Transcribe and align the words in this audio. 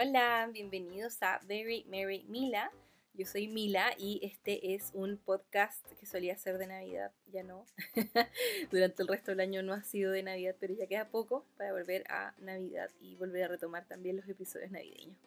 Hola, 0.00 0.48
bienvenidos 0.52 1.20
a 1.24 1.40
Very 1.48 1.84
Merry 1.88 2.24
Mila. 2.28 2.70
Yo 3.14 3.26
soy 3.26 3.48
Mila 3.48 3.90
y 3.98 4.20
este 4.22 4.74
es 4.74 4.92
un 4.94 5.16
podcast 5.16 5.84
que 5.98 6.06
solía 6.06 6.38
ser 6.38 6.56
de 6.56 6.68
Navidad, 6.68 7.10
ya 7.32 7.42
no. 7.42 7.66
Durante 8.70 9.02
el 9.02 9.08
resto 9.08 9.32
del 9.32 9.40
año 9.40 9.60
no 9.64 9.72
ha 9.72 9.82
sido 9.82 10.12
de 10.12 10.22
Navidad, 10.22 10.54
pero 10.60 10.72
ya 10.72 10.86
queda 10.86 11.08
poco 11.08 11.44
para 11.56 11.72
volver 11.72 12.04
a 12.12 12.32
Navidad 12.38 12.92
y 13.00 13.16
volver 13.16 13.42
a 13.42 13.48
retomar 13.48 13.86
también 13.86 14.16
los 14.16 14.28
episodios 14.28 14.70
navideños. 14.70 15.18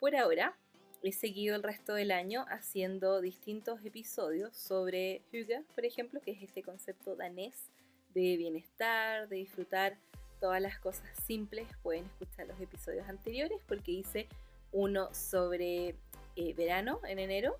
Por 0.00 0.16
ahora, 0.16 0.58
he 1.04 1.12
seguido 1.12 1.54
el 1.54 1.62
resto 1.62 1.94
del 1.94 2.10
año 2.10 2.44
haciendo 2.48 3.20
distintos 3.20 3.84
episodios 3.84 4.56
sobre 4.56 5.22
Hygge, 5.30 5.62
por 5.76 5.84
ejemplo, 5.84 6.20
que 6.20 6.32
es 6.32 6.42
este 6.42 6.64
concepto 6.64 7.14
danés 7.14 7.70
de 8.14 8.36
bienestar, 8.36 9.28
de 9.28 9.36
disfrutar 9.36 9.96
todas 10.40 10.60
las 10.60 10.78
cosas 10.78 11.06
simples. 11.26 11.68
Pueden 11.82 12.04
escuchar 12.06 12.46
los 12.46 12.60
episodios 12.60 13.08
anteriores 13.08 13.60
porque 13.66 13.92
hice 13.92 14.28
uno 14.72 15.12
sobre 15.14 15.94
eh, 16.36 16.54
verano 16.54 17.00
en 17.06 17.18
enero, 17.18 17.56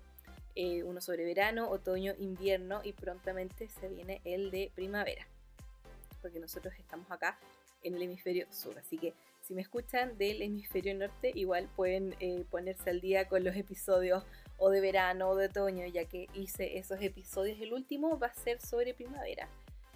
eh, 0.55 0.83
uno 0.83 1.01
sobre 1.01 1.25
verano, 1.25 1.69
otoño, 1.69 2.13
invierno 2.17 2.81
y 2.83 2.93
prontamente 2.93 3.69
se 3.69 3.87
viene 3.89 4.21
el 4.23 4.51
de 4.51 4.71
primavera. 4.73 5.27
Porque 6.21 6.39
nosotros 6.39 6.73
estamos 6.77 7.09
acá 7.11 7.37
en 7.83 7.95
el 7.95 8.03
hemisferio 8.03 8.47
sur. 8.51 8.77
Así 8.77 8.97
que 8.97 9.13
si 9.41 9.53
me 9.53 9.61
escuchan 9.61 10.17
del 10.17 10.41
hemisferio 10.41 10.93
norte, 10.95 11.31
igual 11.33 11.69
pueden 11.75 12.15
eh, 12.19 12.45
ponerse 12.49 12.89
al 12.89 13.01
día 13.01 13.27
con 13.27 13.43
los 13.43 13.55
episodios 13.55 14.23
o 14.57 14.69
de 14.69 14.81
verano 14.81 15.29
o 15.29 15.35
de 15.35 15.47
otoño, 15.47 15.85
ya 15.87 16.05
que 16.05 16.27
hice 16.33 16.77
esos 16.77 17.01
episodios. 17.01 17.59
El 17.61 17.73
último 17.73 18.19
va 18.19 18.27
a 18.27 18.33
ser 18.33 18.61
sobre 18.61 18.93
primavera. 18.93 19.47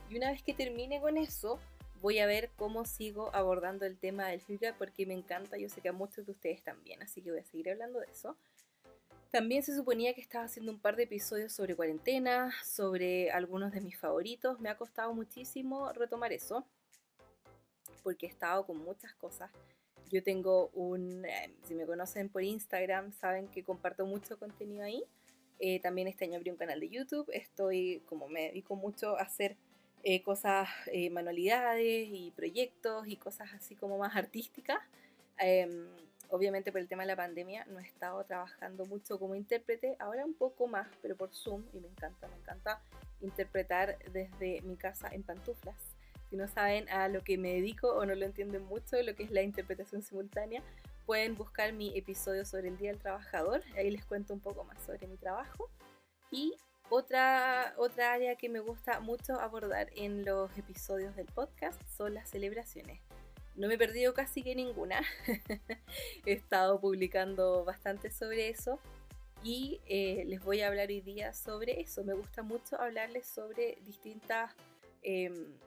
Y 0.09 0.17
una 0.17 0.31
vez 0.31 0.43
que 0.43 0.53
termine 0.53 1.01
con 1.01 1.17
eso, 1.17 1.59
voy 2.03 2.19
a 2.19 2.25
ver 2.25 2.51
cómo 2.57 2.83
sigo 2.83 3.33
abordando 3.33 3.85
el 3.85 3.97
tema 3.97 4.27
del 4.27 4.41
Hygge 4.41 4.73
porque 4.73 5.05
me 5.05 5.13
encanta, 5.13 5.57
yo 5.57 5.69
sé 5.69 5.79
que 5.79 5.87
a 5.87 5.93
muchos 5.93 6.25
de 6.25 6.33
ustedes 6.33 6.61
también, 6.61 7.01
así 7.01 7.21
que 7.21 7.31
voy 7.31 7.39
a 7.39 7.45
seguir 7.45 7.69
hablando 7.69 8.01
de 8.01 8.07
eso. 8.11 8.35
También 9.31 9.63
se 9.63 9.73
suponía 9.73 10.13
que 10.13 10.19
estaba 10.19 10.43
haciendo 10.43 10.73
un 10.73 10.79
par 10.79 10.97
de 10.97 11.03
episodios 11.03 11.53
sobre 11.53 11.77
cuarentena, 11.77 12.51
sobre 12.65 13.31
algunos 13.31 13.71
de 13.71 13.79
mis 13.79 13.97
favoritos. 13.97 14.59
Me 14.59 14.67
ha 14.67 14.77
costado 14.77 15.13
muchísimo 15.13 15.93
retomar 15.93 16.33
eso 16.33 16.67
porque 18.03 18.25
he 18.25 18.29
estado 18.29 18.65
con 18.65 18.79
muchas 18.79 19.13
cosas. 19.13 19.49
Yo 20.11 20.21
tengo 20.21 20.71
un, 20.73 21.23
eh, 21.23 21.55
si 21.63 21.73
me 21.73 21.85
conocen 21.85 22.27
por 22.27 22.43
Instagram, 22.43 23.13
saben 23.13 23.47
que 23.47 23.63
comparto 23.63 24.05
mucho 24.05 24.37
contenido 24.37 24.83
ahí. 24.83 25.05
Eh, 25.57 25.79
también 25.79 26.09
este 26.09 26.25
año 26.25 26.35
abrí 26.35 26.51
un 26.51 26.57
canal 26.57 26.81
de 26.81 26.89
YouTube. 26.89 27.29
Estoy, 27.31 28.03
como 28.07 28.27
me 28.27 28.49
dedico 28.49 28.75
mucho 28.75 29.17
a 29.17 29.21
hacer 29.21 29.55
eh, 30.03 30.21
cosas, 30.21 30.67
manualidades 31.11 32.07
y 32.11 32.31
proyectos 32.35 33.07
y 33.07 33.15
cosas 33.15 33.53
así 33.53 33.75
como 33.75 33.97
más 33.97 34.15
artísticas. 34.15 34.79
Em, 35.39 35.87
obviamente 36.29 36.71
por 36.71 36.81
el 36.81 36.87
tema 36.87 37.03
de 37.03 37.07
la 37.07 37.15
pandemia 37.15 37.65
no 37.65 37.79
he 37.79 37.83
estado 37.83 38.23
trabajando 38.23 38.85
mucho 38.85 39.19
como 39.19 39.35
intérprete, 39.35 39.95
ahora 39.99 40.25
un 40.25 40.33
poco 40.33 40.67
más, 40.67 40.87
pero 41.01 41.15
por 41.15 41.33
Zoom 41.33 41.63
y 41.73 41.79
me 41.79 41.87
encanta, 41.87 42.27
me 42.27 42.35
encanta 42.35 42.81
interpretar 43.21 43.97
desde 44.11 44.61
mi 44.61 44.75
casa 44.75 45.09
en 45.11 45.23
pantuflas 45.23 45.93
si 46.33 46.37
no 46.37 46.47
saben 46.47 46.89
a 46.89 47.09
lo 47.09 47.23
que 47.23 47.37
me 47.37 47.53
dedico 47.53 47.89
o 47.89 48.07
no 48.07 48.15
lo 48.15 48.25
entienden 48.25 48.63
mucho, 48.63 48.99
lo 49.03 49.15
que 49.15 49.21
es 49.21 49.29
la 49.29 49.43
interpretación 49.43 50.01
simultánea, 50.01 50.63
pueden 51.05 51.35
buscar 51.37 51.73
mi 51.73 51.95
episodio 51.95 52.43
sobre 52.43 52.69
el 52.69 52.77
Día 52.79 52.89
del 52.89 52.99
Trabajador. 52.99 53.61
Ahí 53.77 53.91
les 53.91 54.03
cuento 54.03 54.33
un 54.33 54.39
poco 54.39 54.63
más 54.63 54.81
sobre 54.83 55.05
mi 55.05 55.15
trabajo. 55.15 55.69
Y 56.31 56.55
otra, 56.93 57.73
otra 57.77 58.13
área 58.13 58.35
que 58.35 58.49
me 58.49 58.59
gusta 58.59 58.99
mucho 58.99 59.39
abordar 59.39 59.89
en 59.95 60.23
los 60.23 60.55
episodios 60.57 61.15
del 61.15 61.25
podcast 61.25 61.81
son 61.97 62.13
las 62.13 62.29
celebraciones. 62.29 63.01
No 63.55 63.67
me 63.67 63.75
he 63.75 63.77
perdido 63.79 64.13
casi 64.13 64.43
que 64.43 64.53
ninguna. 64.53 65.01
He 66.25 66.33
estado 66.33 66.79
publicando 66.79 67.65
bastante 67.65 68.11
sobre 68.11 68.49
eso. 68.49 68.79
Y 69.43 69.81
eh, 69.87 70.23
les 70.27 70.39
voy 70.41 70.61
a 70.61 70.67
hablar 70.67 70.89
hoy 70.89 71.01
día 71.01 71.33
sobre 71.33 71.81
eso. 71.81 72.03
Me 72.03 72.13
gusta 72.13 72.43
mucho 72.43 72.79
hablarles 72.79 73.25
sobre 73.25 73.79
distintas 73.85 74.53
em, 75.01 75.57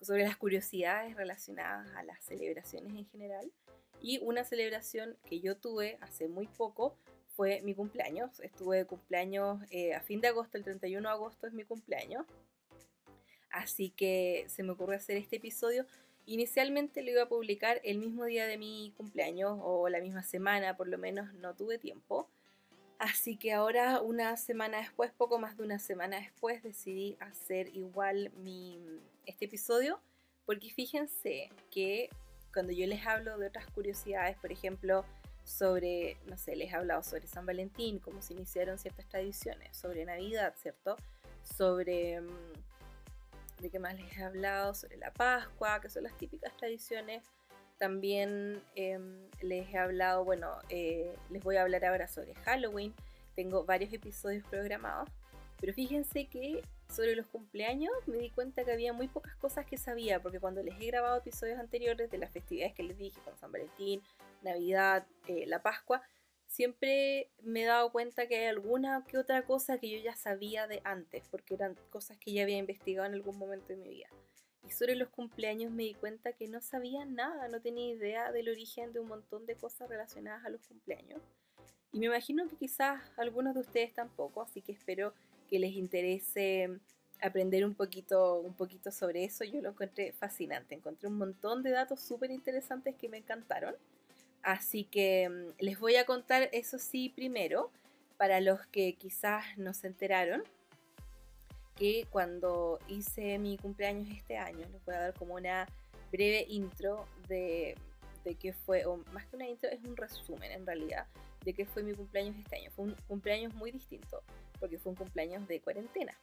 sobre 0.00 0.24
las 0.24 0.36
curiosidades 0.36 1.16
relacionadas 1.16 1.88
a 1.94 2.02
las 2.02 2.22
celebraciones 2.24 2.92
en 2.92 3.06
general. 3.06 3.52
Y 4.00 4.18
una 4.18 4.42
celebración 4.42 5.16
que 5.24 5.38
yo 5.38 5.56
tuve 5.56 5.96
hace 6.00 6.26
muy 6.26 6.48
poco 6.48 6.96
mi 7.62 7.74
cumpleaños. 7.74 8.40
Estuve 8.40 8.78
de 8.78 8.86
cumpleaños 8.86 9.60
eh, 9.70 9.94
a 9.94 10.00
fin 10.00 10.20
de 10.20 10.28
agosto, 10.28 10.58
el 10.58 10.64
31 10.64 11.08
de 11.08 11.14
agosto 11.14 11.46
es 11.46 11.52
mi 11.52 11.64
cumpleaños. 11.64 12.24
Así 13.50 13.90
que 13.90 14.46
se 14.48 14.62
me 14.62 14.72
ocurrió 14.72 14.96
hacer 14.96 15.16
este 15.16 15.36
episodio. 15.36 15.86
Inicialmente 16.24 17.02
lo 17.02 17.10
iba 17.10 17.22
a 17.22 17.28
publicar 17.28 17.80
el 17.84 17.98
mismo 17.98 18.24
día 18.24 18.46
de 18.46 18.56
mi 18.56 18.94
cumpleaños 18.96 19.58
o 19.62 19.88
la 19.88 20.00
misma 20.00 20.22
semana, 20.22 20.76
por 20.76 20.88
lo 20.88 20.98
menos 20.98 21.34
no 21.34 21.54
tuve 21.54 21.78
tiempo. 21.78 22.28
Así 22.98 23.36
que 23.36 23.52
ahora, 23.52 24.00
una 24.00 24.36
semana 24.36 24.78
después, 24.78 25.10
poco 25.10 25.38
más 25.38 25.56
de 25.56 25.64
una 25.64 25.80
semana 25.80 26.20
después, 26.20 26.62
decidí 26.62 27.16
hacer 27.18 27.74
igual 27.74 28.30
mi, 28.36 28.78
este 29.26 29.46
episodio, 29.46 30.00
porque 30.46 30.70
fíjense 30.70 31.50
que 31.72 32.08
cuando 32.52 32.72
yo 32.72 32.86
les 32.86 33.04
hablo 33.04 33.38
de 33.38 33.48
otras 33.48 33.66
curiosidades, 33.66 34.36
por 34.36 34.52
ejemplo, 34.52 35.04
sobre, 35.44 36.16
no 36.26 36.36
sé, 36.36 36.56
les 36.56 36.72
he 36.72 36.76
hablado 36.76 37.02
sobre 37.02 37.26
San 37.26 37.46
Valentín, 37.46 37.98
cómo 37.98 38.22
se 38.22 38.34
iniciaron 38.34 38.78
ciertas 38.78 39.06
tradiciones, 39.06 39.76
sobre 39.76 40.04
Navidad, 40.04 40.54
¿cierto? 40.56 40.96
Sobre, 41.42 42.20
mm, 42.20 42.52
¿de 43.60 43.70
qué 43.70 43.78
más 43.78 43.94
les 43.98 44.16
he 44.16 44.22
hablado? 44.22 44.74
Sobre 44.74 44.96
la 44.96 45.12
Pascua, 45.12 45.80
que 45.80 45.88
son 45.88 46.04
las 46.04 46.16
típicas 46.16 46.56
tradiciones 46.56 47.22
también 47.82 48.62
em, 48.76 49.28
les 49.40 49.68
he 49.74 49.76
hablado, 49.76 50.24
bueno, 50.24 50.56
eh, 50.68 51.16
les 51.30 51.42
voy 51.42 51.56
a 51.56 51.62
hablar 51.62 51.84
ahora 51.84 52.06
sobre 52.06 52.32
Halloween. 52.36 52.94
Tengo 53.34 53.64
varios 53.64 53.92
episodios 53.92 54.44
programados. 54.46 55.08
Pero 55.58 55.72
fíjense 55.74 56.26
que 56.26 56.62
sobre 56.88 57.16
los 57.16 57.26
cumpleaños 57.26 57.92
me 58.06 58.18
di 58.18 58.30
cuenta 58.30 58.62
que 58.62 58.70
había 58.70 58.92
muy 58.92 59.08
pocas 59.08 59.34
cosas 59.34 59.66
que 59.66 59.78
sabía, 59.78 60.22
porque 60.22 60.38
cuando 60.38 60.62
les 60.62 60.80
he 60.80 60.86
grabado 60.86 61.18
episodios 61.18 61.58
anteriores 61.58 62.08
de 62.08 62.18
las 62.18 62.30
festividades 62.30 62.72
que 62.72 62.84
les 62.84 62.96
dije, 62.98 63.20
con 63.24 63.36
San 63.36 63.50
Valentín, 63.50 64.00
Navidad, 64.42 65.06
eh, 65.26 65.46
la 65.46 65.62
Pascua, 65.62 66.02
siempre 66.46 67.30
me 67.42 67.62
he 67.62 67.66
dado 67.66 67.90
cuenta 67.92 68.26
que 68.26 68.36
hay 68.36 68.46
alguna 68.46 69.04
que 69.08 69.18
otra 69.18 69.44
cosa 69.44 69.78
que 69.78 69.90
yo 69.90 69.98
ya 69.98 70.14
sabía 70.14 70.66
de 70.66 70.80
antes, 70.84 71.26
porque 71.30 71.54
eran 71.54 71.76
cosas 71.90 72.18
que 72.18 72.32
ya 72.32 72.42
había 72.42 72.58
investigado 72.58 73.06
en 73.06 73.14
algún 73.14 73.38
momento 73.38 73.68
de 73.68 73.76
mi 73.76 73.88
vida. 73.88 74.08
Y 74.66 74.70
sobre 74.70 74.94
los 74.94 75.08
cumpleaños 75.08 75.72
me 75.72 75.84
di 75.84 75.94
cuenta 75.94 76.32
que 76.32 76.48
no 76.48 76.60
sabía 76.60 77.04
nada, 77.04 77.48
no 77.48 77.60
tenía 77.60 77.94
idea 77.94 78.30
del 78.32 78.48
origen 78.48 78.92
de 78.92 79.00
un 79.00 79.08
montón 79.08 79.46
de 79.46 79.56
cosas 79.56 79.88
relacionadas 79.88 80.44
a 80.44 80.50
los 80.50 80.60
cumpleaños. 80.62 81.20
Y 81.92 81.98
me 81.98 82.06
imagino 82.06 82.48
que 82.48 82.56
quizás 82.56 83.00
algunos 83.16 83.54
de 83.54 83.60
ustedes 83.60 83.92
tampoco, 83.92 84.42
así 84.42 84.62
que 84.62 84.72
espero 84.72 85.14
que 85.48 85.58
les 85.58 85.72
interese 85.72 86.70
aprender 87.20 87.64
un 87.64 87.74
poquito, 87.74 88.40
un 88.40 88.54
poquito 88.54 88.90
sobre 88.90 89.24
eso. 89.24 89.44
Yo 89.44 89.60
lo 89.60 89.70
encontré 89.70 90.12
fascinante, 90.12 90.74
encontré 90.74 91.08
un 91.08 91.18
montón 91.18 91.62
de 91.62 91.70
datos 91.70 92.00
súper 92.00 92.30
interesantes 92.30 92.94
que 92.96 93.08
me 93.08 93.18
encantaron. 93.18 93.74
Así 94.42 94.84
que 94.84 95.28
mm, 95.28 95.62
les 95.64 95.78
voy 95.78 95.96
a 95.96 96.04
contar 96.04 96.48
eso 96.52 96.78
sí 96.78 97.08
primero, 97.08 97.70
para 98.16 98.40
los 98.40 98.64
que 98.66 98.94
quizás 98.94 99.44
no 99.56 99.74
se 99.74 99.88
enteraron 99.88 100.44
que 101.76 102.06
cuando 102.10 102.78
hice 102.86 103.38
mi 103.38 103.56
cumpleaños 103.56 104.08
este 104.10 104.36
año, 104.36 104.66
les 104.70 104.84
voy 104.84 104.94
a 104.94 105.00
dar 105.00 105.14
como 105.14 105.34
una 105.34 105.66
breve 106.12 106.44
intro 106.48 107.06
de, 107.28 107.74
de 108.24 108.34
qué 108.34 108.52
fue, 108.52 108.84
o 108.84 108.98
más 109.12 109.26
que 109.26 109.36
una 109.36 109.48
intro, 109.48 109.70
es 109.70 109.82
un 109.84 109.96
resumen 109.96 110.52
en 110.52 110.66
realidad 110.66 111.06
de 111.44 111.54
qué 111.54 111.64
fue 111.64 111.82
mi 111.82 111.94
cumpleaños 111.94 112.36
este 112.36 112.56
año. 112.56 112.70
Fue 112.70 112.84
un 112.86 112.94
cumpleaños 113.08 113.54
muy 113.54 113.70
distinto, 113.70 114.22
porque 114.60 114.78
fue 114.78 114.90
un 114.90 114.96
cumpleaños 114.96 115.46
de 115.48 115.60
cuarentena. 115.60 116.16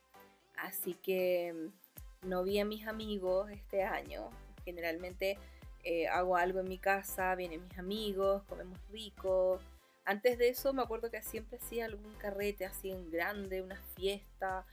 Así 0.56 0.94
que 0.94 1.54
mm, 1.54 2.30
no 2.30 2.44
vi 2.44 2.60
a 2.60 2.66
mis 2.66 2.88
amigos 2.88 3.50
este 3.52 3.84
año. 3.84 4.30
Generalmente 4.64 5.38
eh, 5.84 6.08
hago 6.08 6.36
algo 6.36 6.60
en 6.60 6.68
mi 6.68 6.78
casa, 6.78 7.36
vienen 7.36 7.64
mis 7.64 7.78
amigos, 7.78 8.44
comemos 8.44 8.80
rico. 8.90 9.60
Antes 10.06 10.38
de 10.38 10.50
eso 10.50 10.74
me 10.74 10.82
acuerdo 10.82 11.12
que 11.12 11.22
siempre 11.22 11.58
hacía 11.58 11.86
algún 11.86 12.14
carrete 12.16 12.66
así 12.66 12.92
en 12.92 13.12
grande, 13.12 13.62
una 13.62 13.82
fiesta, 13.96 14.66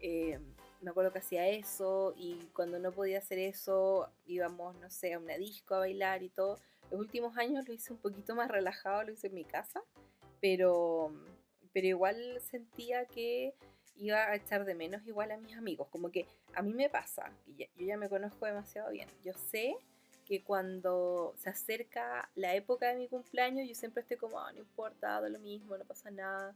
eh, 0.00 0.38
me 0.80 0.90
acuerdo 0.90 1.12
que 1.12 1.18
hacía 1.18 1.48
eso 1.48 2.14
y 2.16 2.36
cuando 2.54 2.78
no 2.78 2.92
podía 2.92 3.18
hacer 3.18 3.38
eso 3.38 4.08
íbamos, 4.26 4.76
no 4.76 4.90
sé, 4.90 5.14
a 5.14 5.18
una 5.18 5.36
disco 5.36 5.74
a 5.74 5.80
bailar 5.80 6.22
y 6.22 6.28
todo. 6.28 6.58
Los 6.90 7.00
últimos 7.00 7.36
años 7.36 7.66
lo 7.66 7.74
hice 7.74 7.92
un 7.92 7.98
poquito 7.98 8.34
más 8.34 8.50
relajado, 8.50 9.02
lo 9.02 9.12
hice 9.12 9.26
en 9.26 9.34
mi 9.34 9.44
casa, 9.44 9.82
pero, 10.40 11.12
pero 11.72 11.86
igual 11.86 12.40
sentía 12.40 13.04
que 13.06 13.54
iba 13.96 14.18
a 14.18 14.36
echar 14.36 14.64
de 14.64 14.74
menos 14.74 15.06
igual 15.06 15.32
a 15.32 15.36
mis 15.36 15.56
amigos. 15.56 15.88
Como 15.88 16.10
que 16.10 16.26
a 16.54 16.62
mí 16.62 16.72
me 16.72 16.88
pasa, 16.88 17.30
yo 17.46 17.66
ya 17.76 17.96
me 17.96 18.08
conozco 18.08 18.46
demasiado 18.46 18.90
bien. 18.90 19.08
Yo 19.22 19.32
sé 19.34 19.76
que 20.28 20.42
cuando 20.42 21.34
se 21.38 21.48
acerca 21.48 22.28
la 22.34 22.54
época 22.54 22.88
de 22.88 22.96
mi 22.96 23.08
cumpleaños, 23.08 23.66
yo 23.66 23.74
siempre 23.74 24.02
estoy 24.02 24.18
como, 24.18 24.38
ah, 24.38 24.52
no 24.52 24.58
importa, 24.58 25.18
todo 25.18 25.28
lo 25.30 25.38
mismo, 25.38 25.76
no 25.78 25.84
pasa 25.84 26.10
nada 26.10 26.54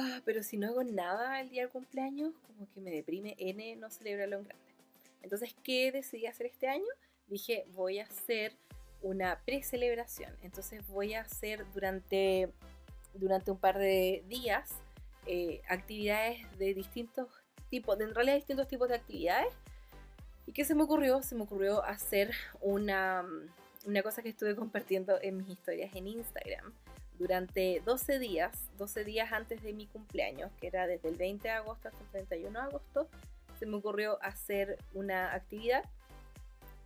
Ah, 0.00 0.20
pero 0.24 0.44
si 0.44 0.56
no 0.56 0.68
hago 0.68 0.84
nada 0.84 1.40
el 1.40 1.50
día 1.50 1.62
del 1.62 1.70
cumpleaños, 1.70 2.32
como 2.46 2.70
que 2.72 2.80
me 2.80 2.92
deprime 2.92 3.34
N 3.36 3.74
no 3.76 3.90
celebrarlo 3.90 4.36
en 4.36 4.44
grande. 4.44 4.74
Entonces, 5.22 5.56
¿qué 5.64 5.90
decidí 5.90 6.26
hacer 6.26 6.46
este 6.46 6.68
año? 6.68 6.86
Dije, 7.26 7.66
voy 7.72 7.98
a 7.98 8.04
hacer 8.04 8.52
una 9.02 9.40
pre-celebración. 9.44 10.36
Entonces 10.42 10.86
voy 10.86 11.14
a 11.14 11.22
hacer 11.22 11.66
durante, 11.72 12.52
durante 13.14 13.50
un 13.50 13.58
par 13.58 13.78
de 13.78 14.22
días 14.28 14.70
eh, 15.26 15.62
actividades 15.68 16.46
de 16.58 16.74
distintos 16.74 17.28
tipos, 17.68 17.98
de, 17.98 18.04
en 18.04 18.14
realidad 18.14 18.36
distintos 18.36 18.68
tipos 18.68 18.88
de 18.88 18.94
actividades. 18.94 19.52
¿Y 20.48 20.52
qué 20.52 20.64
se 20.64 20.74
me 20.74 20.82
ocurrió? 20.82 21.20
Se 21.20 21.34
me 21.34 21.42
ocurrió 21.42 21.84
hacer 21.84 22.30
una, 22.62 23.22
una 23.84 24.02
cosa 24.02 24.22
que 24.22 24.30
estuve 24.30 24.56
compartiendo 24.56 25.18
en 25.20 25.36
mis 25.36 25.50
historias 25.50 25.94
en 25.94 26.06
Instagram 26.06 26.72
durante 27.18 27.82
12 27.84 28.18
días, 28.18 28.70
12 28.78 29.04
días 29.04 29.30
antes 29.30 29.62
de 29.62 29.74
mi 29.74 29.86
cumpleaños, 29.86 30.50
que 30.58 30.68
era 30.68 30.86
desde 30.86 31.10
el 31.10 31.16
20 31.16 31.46
de 31.46 31.52
agosto 31.52 31.88
hasta 31.88 32.00
el 32.00 32.08
31 32.08 32.60
de 32.60 32.66
agosto, 32.66 33.10
se 33.58 33.66
me 33.66 33.76
ocurrió 33.76 34.18
hacer 34.22 34.78
una 34.94 35.34
actividad. 35.34 35.84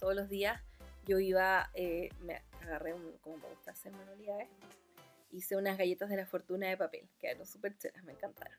Todos 0.00 0.16
los 0.16 0.28
días 0.28 0.60
yo 1.06 1.20
iba, 1.20 1.70
eh, 1.74 2.08
me 2.22 2.42
agarré 2.62 2.94
un, 2.94 3.12
como 3.20 3.36
me 3.36 3.48
gusta 3.48 3.70
hacer 3.70 3.92
manualidades, 3.92 4.48
hice 5.30 5.54
unas 5.54 5.78
galletas 5.78 6.08
de 6.08 6.16
la 6.16 6.26
fortuna 6.26 6.66
de 6.66 6.76
papel, 6.76 7.08
que 7.20 7.30
eran 7.30 7.46
súper 7.46 7.78
cheras, 7.78 8.02
me 8.02 8.10
encantaron. 8.10 8.58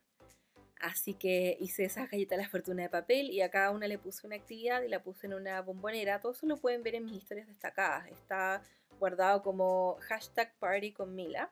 Así 0.83 1.13
que 1.13 1.55
hice 1.61 1.85
esas 1.85 2.11
galletas 2.11 2.37
de 2.37 2.43
la 2.43 2.49
fortuna 2.49 2.83
de 2.83 2.89
papel 2.89 3.31
y 3.31 3.39
a 3.39 3.49
cada 3.49 3.71
una 3.71 3.87
le 3.87 3.97
puse 3.97 4.27
una 4.27 4.35
actividad 4.35 4.81
y 4.81 4.89
la 4.89 5.01
puse 5.01 5.27
en 5.27 5.33
una 5.33 5.61
bombonera. 5.61 6.19
Todo 6.19 6.33
eso 6.33 6.45
lo 6.45 6.57
pueden 6.57 6.83
ver 6.83 6.95
en 6.95 7.05
mis 7.05 7.15
historias 7.15 7.47
destacadas. 7.47 8.05
Está 8.11 8.61
guardado 8.99 9.41
como 9.43 9.95
hashtag 10.01 10.53
party 10.59 10.91
con 10.91 11.15
Mila. 11.15 11.49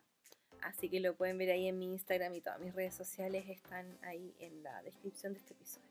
Así 0.62 0.90
que 0.90 1.00
lo 1.00 1.16
pueden 1.16 1.38
ver 1.38 1.52
ahí 1.52 1.70
en 1.70 1.80
mi 1.80 1.86
Instagram 1.86 2.36
y 2.36 2.42
todas 2.42 2.60
mis 2.60 2.76
redes 2.76 2.94
sociales 2.94 3.48
están 3.48 3.98
ahí 4.02 4.36
en 4.40 4.64
la 4.64 4.84
descripción 4.84 5.32
de 5.32 5.40
este 5.40 5.54
episodio. 5.54 5.88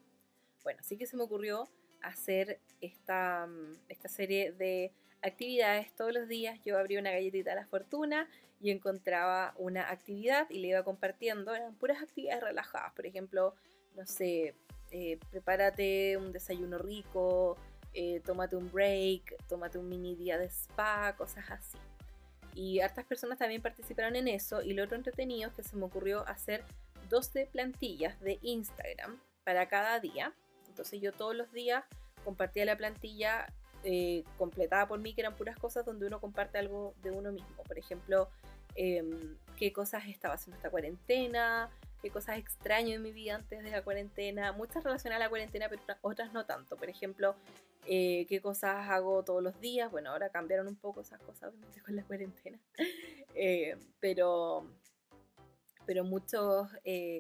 Bueno, 0.63 0.81
así 0.81 0.99
que 0.99 1.07
se 1.07 1.17
me 1.17 1.23
ocurrió 1.23 1.67
hacer 2.03 2.61
esta, 2.83 3.47
mm, 3.47 3.73
esta 3.89 4.11
serie 4.11 4.53
de 4.53 4.93
actividades 5.23 5.95
todos 5.95 6.13
los 6.13 6.29
días. 6.29 6.61
Yo 6.65 6.79
abría 6.79 7.01
una 7.01 7.11
galletita 7.11 7.53
a 7.53 7.57
la 7.57 7.67
fortuna 7.67 8.29
y 8.61 8.71
encontraba 8.71 9.55
una 9.57 9.91
actividad 9.91 10.49
y 10.51 10.59
le 10.59 10.69
iba 10.69 10.83
compartiendo. 10.83 11.55
Eran 11.55 11.75
puras 11.75 12.03
actividades 12.03 12.43
relajadas. 12.43 12.93
Por 12.93 13.07
ejemplo, 13.07 13.55
no 13.97 14.07
sé, 14.07 14.55
eh, 14.91 15.19
prepárate 15.31 16.17
un 16.17 16.33
desayuno 16.33 16.79
rico, 16.79 17.57
eh, 17.93 18.21
tómate 18.25 18.57
un 18.57 18.71
break, 18.71 19.37
tómate 19.49 19.79
un 19.79 19.89
mini 19.89 20.15
día 20.15 20.39
de 20.39 20.47
spa, 20.47 21.15
cosas 21.17 21.51
así. 21.51 21.79
Y 22.55 22.81
hartas 22.81 23.05
personas 23.05 23.39
también 23.39 23.63
participaron 23.63 24.17
en 24.17 24.29
eso. 24.29 24.63
Y 24.63 24.75
lo 24.75 24.85
otro 24.85 24.97
entretenido 24.97 25.49
es 25.49 25.55
que 25.55 25.63
se 25.63 25.77
me 25.77 25.85
ocurrió 25.85 26.27
hacer 26.27 26.65
12 27.09 27.47
plantillas 27.47 28.21
de 28.21 28.39
Instagram 28.43 29.21
para 29.45 29.69
cada 29.69 30.01
día. 30.01 30.35
Entonces 30.69 31.01
yo 31.01 31.13
todos 31.13 31.35
los 31.35 31.53
días 31.53 31.85
compartía 32.25 32.65
la 32.65 32.77
plantilla 32.77 33.47
eh, 33.82 34.25
completada 34.37 34.87
por 34.87 34.99
mí, 34.99 35.15
que 35.15 35.23
eran 35.23 35.35
puras 35.35 35.56
cosas 35.56 35.87
donde 35.87 36.06
uno 36.06 36.21
comparte 36.21 36.59
algo 36.59 36.94
de 37.03 37.11
uno 37.11 37.32
mismo. 37.32 37.62
Por 37.65 37.79
ejemplo, 37.79 38.29
em, 38.75 39.37
qué 39.56 39.73
cosas 39.73 40.06
estaba 40.06 40.35
haciendo 40.35 40.56
esta 40.56 40.71
cuarentena, 40.71 41.71
qué 42.03 42.11
cosas 42.11 42.37
extraño 42.38 42.94
en 42.94 43.03
mi 43.03 43.12
vida 43.12 43.37
antes 43.37 43.62
de 43.62 43.71
la 43.71 43.82
cuarentena, 43.82 44.53
muchas 44.53 44.85
relacionadas 44.85 45.23
a 45.23 45.25
la 45.25 45.31
cuarentena, 45.31 45.69
pero 45.71 45.82
otras 46.03 46.32
no 46.35 46.44
tanto. 46.44 46.77
Por 46.77 46.91
ejemplo, 46.91 47.35
eh, 47.87 48.27
qué 48.29 48.43
cosas 48.43 48.88
hago 48.91 49.23
todos 49.25 49.43
los 49.43 49.59
días. 49.61 49.91
Bueno, 49.91 50.11
ahora 50.11 50.29
cambiaron 50.29 50.69
un 50.69 50.76
poco 50.76 51.00
esas 51.00 51.21
cosas, 51.23 51.55
con 51.85 51.97
la 51.97 52.05
cuarentena. 52.05 52.59
Eh, 53.37 53.76
pero, 54.00 54.67
pero 55.87 56.03
muchos 56.03 56.69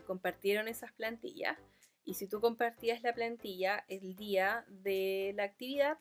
compartieron 0.06 0.66
esas 0.66 0.92
plantillas. 0.92 1.56
Y 2.04 2.14
si 2.14 2.26
tú 2.26 2.40
compartías 2.40 3.02
la 3.02 3.14
plantilla 3.14 3.84
el 3.86 4.16
día 4.16 4.64
de 4.68 5.32
la 5.36 5.44
actividad, 5.44 5.96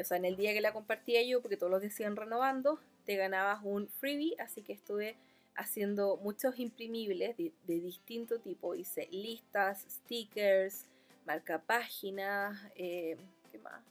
o 0.00 0.04
sea, 0.04 0.16
en 0.16 0.24
el 0.24 0.36
día 0.36 0.52
que 0.52 0.60
la 0.60 0.72
compartía 0.72 1.22
yo, 1.22 1.40
porque 1.42 1.56
todos 1.56 1.70
los 1.70 1.80
días 1.80 1.98
iban 2.00 2.16
renovando, 2.16 2.80
te 3.04 3.16
ganabas 3.16 3.60
un 3.62 3.88
freebie. 3.88 4.36
Así 4.38 4.62
que 4.62 4.72
estuve 4.72 5.16
haciendo 5.56 6.18
muchos 6.18 6.58
imprimibles 6.58 7.36
de, 7.36 7.52
distinto 7.66 8.38
tipo. 8.38 8.74
Hice 8.74 9.08
listas, 9.10 9.84
stickers, 9.88 10.86
marca 11.26 11.60
páginas, 11.60 12.58
eh, 12.76 13.16
¿qué 13.50 13.58
más? 13.58 13.82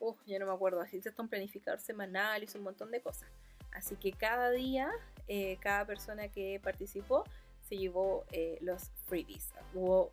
Uh, 0.00 0.14
ya 0.26 0.38
no 0.38 0.46
me 0.46 0.52
acuerdo, 0.52 0.80
así 0.80 1.00
se 1.00 1.12
un 1.16 1.28
planificador 1.28 1.78
semanal, 1.80 2.42
hice 2.42 2.58
un 2.58 2.64
montón 2.64 2.90
de 2.90 3.00
cosas. 3.00 3.28
Así 3.72 3.96
que 3.96 4.12
cada 4.12 4.50
día, 4.50 4.90
eh, 5.28 5.58
cada 5.60 5.86
persona 5.86 6.28
que 6.28 6.60
participó 6.62 7.24
se 7.68 7.76
llevó 7.78 8.24
eh, 8.32 8.58
los 8.60 8.90
freebies. 9.06 9.50
Hubo, 9.74 10.10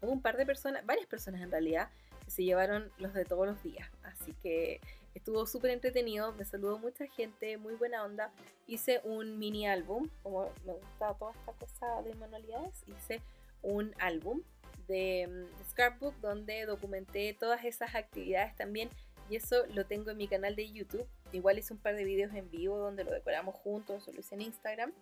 hubo 0.00 0.12
un 0.12 0.20
par 0.20 0.36
de 0.36 0.46
personas, 0.46 0.84
varias 0.84 1.06
personas 1.06 1.40
en 1.40 1.50
realidad, 1.50 1.88
se 2.26 2.44
llevaron 2.44 2.90
los 2.98 3.14
de 3.14 3.24
todos 3.24 3.46
los 3.46 3.62
días. 3.62 3.88
Así 4.02 4.34
que 4.42 4.80
estuvo 5.14 5.46
súper 5.46 5.70
entretenido, 5.70 6.32
me 6.32 6.44
saludó 6.44 6.78
mucha 6.78 7.06
gente, 7.06 7.56
muy 7.56 7.74
buena 7.74 8.04
onda. 8.04 8.32
Hice 8.66 9.00
un 9.04 9.38
mini 9.38 9.66
álbum, 9.66 10.08
como 10.22 10.50
me 10.64 10.72
gustaba 10.72 11.16
toda 11.18 11.32
esta 11.32 11.52
cosa 11.52 12.02
de 12.02 12.14
manualidades, 12.14 12.84
hice 12.86 13.20
un 13.62 13.94
álbum 13.98 14.42
de, 14.86 15.26
mm, 15.26 15.70
Scrapbook 15.70 16.14
donde 16.20 16.66
documenté 16.66 17.34
todas 17.38 17.64
esas 17.64 17.94
actividades 17.94 18.54
también 18.56 18.90
y 19.30 19.36
eso 19.36 19.64
lo 19.74 19.86
tengo 19.86 20.10
en 20.10 20.18
mi 20.18 20.28
canal 20.28 20.54
de 20.54 20.70
YouTube. 20.70 21.06
Igual 21.32 21.58
hice 21.58 21.72
un 21.72 21.78
par 21.78 21.96
de 21.96 22.04
videos 22.04 22.34
en 22.34 22.50
vivo 22.50 22.78
donde 22.78 23.04
lo 23.04 23.10
decoramos 23.10 23.54
juntos, 23.56 24.06
lo 24.12 24.20
hice 24.20 24.34
en 24.34 24.42
Instagram. 24.42 24.92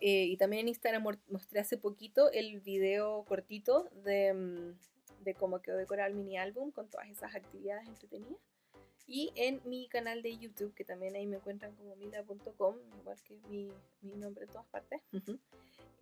Eh, 0.00 0.24
y 0.24 0.36
también 0.36 0.60
en 0.60 0.68
Instagram 0.68 1.18
mostré 1.28 1.60
hace 1.60 1.76
poquito 1.76 2.30
el 2.30 2.60
video 2.60 3.24
cortito 3.24 3.88
de, 4.04 4.32
mm, 4.32 4.78
de 5.28 5.34
cómo 5.34 5.60
quedó 5.60 5.76
decorado 5.76 6.08
el 6.08 6.16
mini 6.16 6.38
álbum 6.38 6.70
con 6.70 6.88
todas 6.88 7.08
esas 7.08 7.34
actividades 7.34 7.86
entretenidas. 7.86 8.40
Y 9.06 9.32
en 9.36 9.60
mi 9.64 9.88
canal 9.88 10.22
de 10.22 10.36
YouTube, 10.36 10.74
que 10.74 10.84
también 10.84 11.16
ahí 11.16 11.26
me 11.26 11.36
encuentran 11.36 11.74
como 11.76 11.96
mila.com, 11.96 12.76
igual 13.00 13.22
que 13.22 13.38
mi, 13.48 13.70
mi, 14.02 14.16
nombre 14.16 14.44
en 14.44 14.50
todas 14.50 14.66
partes, 14.66 15.00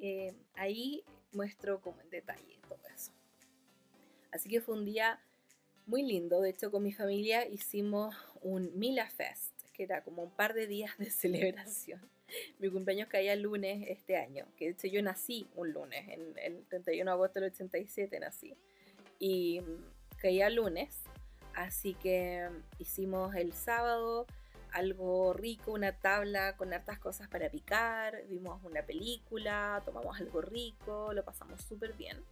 eh, 0.01 0.33
ahí 0.55 1.05
muestro 1.33 1.81
como 1.81 2.01
en 2.01 2.11
detalle 2.11 2.59
todo 2.69 2.81
eso. 2.95 3.13
Así 4.33 4.49
que 4.49 4.61
fue 4.61 4.75
un 4.75 4.85
día 4.85 5.21
muy 5.87 6.03
lindo. 6.03 6.41
De 6.41 6.51
hecho, 6.51 6.71
con 6.71 6.83
mi 6.83 6.93
familia 6.93 7.47
hicimos 7.47 8.15
un 8.43 8.77
Mila 8.79 9.09
Fest, 9.09 9.55
que 9.73 9.85
era 9.85 10.03
como 10.03 10.23
un 10.23 10.31
par 10.31 10.55
de 10.55 10.67
días 10.67 10.97
de 10.99 11.11
celebración. 11.11 12.01
Mi 12.59 12.69
cumpleaños 12.71 13.09
caía 13.09 13.33
el 13.33 13.43
lunes 13.43 13.87
este 13.89 14.17
año, 14.17 14.47
que 14.57 14.67
de 14.67 14.71
hecho 14.73 14.89
yo 14.89 15.01
nací 15.01 15.47
un 15.55 15.73
lunes, 15.73 16.09
en 16.09 16.37
el 16.39 16.67
31 16.67 17.09
de 17.09 17.15
agosto 17.15 17.41
del 17.41 17.53
87 17.53 18.19
nací. 18.19 18.57
Y 19.19 19.63
caía 20.19 20.51
lunes, 20.51 21.03
así 21.55 21.95
que 21.95 22.49
hicimos 22.79 23.35
el 23.35 23.53
sábado 23.53 24.27
algo 24.77 25.33
rico, 25.33 25.73
una 25.73 25.93
tabla 25.93 26.57
con 26.57 26.73
hartas 26.75 26.99
cosas 26.99 27.29
para 27.29 27.49
picar, 27.49 28.23
vimos 28.29 28.63
una 28.63 28.83
película, 28.83 29.83
tomamos 29.87 30.21
algo 30.21 30.43
rico, 30.43 31.15
lo 31.15 31.25
pasamos 31.25 31.63
súper 31.63 31.95
bien. 31.95 32.23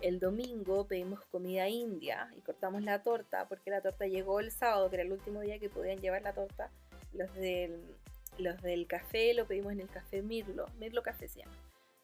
El 0.00 0.18
domingo 0.18 0.86
pedimos 0.86 1.20
comida 1.26 1.68
india 1.68 2.30
y 2.36 2.40
cortamos 2.40 2.82
la 2.82 3.02
torta 3.02 3.46
porque 3.48 3.70
la 3.70 3.82
torta 3.82 4.06
llegó 4.06 4.40
el 4.40 4.50
sábado, 4.50 4.88
que 4.88 4.96
era 4.96 5.02
el 5.04 5.12
último 5.12 5.40
día 5.40 5.58
que 5.58 5.68
podían 5.68 6.00
llevar 6.00 6.22
la 6.22 6.32
torta. 6.32 6.70
Los 7.12 7.32
del, 7.34 7.96
los 8.38 8.60
del 8.62 8.86
café 8.86 9.34
lo 9.34 9.46
pedimos 9.46 9.72
en 9.72 9.80
el 9.80 9.88
café 9.88 10.22
Mirlo. 10.22 10.66
Mirlo 10.78 11.02
Café 11.02 11.28
se 11.28 11.40
llama. 11.40 11.56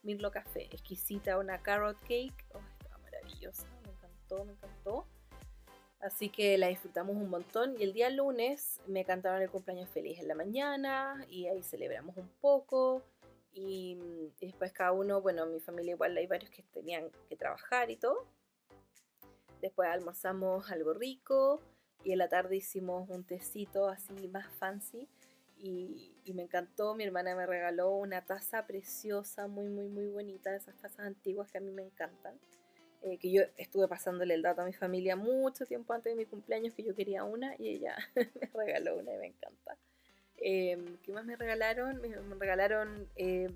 Mirlo 0.03 0.31
Café. 0.31 0.67
Exquisita, 0.67 1.39
una 1.39 1.63
carrot 1.63 1.99
cake. 2.01 2.47
Oh, 2.53 2.61
estaba 2.79 2.99
maravillosa. 2.99 3.67
Encantó, 4.31 4.45
me 4.45 4.53
encantó. 4.53 5.07
Así 6.01 6.31
que 6.31 6.57
la 6.57 6.69
disfrutamos 6.69 7.17
un 7.17 7.29
montón. 7.29 7.77
Y 7.79 7.83
el 7.83 7.93
día 7.93 8.11
lunes 8.11 8.81
me 8.87 9.05
cantaron 9.05 9.43
el 9.43 9.51
cumpleaños 9.51 9.89
feliz 9.91 10.19
en 10.19 10.29
la 10.29 10.35
mañana 10.35 11.27
y 11.29 11.47
ahí 11.47 11.63
celebramos 11.63 12.17
un 12.17 12.29
poco. 12.41 13.03
Y, 13.53 13.99
después 14.41 14.73
cada 14.73 14.93
uno, 14.93 15.21
bueno, 15.21 15.47
mi 15.47 15.61
familia 15.61 15.93
igual 15.93 16.17
hay 16.17 16.27
varios 16.27 16.51
que 16.51 16.63
tenían 16.63 17.11
que 17.29 17.37
trabajar 17.37 17.91
y 17.91 17.97
todo. 17.97 18.27
Después 19.61 19.89
almorzamos 19.89 20.71
algo 20.71 20.95
rico 20.95 21.61
y 22.05 22.13
en 22.13 22.19
la 22.19 22.29
tarde 22.29 22.57
hicimos 22.57 23.11
un 23.11 23.25
tecito 23.25 23.89
así 23.89 24.29
más 24.29 24.51
fancy 24.55 25.09
y, 25.59 26.15
me 26.33 26.43
encantó. 26.43 26.95
Mi 26.95 27.05
hermana 27.05 27.35
me 27.35 27.45
regaló 27.45 27.91
una 27.91 28.25
taza 28.25 28.67
preciosa, 28.67 29.49
muy, 29.49 29.69
muy, 29.69 29.89
muy 29.89 30.07
bonita, 30.07 30.55
esas 30.55 30.77
tazas 30.77 31.01
antiguas 31.01 31.51
que 31.51 31.59
a 31.59 31.61
mí 31.61 31.73
me 31.73 31.83
encantan. 31.83 32.39
Eh, 33.03 33.17
que 33.17 33.31
yo 33.31 33.43
estuve 33.57 33.89
pasándole 33.89 34.35
el 34.35 34.43
dato 34.43 34.61
a 34.61 34.67
mi 34.67 34.75
familia 34.75 35.17
mucho 35.17 35.65
tiempo 35.65 35.95
antes 35.95 36.13
de 36.13 36.17
mi 36.17 36.27
cumpleaños 36.27 36.75
que 36.75 36.83
yo 36.83 36.95
quería 36.95 37.25
una 37.25 37.55
y 37.59 37.69
ella 37.69 37.97
me 38.15 38.51
regaló 38.53 38.99
una 38.99 39.15
y 39.15 39.17
me 39.17 39.27
encanta. 39.29 39.79
Em, 40.37 40.99
¿Qué 40.99 41.13
más 41.13 41.25
me 41.25 41.37
regalaron? 41.37 42.01
Me, 42.03 42.15
regalaron 42.39 43.09
eh, 43.17 43.49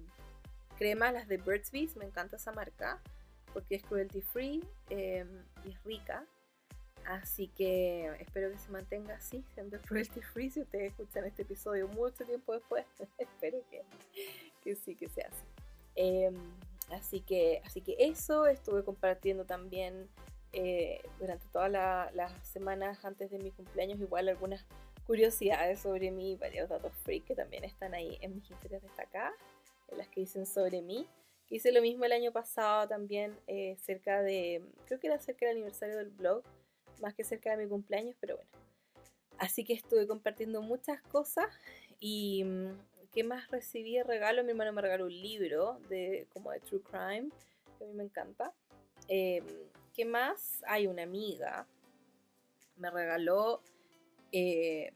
cremas, 0.78 1.12
las 1.12 1.28
de 1.28 1.36
Burt's 1.36 1.70
Bees. 1.70 1.94
Me 1.96 2.06
encanta 2.06 2.36
esa 2.36 2.52
marca 2.52 3.02
porque 3.52 3.74
es 3.74 3.82
cruelty 3.82 4.22
free 4.22 4.64
em, 4.88 5.28
y 5.64 5.70
es 5.70 5.84
rica. 5.84 6.24
Así 7.04 7.48
que 7.48 8.06
espero 8.20 8.50
que 8.50 8.58
se 8.58 8.70
mantenga 8.70 9.14
así, 9.14 9.44
siendo 9.52 9.78
cruelty 9.82 10.22
free. 10.22 10.50
Si 10.50 10.62
ustedes 10.62 10.92
escuchan 10.92 11.26
este 11.26 11.42
episodio 11.42 11.86
mucho 11.88 12.24
tiempo 12.24 12.54
después, 12.54 12.86
espero 13.18 13.58
que, 13.70 13.82
que, 14.62 14.74
sí, 14.74 14.94
que 14.94 15.08
sea 15.10 15.28
así. 15.28 15.44
Así, 16.90 17.20
que, 17.20 17.62
así 17.64 17.80
que 17.80 17.96
eso, 17.98 18.46
estuve 18.46 18.84
compartiendo 18.84 19.44
también 19.44 20.08
eh, 20.52 21.00
durante 21.18 21.46
todas 21.48 21.70
las 21.70 22.46
semanas 22.46 23.04
antes 23.04 23.30
de 23.30 23.38
mi 23.38 23.50
cumpleaños, 23.50 24.00
igual 24.00 24.28
algunas 24.28 24.64
curiosidades 25.06 25.80
sobre 25.80 26.10
mí, 26.10 26.36
varios 26.36 26.68
datos 26.68 26.92
freak 27.02 27.24
que 27.24 27.34
también 27.34 27.64
están 27.64 27.94
ahí 27.94 28.18
en 28.20 28.36
mis 28.36 28.50
historias 28.50 28.82
destacadas, 28.82 29.34
en 29.88 29.98
las 29.98 30.08
que 30.08 30.20
dicen 30.20 30.46
sobre 30.46 30.82
mí. 30.82 31.06
Hice 31.50 31.72
lo 31.72 31.82
mismo 31.82 32.04
el 32.04 32.12
año 32.12 32.32
pasado 32.32 32.88
también, 32.88 33.36
eh, 33.46 33.76
cerca 33.80 34.22
de, 34.22 34.62
creo 34.86 34.98
que 34.98 35.08
era 35.08 35.18
cerca 35.18 35.46
del 35.46 35.56
aniversario 35.56 35.96
del 35.96 36.10
blog, 36.10 36.42
más 37.00 37.14
que 37.14 37.24
cerca 37.24 37.50
de 37.50 37.64
mi 37.64 37.68
cumpleaños, 37.68 38.16
pero 38.20 38.36
bueno. 38.36 38.50
Así 39.38 39.64
que 39.64 39.72
estuve 39.72 40.06
compartiendo 40.06 40.62
muchas 40.62 41.02
cosas 41.02 41.46
y 42.00 42.44
mm, 42.44 42.78
¿qué 43.14 43.22
más 43.22 43.48
recibí 43.50 43.94
de 43.94 44.02
regalo? 44.02 44.42
Mi 44.42 44.50
hermano 44.50 44.72
me 44.72 44.82
regaló 44.82 45.04
un 45.06 45.12
libro 45.12 45.78
de 45.88 46.26
como 46.32 46.50
de 46.50 46.60
True 46.60 46.82
Crime, 46.82 47.30
que 47.78 47.84
a 47.84 47.86
mí 47.86 47.94
me 47.94 48.02
encanta. 48.02 48.52
Em, 49.08 49.44
¿Qué 49.94 50.04
más? 50.04 50.64
Hay 50.66 50.88
una 50.88 51.04
amiga, 51.04 51.68
me 52.76 52.90
regaló, 52.90 53.62
eh, 54.32 54.92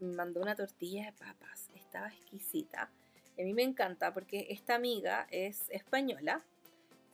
me 0.00 0.14
mandó 0.14 0.40
una 0.40 0.56
tortilla 0.56 1.04
de 1.04 1.12
papas, 1.12 1.68
estaba 1.74 2.08
exquisita. 2.08 2.90
a 3.38 3.42
mí 3.42 3.52
me 3.52 3.62
encanta 3.62 4.12
porque 4.14 4.46
esta 4.50 4.74
amiga 4.74 5.26
es 5.30 5.68
española 5.70 6.42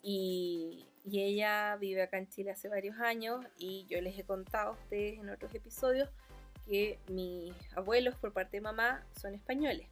y, 0.03 0.87
y 1.05 1.23
ella 1.23 1.77
vive 1.77 2.03
acá 2.03 2.19
en 2.19 2.29
Chile 2.29 2.53
hace 2.53 2.69
varios 2.69 2.99
años 3.01 3.45
y 3.59 3.85
yo 3.89 4.01
les 4.01 4.17
he 4.19 4.25
contado 4.25 4.71
a 4.71 4.73
ustedes 4.73 5.19
en 5.19 5.31
otros 5.31 5.53
episodios 5.55 6.09
que 6.67 6.99
mis 7.09 7.53
abuelos 7.77 8.15
por 8.17 8.33
parte 8.33 8.59
de 8.59 8.61
mamá 8.61 9.05
son 9.21 9.35
españoles. 9.35 9.89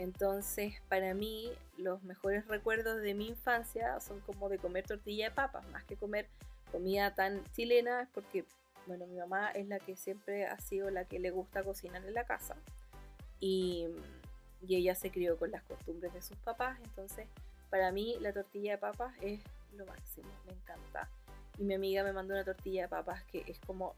Entonces, 0.00 0.80
para 0.88 1.12
mí, 1.12 1.52
los 1.76 2.02
mejores 2.04 2.48
recuerdos 2.48 3.02
de 3.02 3.12
mi 3.12 3.28
infancia 3.28 4.00
son 4.00 4.20
como 4.20 4.48
de 4.48 4.56
comer 4.56 4.86
tortilla 4.86 5.28
de 5.28 5.34
papas, 5.34 5.68
más 5.72 5.84
que 5.84 5.94
comer 5.94 6.26
comida 6.72 7.14
tan 7.14 7.44
chilena, 7.52 8.08
porque, 8.14 8.46
bueno, 8.86 9.06
mi 9.06 9.18
mamá 9.18 9.50
es 9.50 9.68
la 9.68 9.78
que 9.78 9.96
siempre 9.96 10.46
ha 10.46 10.58
sido 10.58 10.88
la 10.88 11.04
que 11.04 11.18
le 11.18 11.30
gusta 11.30 11.62
cocinar 11.62 12.02
en 12.06 12.14
la 12.14 12.24
casa. 12.24 12.56
Y, 13.40 13.88
y 14.66 14.76
ella 14.76 14.94
se 14.94 15.10
crió 15.10 15.36
con 15.36 15.50
las 15.50 15.64
costumbres 15.64 16.14
de 16.14 16.22
sus 16.22 16.38
papás, 16.38 16.78
entonces, 16.82 17.26
para 17.68 17.92
mí, 17.92 18.16
la 18.20 18.32
tortilla 18.32 18.72
de 18.72 18.78
papas 18.78 19.14
es 19.20 19.42
lo 19.76 19.84
máximo, 19.84 20.30
me 20.46 20.54
encanta. 20.54 21.10
Y 21.58 21.64
mi 21.64 21.74
amiga 21.74 22.04
me 22.04 22.14
mandó 22.14 22.32
una 22.32 22.44
tortilla 22.44 22.84
de 22.84 22.88
papas 22.88 23.22
que 23.24 23.44
es 23.46 23.58
como 23.66 23.94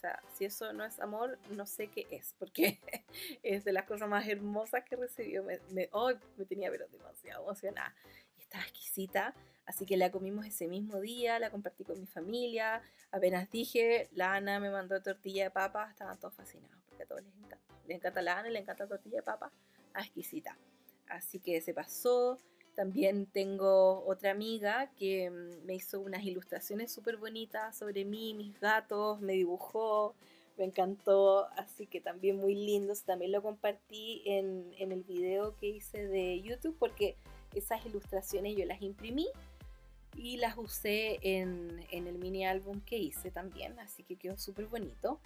sea, 0.00 0.22
si 0.34 0.44
eso 0.44 0.72
no 0.72 0.84
es 0.84 0.98
amor, 1.00 1.38
no 1.50 1.66
sé 1.66 1.88
qué 1.88 2.06
es, 2.10 2.34
porque 2.38 2.80
es 3.42 3.64
de 3.64 3.72
las 3.72 3.84
cosas 3.84 4.08
más 4.08 4.26
hermosas 4.26 4.84
que 4.84 4.96
recibió. 4.96 5.42
Me, 5.44 5.60
me, 5.70 5.88
me 6.36 6.44
tenía 6.44 6.70
pero 6.70 6.88
demasiado 6.88 7.42
emocionada. 7.44 7.94
Y 8.38 8.42
estaba 8.42 8.64
exquisita, 8.64 9.34
así 9.66 9.86
que 9.86 9.96
la 9.96 10.10
comimos 10.10 10.46
ese 10.46 10.68
mismo 10.68 11.00
día, 11.00 11.38
la 11.38 11.50
compartí 11.50 11.84
con 11.84 12.00
mi 12.00 12.06
familia. 12.06 12.82
Apenas 13.10 13.50
dije, 13.50 14.08
la 14.12 14.34
Ana 14.34 14.60
me 14.60 14.70
mandó 14.70 15.02
tortilla 15.02 15.44
de 15.44 15.50
papa, 15.50 15.88
estaban 15.90 16.18
todos 16.18 16.34
fascinados, 16.34 16.82
porque 16.88 17.02
a 17.02 17.06
todos 17.06 17.22
les 17.22 17.34
encanta. 17.34 17.58
Les 17.86 17.96
encanta 17.96 18.22
la 18.22 18.38
Ana 18.38 18.48
y 18.48 18.52
le 18.52 18.60
encanta 18.60 18.86
tortilla 18.86 19.18
de 19.18 19.22
papa, 19.22 19.52
exquisita. 19.94 20.56
Así 21.08 21.40
que 21.40 21.60
se 21.60 21.74
pasó. 21.74 22.38
También 22.74 23.26
tengo 23.26 24.04
otra 24.06 24.30
amiga 24.30 24.90
que 24.96 25.30
mm, 25.30 25.66
me 25.66 25.74
hizo 25.74 26.00
unas 26.00 26.24
ilustraciones 26.24 26.92
súper 26.92 27.16
bonitas 27.16 27.76
sobre 27.76 28.04
mí, 28.04 28.34
mis 28.34 28.58
gatos, 28.60 29.20
me 29.20 29.34
dibujó, 29.34 30.14
me 30.56 30.64
encantó, 30.64 31.48
así 31.56 31.86
que 31.86 32.00
también 32.00 32.36
muy 32.36 32.54
lindos. 32.54 33.02
También 33.02 33.32
lo 33.32 33.42
compartí 33.42 34.22
en, 34.26 34.72
el 34.78 35.02
video 35.02 35.56
que 35.56 35.68
hice 35.68 36.06
de 36.06 36.40
YouTube 36.42 36.76
porque 36.78 37.16
esas 37.54 37.84
ilustraciones 37.86 38.56
yo 38.56 38.64
las 38.66 38.80
imprimí 38.82 39.28
y 40.16 40.36
las 40.36 40.56
usé 40.56 41.18
en, 41.22 41.84
en 41.90 42.06
el 42.06 42.18
mini 42.18 42.46
álbum 42.46 42.80
que 42.80 42.98
hice 42.98 43.30
también, 43.30 43.78
así 43.78 44.04
que 44.04 44.16
quedó 44.16 44.36
súper 44.36 44.66
bonito. 44.66 45.20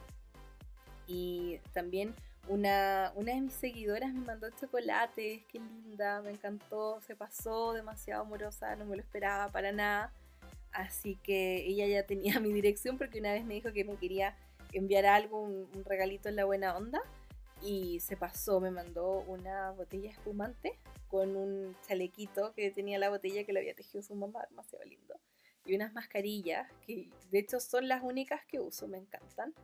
Y 1.06 1.58
también 1.72 2.14
una, 2.48 3.12
una 3.16 3.34
de 3.34 3.40
mis 3.40 3.54
seguidoras 3.54 4.12
me 4.12 4.20
mandó 4.20 4.50
chocolates, 4.50 5.44
qué 5.46 5.58
linda, 5.58 6.20
me 6.22 6.30
encantó, 6.30 7.00
se 7.00 7.16
pasó 7.16 7.72
demasiado 7.72 8.22
amorosa, 8.22 8.76
no 8.76 8.84
me 8.84 8.96
lo 8.96 9.02
esperaba 9.02 9.50
para 9.50 9.72
nada. 9.72 10.12
Así 10.72 11.16
que 11.22 11.64
ella 11.66 11.86
ya 11.86 12.04
tenía 12.04 12.38
mi 12.40 12.52
dirección 12.52 12.98
porque 12.98 13.20
una 13.20 13.32
vez 13.32 13.44
me 13.44 13.54
dijo 13.54 13.72
que 13.72 13.84
me 13.84 13.96
quería 13.96 14.36
enviar 14.72 15.06
algo, 15.06 15.40
un, 15.40 15.84
regalito 15.84 16.28
en 16.28 16.36
la 16.36 16.44
buena 16.44 16.76
onda. 16.76 17.00
Y 17.62 18.00
se 18.00 18.16
pasó, 18.16 18.60
me 18.60 18.70
mandó 18.70 19.20
una 19.20 19.70
botella 19.70 20.10
espumante 20.10 20.78
con 21.08 21.34
un 21.36 21.74
chalequito 21.86 22.52
que 22.52 22.70
tenía 22.70 22.98
la 22.98 23.08
botella 23.08 23.44
que 23.44 23.52
le 23.52 23.60
había 23.60 23.74
tejido 23.74 24.02
su 24.02 24.14
mamá, 24.14 24.44
demasiado 24.50 24.84
lindo. 24.84 25.14
Y 25.64 25.74
unas 25.74 25.94
mascarillas 25.94 26.70
que 26.86 27.08
de 27.30 27.38
hecho 27.38 27.60
son 27.60 27.88
las 27.88 28.02
únicas 28.02 28.44
que 28.44 28.60
uso, 28.60 28.86
me 28.86 28.98
encantan. 28.98 29.54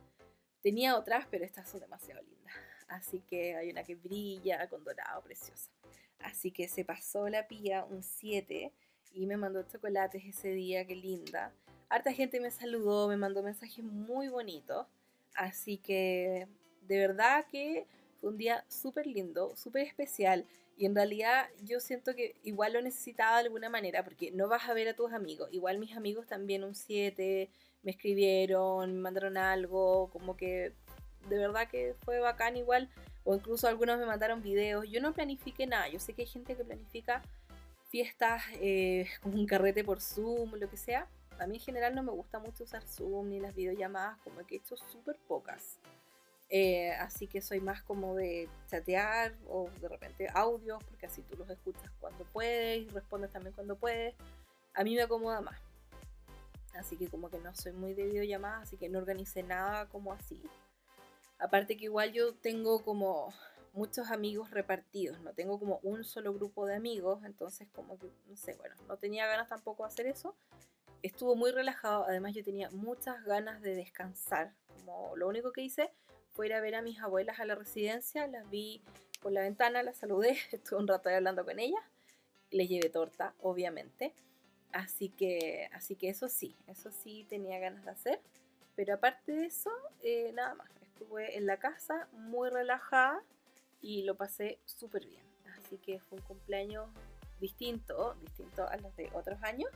Tenía 0.63 0.97
otras, 0.97 1.27
pero 1.29 1.45
estas 1.45 1.69
son 1.69 1.81
demasiado 1.81 2.23
lindas. 2.23 2.55
Así 2.91 3.21
que 3.29 3.55
hay 3.55 3.69
una 3.69 3.83
que 3.83 3.95
brilla 3.95 4.67
con 4.67 4.83
dorado, 4.83 5.21
preciosa. 5.23 5.71
Así 6.19 6.51
que 6.51 6.67
se 6.67 6.83
pasó 6.83 7.29
la 7.29 7.47
pía 7.47 7.85
un 7.85 8.03
7 8.03 8.71
y 9.13 9.25
me 9.25 9.37
mandó 9.37 9.63
chocolates 9.63 10.25
ese 10.25 10.49
día, 10.49 10.85
qué 10.85 10.95
linda. 10.95 11.53
Harta 11.87 12.11
gente 12.11 12.41
me 12.41 12.51
saludó, 12.51 13.07
me 13.07 13.15
mandó 13.15 13.43
mensajes 13.43 13.83
muy 13.83 14.27
bonitos. 14.27 14.87
Así 15.35 15.77
que 15.77 16.49
de 16.81 16.99
verdad 16.99 17.45
que 17.49 17.87
fue 18.19 18.29
un 18.29 18.37
día 18.37 18.65
súper 18.67 19.07
lindo, 19.07 19.55
súper 19.55 19.87
especial. 19.87 20.45
Y 20.77 20.85
en 20.85 20.93
realidad 20.93 21.47
yo 21.63 21.79
siento 21.79 22.13
que 22.13 22.35
igual 22.43 22.73
lo 22.73 22.81
necesitaba 22.81 23.37
de 23.37 23.45
alguna 23.45 23.69
manera, 23.69 24.03
porque 24.03 24.31
no 24.31 24.49
vas 24.49 24.67
a 24.67 24.73
ver 24.73 24.89
a 24.89 24.95
tus 24.95 25.13
amigos. 25.13 25.47
Igual 25.53 25.79
mis 25.79 25.95
amigos 25.95 26.27
también 26.27 26.65
un 26.65 26.75
7, 26.75 27.49
me 27.83 27.91
escribieron, 27.91 28.91
me 28.93 28.99
mandaron 28.99 29.37
algo, 29.37 30.09
como 30.11 30.35
que 30.35 30.73
de 31.29 31.37
verdad 31.37 31.67
que 31.67 31.95
fue 32.03 32.19
bacán 32.19 32.57
igual, 32.57 32.89
o 33.23 33.35
incluso 33.35 33.67
algunos 33.67 33.97
me 33.99 34.05
mandaron 34.05 34.41
videos. 34.41 34.89
Yo 34.89 35.01
no 35.01 35.13
planifiqué 35.13 35.67
nada, 35.67 35.87
yo 35.89 35.99
sé 35.99 36.13
que 36.13 36.23
hay 36.23 36.27
gente 36.27 36.55
que 36.55 36.63
planifica 36.63 37.21
fiestas 37.89 38.43
eh, 38.53 39.07
un 39.23 39.45
carrete 39.45 39.83
por 39.83 40.01
Zoom, 40.01 40.55
lo 40.55 40.69
que 40.69 40.77
sea. 40.77 41.07
A 41.39 41.47
mí 41.47 41.57
en 41.57 41.61
general 41.61 41.95
no 41.95 42.03
me 42.03 42.11
gusta 42.11 42.39
mucho 42.39 42.63
usar 42.63 42.83
Zoom 42.83 43.29
ni 43.29 43.39
las 43.39 43.55
videollamadas, 43.55 44.17
como 44.19 44.45
que 44.45 44.55
he 44.55 44.57
hecho 44.59 44.77
súper 44.77 45.17
pocas. 45.27 45.79
Eh, 46.53 46.91
así 46.99 47.27
que 47.27 47.41
soy 47.41 47.61
más 47.61 47.81
como 47.81 48.13
de 48.13 48.49
chatear 48.67 49.33
o 49.47 49.69
de 49.79 49.87
repente 49.87 50.27
audios, 50.33 50.83
porque 50.83 51.05
así 51.05 51.21
tú 51.21 51.37
los 51.37 51.49
escuchas 51.49 51.89
cuando 51.99 52.25
puedes 52.25 52.81
y 52.81 52.89
respondes 52.89 53.31
también 53.31 53.53
cuando 53.53 53.75
puedes. 53.75 54.13
A 54.73 54.83
mí 54.83 54.95
me 54.95 55.01
acomoda 55.01 55.41
más. 55.41 55.59
Así 56.73 56.97
que 56.97 57.07
como 57.07 57.29
que 57.29 57.39
no 57.39 57.53
soy 57.55 57.73
muy 57.73 57.93
de 57.93 58.05
videollamadas, 58.05 58.63
así 58.63 58.77
que 58.77 58.89
no 58.89 58.99
organicé 58.99 59.43
nada 59.43 59.87
como 59.87 60.13
así. 60.13 60.41
Aparte 61.41 61.75
que 61.75 61.85
igual 61.85 62.13
yo 62.13 62.35
tengo 62.35 62.83
como 62.83 63.33
muchos 63.73 64.11
amigos 64.11 64.51
repartidos, 64.51 65.19
no 65.21 65.33
tengo 65.33 65.59
como 65.59 65.79
un 65.81 66.03
solo 66.03 66.33
grupo 66.35 66.67
de 66.67 66.75
amigos, 66.75 67.23
entonces 67.25 67.67
como 67.73 67.97
que, 67.97 68.11
no 68.27 68.37
sé, 68.37 68.53
bueno, 68.59 68.75
no 68.87 68.97
tenía 68.97 69.25
ganas 69.25 69.49
tampoco 69.49 69.83
de 69.83 69.87
hacer 69.87 70.05
eso. 70.05 70.35
Estuvo 71.01 71.35
muy 71.35 71.49
relajado, 71.49 72.05
además 72.05 72.35
yo 72.35 72.43
tenía 72.43 72.69
muchas 72.69 73.23
ganas 73.25 73.59
de 73.63 73.73
descansar, 73.73 74.53
como 74.67 75.15
lo 75.15 75.27
único 75.27 75.51
que 75.51 75.61
hice 75.61 75.91
fue 76.33 76.45
ir 76.45 76.53
a 76.53 76.61
ver 76.61 76.75
a 76.75 76.83
mis 76.83 76.99
abuelas 76.99 77.39
a 77.39 77.45
la 77.45 77.55
residencia, 77.55 78.27
las 78.27 78.47
vi 78.51 78.83
por 79.19 79.31
la 79.31 79.41
ventana, 79.41 79.81
las 79.81 79.97
saludé, 79.97 80.37
estuve 80.51 80.79
un 80.79 80.87
rato 80.87 81.09
ahí 81.09 81.15
hablando 81.15 81.43
con 81.43 81.57
ellas, 81.59 81.81
les 82.51 82.69
llevé 82.69 82.89
torta, 82.89 83.33
obviamente. 83.41 84.13
Así 84.73 85.09
que, 85.09 85.69
así 85.73 85.95
que 85.95 86.09
eso 86.09 86.29
sí, 86.29 86.55
eso 86.67 86.91
sí 86.91 87.25
tenía 87.29 87.57
ganas 87.57 87.83
de 87.83 87.91
hacer. 87.91 88.19
Pero 88.75 88.93
aparte 88.93 89.33
de 89.33 89.45
eso, 89.47 89.71
eh, 90.01 90.31
nada 90.33 90.53
más 90.55 90.69
estuve 91.01 91.37
en 91.37 91.45
la 91.45 91.57
casa 91.57 92.07
muy 92.11 92.49
relajada 92.49 93.21
y 93.81 94.03
lo 94.03 94.15
pasé 94.15 94.59
súper 94.65 95.05
bien. 95.05 95.23
Así 95.57 95.77
que 95.77 95.99
fue 95.99 96.19
un 96.19 96.23
cumpleaños 96.25 96.87
distinto, 97.39 98.15
distinto 98.21 98.67
a 98.67 98.77
los 98.77 98.95
de 98.95 99.09
otros 99.13 99.41
años, 99.43 99.69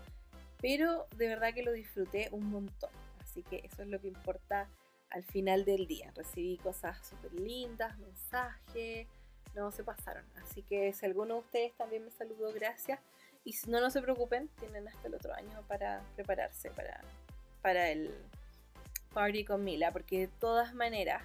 pero 0.62 1.08
de 1.16 1.28
verdad 1.28 1.54
que 1.54 1.64
lo 1.64 1.72
disfruté 1.72 2.30
un 2.32 2.50
montón. 2.50 2.92
Así 3.24 3.44
que 3.44 3.62
eso 3.64 3.82
es 3.82 3.88
lo 3.90 4.00
que 4.00 4.08
importa 4.08 4.70
al 5.10 5.24
final 5.24 5.66
del 5.66 5.88
día. 5.88 6.12
Recibí 6.16 6.58
cosas 6.58 7.06
súper 7.08 7.34
lindas, 7.34 7.98
mensajes, 7.98 9.08
no 9.56 9.72
se 9.72 9.84
pasaron. 9.84 10.26
Así 10.44 10.62
que 10.62 10.94
si 10.94 11.06
alguno 11.06 11.36
de 11.36 11.40
ustedes 11.40 11.74
también 11.74 12.06
me 12.06 12.12
saludó, 12.12 12.54
gracias. 12.54 13.00
Y 13.44 13.54
si 13.54 13.70
no, 13.70 13.80
no 13.80 13.90
se 13.90 14.02
preocupen, 14.02 14.48
tienen 14.60 14.88
hasta 14.88 15.08
el 15.08 15.16
otro 15.16 15.34
año 15.34 15.64
para 15.68 16.02
prepararse 16.16 16.72
para, 16.72 17.02
para 17.62 17.90
el, 17.90 18.12
Party 19.16 19.46
con 19.46 19.64
Mila, 19.64 19.94
porque 19.94 20.20
de 20.20 20.28
todas 20.28 20.76
maneras 20.76 21.24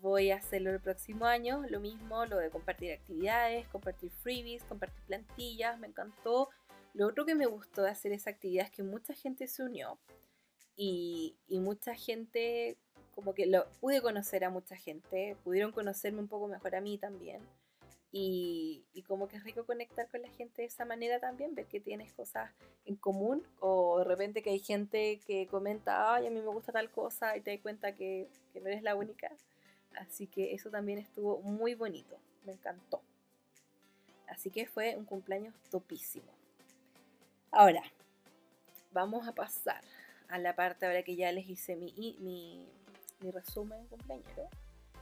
voy 0.00 0.30
a 0.30 0.36
hacerlo 0.36 0.70
el 0.70 0.80
próximo 0.80 1.26
año, 1.26 1.64
lo 1.68 1.80
mismo, 1.80 2.24
lo 2.26 2.38
de 2.38 2.48
compartir 2.48 2.92
actividades, 2.92 3.66
compartir 3.68 4.12
freebies, 4.12 4.62
compartir 4.62 5.02
plantillas, 5.06 5.78
me 5.80 5.88
encantó. 5.88 6.48
Lo 6.94 7.08
otro 7.08 7.26
que 7.26 7.34
me 7.34 7.46
gustó 7.46 7.82
de 7.82 7.90
hacer 7.90 8.12
esa 8.12 8.30
actividad 8.30 8.66
es 8.66 8.70
que 8.70 8.84
mucha 8.84 9.14
gente 9.14 9.48
se 9.48 9.64
unió 9.64 9.98
y, 10.76 11.34
y 11.48 11.58
mucha 11.58 11.96
gente, 11.96 12.78
como 13.16 13.34
que 13.34 13.46
lo, 13.46 13.68
pude 13.80 14.00
conocer 14.00 14.44
a 14.44 14.50
mucha 14.50 14.76
gente, 14.76 15.36
pudieron 15.42 15.72
conocerme 15.72 16.20
un 16.20 16.28
poco 16.28 16.46
mejor 16.46 16.76
a 16.76 16.80
mí 16.80 16.98
también. 16.98 17.42
Y, 18.16 18.84
como 19.08 19.26
que 19.26 19.38
es 19.38 19.42
rico 19.42 19.66
conectar 19.66 20.08
con 20.08 20.22
la 20.22 20.28
gente 20.28 20.62
de 20.62 20.68
esa 20.68 20.84
manera 20.84 21.18
también, 21.18 21.56
ver 21.56 21.66
que 21.66 21.80
tienes 21.80 22.12
cosas 22.12 22.48
en 22.84 22.94
común 22.94 23.44
o 23.58 23.98
de 23.98 24.04
repente 24.04 24.40
que 24.40 24.50
hay 24.50 24.60
gente 24.60 25.18
que 25.26 25.48
comenta, 25.48 26.14
ay, 26.14 26.28
a 26.28 26.30
mí 26.30 26.40
me 26.40 26.46
gusta 26.46 26.70
tal 26.70 26.92
cosa 26.92 27.36
y 27.36 27.40
te 27.40 27.50
das 27.50 27.60
cuenta 27.60 27.96
que, 27.96 28.28
no 28.54 28.68
eres 28.68 28.84
la 28.84 28.94
única. 28.94 29.32
Así 29.96 30.28
que 30.28 30.54
eso 30.54 30.70
también 30.70 31.00
estuvo 31.00 31.42
muy 31.42 31.74
bonito, 31.74 32.16
me 32.44 32.52
encantó. 32.52 33.02
Así 34.28 34.48
que 34.48 34.64
fue 34.68 34.94
un 34.96 35.06
cumpleaños 35.06 35.52
topísimo. 35.68 36.30
Ahora, 37.50 37.82
vamos 38.92 39.26
a 39.26 39.32
pasar 39.32 39.82
a 40.28 40.38
la 40.38 40.54
parte, 40.54 40.86
ahora 40.86 41.02
que 41.02 41.16
ya 41.16 41.32
les 41.32 41.48
hice 41.48 41.74
mi, 41.74 42.16
mi, 42.20 42.64
mi 43.18 43.32
resumen 43.32 43.84
cumpleañero. 43.88 44.48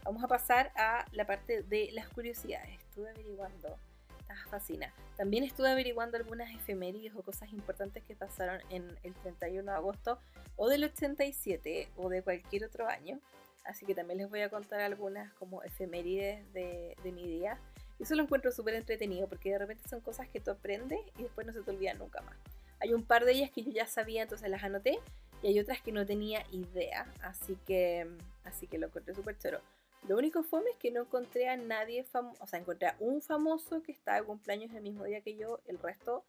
Vamos 0.05 0.25
a 0.25 0.29
pasar 0.29 0.73
a 0.77 1.07
la 1.13 1.27
parte 1.27 1.63
de 1.63 1.91
las 1.93 2.09
curiosidades. 2.09 2.71
Estuve 2.81 3.11
averiguando, 3.11 3.79
estaba 4.19 4.41
fascina. 4.51 4.93
También 5.17 5.45
estuve 5.45 5.71
averiguando 5.71 6.17
algunas 6.17 6.51
efemérides 6.51 7.15
o 7.15 7.23
cosas 7.23 7.53
importantes 7.53 8.03
que 8.03 8.17
pasaron 8.17 8.61
en 8.71 8.99
el 9.05 9.15
31 9.15 9.71
de 9.71 9.77
agosto 9.77 10.19
o 10.57 10.69
del 10.69 10.85
87 10.85 11.89
o 11.97 12.09
de 12.09 12.23
cualquier 12.23 12.65
otro 12.65 12.89
año. 12.89 13.21
Así 13.65 13.87
que 13.87 13.95
también 13.95 14.19
les 14.19 14.29
voy 14.29 14.41
a 14.41 14.51
contar 14.51 14.81
algunas 14.81 15.33
como 15.35 15.63
efemérides 15.63 16.53
de, 16.53 16.97
de 17.05 17.13
mi 17.13 17.27
día. 17.29 17.59
Eso 18.01 18.17
lo 18.17 18.25
encuentro 18.25 18.51
súper 18.51 18.75
entretenido 18.75 19.29
porque 19.29 19.51
de 19.51 19.59
repente 19.59 19.89
son 19.89 20.01
cosas 20.01 20.29
que 20.29 20.41
tú 20.41 20.51
aprendes 20.51 20.99
y 21.17 21.23
después 21.23 21.47
no 21.47 21.53
se 21.53 21.63
te 21.63 21.71
olvidan 21.71 21.99
nunca 21.99 22.21
más. 22.23 22.37
Hay 22.81 22.93
un 22.93 23.05
par 23.05 23.25
de 23.25 23.33
ellas 23.33 23.51
que 23.53 23.63
yo 23.63 23.71
ya 23.71 23.87
sabía, 23.87 24.23
entonces 24.23 24.51
las 24.51 24.65
anoté. 24.65 24.99
Y 25.43 25.49
hay 25.49 25.61
otras 25.61 25.81
que 25.81 25.93
no 25.93 26.05
tenía 26.05 26.45
idea. 26.51 27.07
Así 27.23 27.57
que, 27.67 28.09
así 28.45 28.67
que 28.67 28.79
lo 28.79 28.89
encontré 28.89 29.15
súper 29.15 29.39
choro. 29.39 29.61
Lo 30.09 30.17
único 30.17 30.43
fome 30.43 30.71
es 30.71 30.77
que 30.77 30.91
no 30.91 31.03
encontré 31.03 31.49
a 31.49 31.57
nadie 31.57 32.05
famoso. 32.05 32.43
O 32.43 32.47
sea, 32.47 32.59
encontré 32.59 32.89
a 32.89 32.97
un 32.99 33.23
famoso 33.23 33.83
que 33.83 33.93
estaba 33.93 34.21
de 34.21 34.27
cumpleaños 34.27 34.75
el 34.75 34.83
mismo 34.83 35.05
día 35.05 35.21
que 35.21 35.37
yo. 35.37 35.61
El 35.67 35.79
resto 35.79 36.25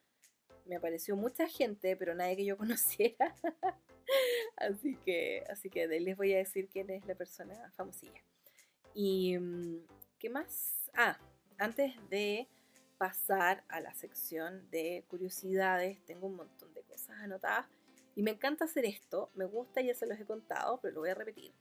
me 0.65 0.75
apareció 0.75 1.15
mucha 1.15 1.47
gente, 1.47 1.95
pero 1.97 2.13
nadie 2.13 2.37
que 2.37 2.45
yo 2.45 2.57
conociera. 2.57 3.35
así 4.57 4.95
que, 4.97 5.43
así 5.49 5.69
que 5.69 5.87
les 5.87 6.15
voy 6.15 6.33
a 6.33 6.37
decir 6.37 6.69
quién 6.69 6.89
es 6.91 7.05
la 7.05 7.15
persona 7.15 7.73
famosilla. 7.75 8.21
Y, 8.93 9.37
mm, 9.37 9.87
¿qué 10.19 10.29
más? 10.29 10.91
Ah, 10.93 11.17
antes 11.57 11.93
de 12.09 12.47
pasar 12.99 13.63
a 13.67 13.79
la 13.79 13.93
sección 13.95 14.69
de 14.69 15.03
curiosidades, 15.09 15.99
tengo 16.05 16.27
un 16.27 16.35
montón 16.35 16.73
de 16.73 16.83
cosas 16.83 17.17
anotadas. 17.21 17.65
Y 18.15 18.21
me 18.21 18.31
encanta 18.31 18.65
hacer 18.65 18.85
esto, 18.85 19.31
me 19.33 19.45
gusta, 19.45 19.81
ya 19.81 19.95
se 19.95 20.05
los 20.05 20.19
he 20.19 20.25
contado, 20.25 20.79
pero 20.79 20.93
lo 20.93 20.99
voy 21.01 21.09
a 21.09 21.15
repetir. 21.15 21.51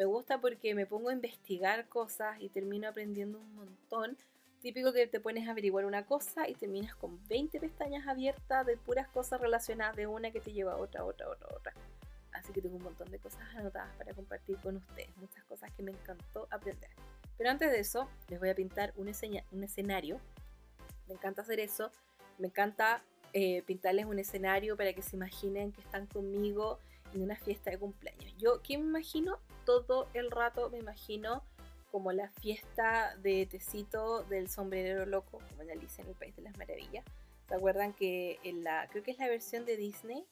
Me 0.00 0.06
gusta 0.06 0.40
porque 0.40 0.74
me 0.74 0.86
pongo 0.86 1.10
a 1.10 1.12
investigar 1.12 1.86
cosas 1.90 2.40
y 2.40 2.48
termino 2.48 2.88
aprendiendo 2.88 3.38
un 3.38 3.54
montón. 3.54 4.16
Típico 4.62 4.94
que 4.94 5.06
te 5.06 5.20
pones 5.20 5.46
a 5.46 5.50
averiguar 5.50 5.84
una 5.84 6.06
cosa 6.06 6.48
y 6.48 6.54
terminas 6.54 6.94
con 6.94 7.22
20 7.28 7.60
pestañas 7.60 8.08
abiertas 8.08 8.64
de 8.64 8.78
puras 8.78 9.08
cosas 9.08 9.42
relacionadas 9.42 9.96
de 9.96 10.06
una 10.06 10.30
que 10.30 10.40
te 10.40 10.54
lleva 10.54 10.72
a 10.72 10.76
otra, 10.78 11.04
otra, 11.04 11.28
otra, 11.28 11.48
otra. 11.54 11.74
Así 12.32 12.50
que 12.50 12.62
tengo 12.62 12.76
un 12.76 12.82
montón 12.82 13.10
de 13.10 13.18
cosas 13.18 13.42
anotadas 13.54 13.94
para 13.98 14.14
compartir 14.14 14.56
con 14.62 14.78
ustedes, 14.78 15.14
muchas 15.18 15.44
cosas 15.44 15.70
que 15.72 15.82
me 15.82 15.90
encantó 15.90 16.48
aprender. 16.50 16.88
Pero 17.36 17.50
antes 17.50 17.70
de 17.70 17.80
eso, 17.80 18.08
les 18.30 18.40
voy 18.40 18.48
a 18.48 18.54
pintar 18.54 18.94
un, 18.96 19.12
un 19.52 19.64
escenario. 19.64 20.18
Me 21.08 21.12
encanta 21.12 21.42
hacer 21.42 21.60
eso. 21.60 21.92
Me 22.38 22.46
encanta 22.46 23.02
eh, 23.34 23.64
pintarles 23.66 24.06
un 24.06 24.18
escenario 24.18 24.78
para 24.78 24.94
que 24.94 25.02
se 25.02 25.16
imaginen 25.16 25.72
que 25.72 25.82
están 25.82 26.06
conmigo 26.06 26.78
en 27.12 27.22
una 27.22 27.36
fiesta 27.36 27.70
de 27.70 27.78
cumpleaños. 27.78 28.34
Yo, 28.38 28.62
¿qué 28.62 28.78
me 28.78 28.84
imagino? 28.84 29.38
Todo 29.70 30.08
el 30.14 30.32
rato 30.32 30.68
me 30.68 30.78
imagino 30.78 31.44
como 31.92 32.10
la 32.10 32.28
fiesta 32.28 33.16
de 33.18 33.46
tecito 33.46 34.24
del 34.24 34.48
sombrerero 34.48 35.06
loco, 35.06 35.38
como 35.48 35.62
en 35.62 35.70
Alicia 35.70 36.02
en 36.02 36.08
el 36.08 36.16
País 36.16 36.34
de 36.34 36.42
las 36.42 36.58
Maravillas. 36.58 37.04
¿Se 37.48 37.54
acuerdan 37.54 37.92
que 37.92 38.40
la, 38.52 38.88
creo 38.90 39.04
que 39.04 39.12
es 39.12 39.18
la 39.18 39.28
versión 39.28 39.64
de 39.64 39.76
Disney, 39.76 40.26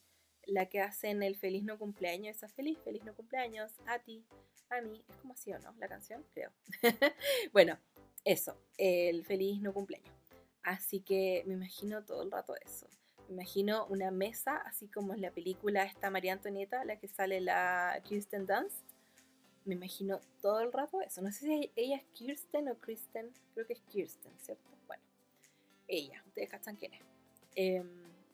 la 0.45 0.67
que 0.67 0.81
hacen 0.81 1.23
el 1.23 1.37
feliz 1.37 1.63
no 1.63 1.79
cumpleaños, 1.79 2.35
esa 2.35 2.49
feliz, 2.49 2.81
feliz 2.83 3.05
no 3.05 3.15
cumpleaños, 3.15 3.71
a 3.87 4.01
ti, 4.01 4.25
a 4.71 4.81
mí, 4.81 5.05
es 5.09 5.17
como 5.19 5.35
así 5.35 5.53
o 5.53 5.61
no, 5.61 5.73
la 5.79 5.87
canción, 5.87 6.25
creo. 6.35 6.51
bueno, 7.53 7.79
eso, 8.25 8.57
el 8.77 9.25
feliz 9.25 9.61
no 9.61 9.73
cumpleaños. 9.73 10.11
Así 10.65 10.99
que 10.99 11.45
me 11.47 11.55
imagino 11.55 12.05
todo 12.05 12.25
el 12.25 12.33
rato 12.33 12.57
eso. 12.57 12.89
Me 13.29 13.35
imagino 13.35 13.87
una 13.87 14.11
mesa, 14.11 14.57
así 14.57 14.89
como 14.89 15.15
en 15.15 15.21
la 15.21 15.31
película 15.31 15.85
esta 15.85 16.11
María 16.11 16.33
Antonieta, 16.33 16.85
la 16.85 16.99
que 16.99 17.07
sale 17.07 17.41
la 17.41 18.03
Kirsten 18.03 18.45
Dunst. 18.45 18.98
Me 19.69 19.75
imagino 19.75 20.19
todo 20.41 20.61
el 20.61 20.73
rato 20.73 21.03
eso. 21.03 21.21
No 21.21 21.31
sé 21.31 21.41
si 21.41 21.71
ella 21.77 21.97
es 21.97 22.05
Kirsten 22.15 22.71
o 22.71 22.75
Kristen. 22.77 23.31
Creo 23.53 23.67
que 23.67 23.75
es 23.75 23.81
Kirsten, 23.81 24.33
¿cierto? 24.41 24.65
Bueno, 24.87 25.03
ella, 25.87 26.25
ustedes 26.27 26.49
cachan 26.49 26.75
quién 26.77 26.95
es. 26.95 27.03
Em, 27.55 27.87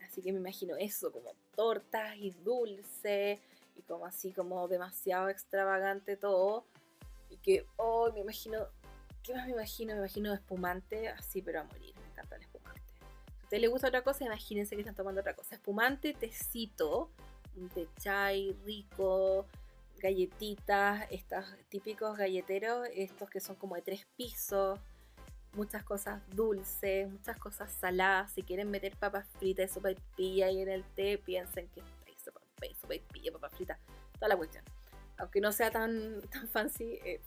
así 0.07 0.23
que 0.23 0.33
me 0.33 0.39
imagino 0.39 0.77
eso, 0.77 1.11
como 1.11 1.33
tortas 1.57 2.17
y 2.19 2.31
dulce 2.31 3.41
y 3.77 3.83
como 3.83 4.07
así 4.07 4.31
como 4.31 4.69
demasiado 4.69 5.29
extravagante 5.29 6.17
todo 6.17 6.67
y 7.31 7.37
que 7.39 7.67
oh 7.79 8.13
me 8.13 8.21
imagino 8.21 8.69
¿qué 9.25 9.35
más 9.35 9.47
me 9.47 9.53
imagino? 9.55 9.95
me 9.95 9.99
imagino 9.99 10.33
espumante 10.33 11.09
así 11.09 11.43
pero 11.43 11.61
a 11.61 11.65
morir 11.65 11.95
me 12.01 12.07
encanta 12.13 12.37
el 12.37 12.43
espumante 12.43 12.81
si 12.99 13.41
a 13.41 13.43
ustedes 13.43 13.61
les 13.61 13.71
gusta 13.71 13.89
otra 13.89 14.05
cosa 14.05 14.25
imagínense 14.25 14.77
que 14.77 14.83
están 14.83 14.95
tomando 14.95 15.21
otra 15.21 15.35
cosa 15.35 15.57
espumante 15.57 16.13
tecito 16.15 17.11
un 17.57 17.69
té 17.69 17.89
chai 17.99 18.53
rico 18.65 19.47
galletitas 20.05 21.07
estos 21.11 21.47
típicos 21.71 22.19
galleteros 22.19 22.87
estos 22.93 23.31
que 23.31 23.41
son 23.41 23.57
como 23.57 23.75
de 23.75 23.81
tres 23.81 24.07
pisos 24.17 24.79
muchas 25.55 25.83
cosas 25.85 26.21
dulces, 26.31 27.09
muchas 27.09 27.39
cosas 27.39 27.73
saladas. 27.73 28.33
Si 28.33 28.43
quieren 28.43 28.71
meter 28.71 28.97
papas 28.97 29.27
fritas 29.39 29.71
y 29.71 29.75
sopa 29.75 29.93
y 29.93 29.97
pilla 30.17 30.47
ahí 30.47 30.61
en 30.61 30.69
el 30.69 30.85
té, 30.95 31.17
piensen 31.17 31.69
que 31.69 31.81
sopa 32.81 32.95
y 32.95 32.99
pilla, 32.99 33.33
papas 33.33 33.53
fritas, 33.53 33.79
toda 34.15 34.29
la 34.29 34.37
cuestión. 34.37 34.65
Aunque 35.19 35.41
no 35.41 35.53
sea 35.53 35.71
tan, 35.71 36.21
tan 36.33 36.49
fancy, 36.49 36.99
eh, 37.05 37.21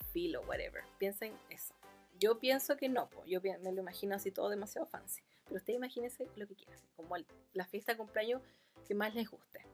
whatever. 0.48 0.84
Piensen 0.98 1.34
eso. 1.50 1.74
Yo 2.20 2.40
pienso 2.40 2.76
que 2.76 2.90
no, 2.90 3.10
yo 3.26 3.40
me 3.42 3.72
lo 3.72 3.82
imagino 3.82 4.16
así 4.16 4.32
todo 4.32 4.50
demasiado 4.50 4.88
fancy. 4.88 5.22
Pero 5.46 5.58
ustedes 5.58 5.78
imagínense 5.78 6.28
lo 6.36 6.48
que 6.48 6.56
quieran, 6.56 6.80
como 6.96 7.16
la 7.54 7.66
fiesta 7.66 7.94
de 7.94 7.98
cumpleaños 7.98 8.42
que 8.88 8.96
más 8.96 9.14
les 9.16 9.30
guste. 9.30 9.66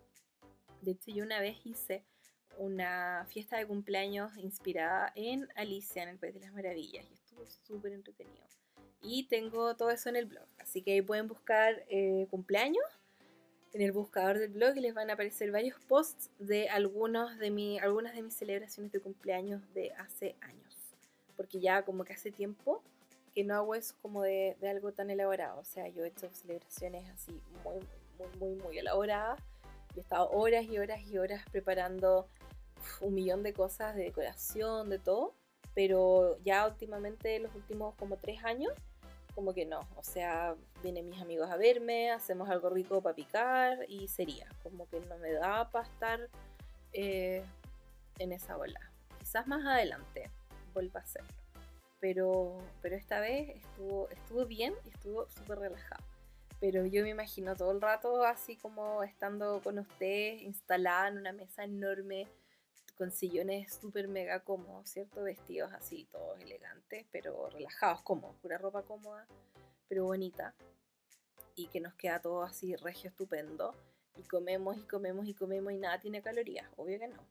De 0.82 0.92
hecho, 0.92 1.12
yo 1.12 1.24
una 1.24 1.40
vez 1.40 1.58
hice 1.66 2.04
una 2.58 3.26
fiesta 3.30 3.58
de 3.58 3.66
cumpleaños 3.66 4.38
inspirada 4.38 5.12
en 5.16 5.48
Alicia 5.56 6.04
en 6.04 6.10
el 6.10 6.18
País 6.18 6.34
de 6.34 6.42
las 6.42 6.54
Maravillas 6.54 7.06
y 7.10 7.14
estuvo 7.14 7.46
súper 7.46 7.94
entretenido. 7.94 8.44
Y 9.02 9.28
tengo 9.28 9.76
todo 9.76 9.90
eso 9.92 10.10
en 10.10 10.16
el 10.16 10.26
blog, 10.26 10.48
así 10.60 10.82
que 10.82 10.94
ahí 10.94 11.02
pueden 11.02 11.28
buscar 11.28 11.84
eh, 11.90 12.28
cumpleaños 12.30 12.86
en 13.74 13.82
el 13.82 13.92
buscador 13.92 14.38
del 14.38 14.52
blog 14.52 14.78
y 14.78 14.82
les 14.82 14.94
van 14.94 15.10
a 15.10 15.14
aparecer 15.14 15.52
varios 15.52 15.80
posts 15.88 16.30
de 16.38 16.70
algunos 16.70 17.38
de 17.40 17.50
mi, 17.50 17.80
algunas 17.80 18.14
de 18.14 18.22
mis 18.22 18.36
celebraciones 18.36 18.92
de 18.92 19.00
cumpleaños 19.00 19.62
de 19.74 19.92
hace 19.94 20.36
años. 20.42 20.78
Porque 21.36 21.60
ya 21.60 21.84
como 21.84 22.06
que 22.06 22.14
hace 22.14 22.32
tiempo 22.32 22.84
que 23.34 23.44
no 23.44 23.56
hago 23.56 23.74
eso 23.74 23.96
como 24.02 24.22
de, 24.22 24.56
de 24.62 24.70
algo 24.70 24.92
tan 24.92 25.10
elaborado. 25.10 25.60
O 25.60 25.66
sea, 25.66 25.88
yo 25.90 26.06
he 26.06 26.10
hecho 26.10 26.30
celebraciones 26.32 27.10
así 27.10 27.42
muy, 27.64 27.80
muy, 28.18 28.38
muy, 28.38 28.64
muy 28.64 28.78
elaboradas. 28.78 29.42
he 29.96 30.00
estado 30.00 30.30
horas 30.30 30.66
y 30.66 30.78
horas 30.78 31.02
y 31.02 31.18
horas 31.18 31.44
preparando 31.52 32.28
un 33.02 33.14
millón 33.14 33.44
de 33.44 33.54
cosas 33.54 33.96
de 33.96 34.04
decoración, 34.04 34.90
de 34.90 35.00
todo. 35.00 35.36
Pero 35.76 36.38
ya 36.44 36.68
últimamente, 36.68 37.40
los 37.40 37.54
últimos 37.56 37.96
como 37.96 38.18
tres 38.18 38.44
años, 38.44 38.74
como 39.34 39.54
que 39.54 39.66
no, 39.66 39.80
o 39.96 40.04
sea, 40.04 40.56
vienen 40.82 41.10
mis 41.10 41.22
amigos 41.22 41.50
a 41.50 41.58
verme, 41.58 42.12
hacemos 42.12 42.50
algo 42.50 42.70
rico 42.70 43.02
para 43.02 43.16
picar 43.16 43.80
y 43.88 44.08
sería, 44.08 44.48
como 44.62 44.88
que 44.88 45.00
no 45.02 45.18
me 45.18 45.32
da 45.32 45.70
para 45.72 45.88
estar 45.88 46.30
eh, 46.94 47.44
en 48.20 48.32
esa 48.32 48.58
ola. 48.58 48.80
Quizás 49.20 49.48
más 49.48 49.66
adelante 49.66 50.30
vuelva 50.74 51.00
a 51.00 51.04
hacerlo, 51.04 51.34
pero, 52.00 52.58
pero 52.82 52.96
esta 52.96 53.20
vez 53.20 53.50
estuvo, 53.56 54.10
estuvo 54.10 54.46
bien 54.46 54.74
y 54.86 54.90
estuvo 54.90 55.28
súper 55.30 55.60
relajado. 55.60 56.04
Pero 56.60 56.86
yo 56.86 57.04
me 57.04 57.10
imagino 57.10 57.56
todo 57.56 57.72
el 57.72 57.82
rato 57.82 58.24
así 58.24 58.56
como 58.56 59.04
estando 59.04 59.62
con 59.64 59.80
ustedes, 59.80 60.44
instalada 60.44 61.10
en 61.10 61.18
una 61.18 61.34
mesa 61.34 61.64
enorme, 61.64 62.28
con 63.04 63.12
sillones 63.12 63.74
súper 63.82 64.08
mega 64.08 64.40
cómodos, 64.46 64.88
¿cierto? 64.90 65.24
Vestidos 65.24 65.74
así, 65.74 66.08
todos 66.10 66.40
elegantes, 66.40 67.06
pero 67.12 67.50
relajados, 67.50 68.02
cómodos, 68.02 68.38
pura 68.38 68.58
ropa 68.58 68.84
cómoda, 68.84 69.28
pero 69.90 70.06
bonita. 70.06 70.56
Y 71.54 71.68
que 71.68 71.82
nos 71.82 71.94
queda 71.96 72.22
todo 72.22 72.44
así 72.44 72.78
regio 72.78 73.10
estupendo. 73.10 73.76
Y 74.16 74.24
comemos 74.24 74.78
y 74.78 74.84
comemos 74.84 75.28
y 75.28 75.34
comemos 75.34 75.74
y 75.74 75.80
nada 75.80 76.00
tiene 76.00 76.22
calorías, 76.22 76.66
obvio 76.78 76.98
que 76.98 77.10
no. 77.10 77.28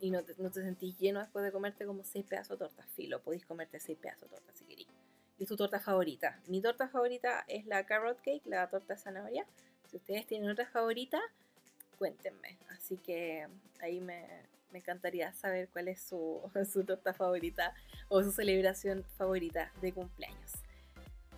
Y, 0.00 0.10
no, 0.10 0.24
te, 0.24 0.34
no, 0.38 0.50
te, 0.50 0.62
sentís 0.62 0.96
lleno 0.96 1.20
después 1.20 1.44
de 1.44 1.52
comerte 1.52 1.84
como 1.84 2.02
seis 2.02 2.24
pedazos 2.24 2.58
de 2.58 2.64
torta. 2.64 2.82
Filo, 2.94 3.20
podéis 3.20 3.44
comerte 3.44 3.80
seis 3.80 3.98
pedazos 3.98 4.30
de 4.30 4.36
torta 4.36 4.54
si 4.54 4.64
queréis. 4.64 4.88
Y 5.36 5.44
tu 5.44 5.56
torta 5.56 5.78
favorita. 5.78 6.40
Mi 6.46 6.62
torta 6.62 6.88
favorita 6.88 7.44
es 7.48 7.66
la 7.66 7.84
carrot 7.84 8.22
cake, 8.22 8.46
la 8.46 8.70
torta 8.70 8.94
de 8.94 9.00
zanahoria. 9.00 9.46
Si 9.90 9.98
ustedes 9.98 10.26
tienen 10.26 10.48
otra 10.48 10.64
favorita, 10.64 11.20
cuéntenme. 11.98 12.56
Así 12.70 12.96
que 12.96 13.46
ahí 13.80 14.00
me, 14.00 14.48
me 14.70 14.78
encantaría 14.78 15.32
saber 15.32 15.68
cuál 15.68 15.88
es 15.88 16.00
su, 16.00 16.40
su 16.72 16.84
torta 16.84 17.12
favorita 17.14 17.74
o 18.08 18.22
su 18.22 18.32
celebración 18.32 19.04
favorita 19.16 19.72
de 19.80 19.92
cumpleaños. 19.92 20.52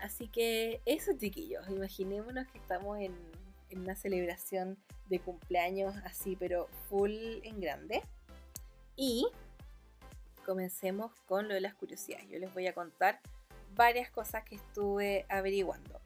Así 0.01 0.29
que 0.29 0.81
eso 0.85 1.13
chiquillos, 1.17 1.69
imaginémonos 1.69 2.49
que 2.49 2.59
estamos 2.59 2.99
en, 2.99 3.15
en 3.71 3.81
una 3.81 3.95
celebración 3.95 4.77
de 5.09 5.21
cumpleaños 5.21 5.95
así, 6.05 6.37
pero 6.37 6.69
full 6.89 7.13
en 7.45 7.61
grande. 7.61 8.03
Y 8.97 9.27
comencemos 10.45 11.13
con 11.27 11.49
lo 11.49 11.55
de 11.55 11.61
las 11.61 11.75
curiosidades. 11.75 12.29
Yo 12.29 12.39
les 12.39 12.53
voy 12.53 12.67
a 12.67 12.75
contar 12.75 13.21
varias 13.75 14.11
cosas 14.11 14.45
que 14.45 14.57
estuve 14.57 15.25
averiguando. 15.29 16.01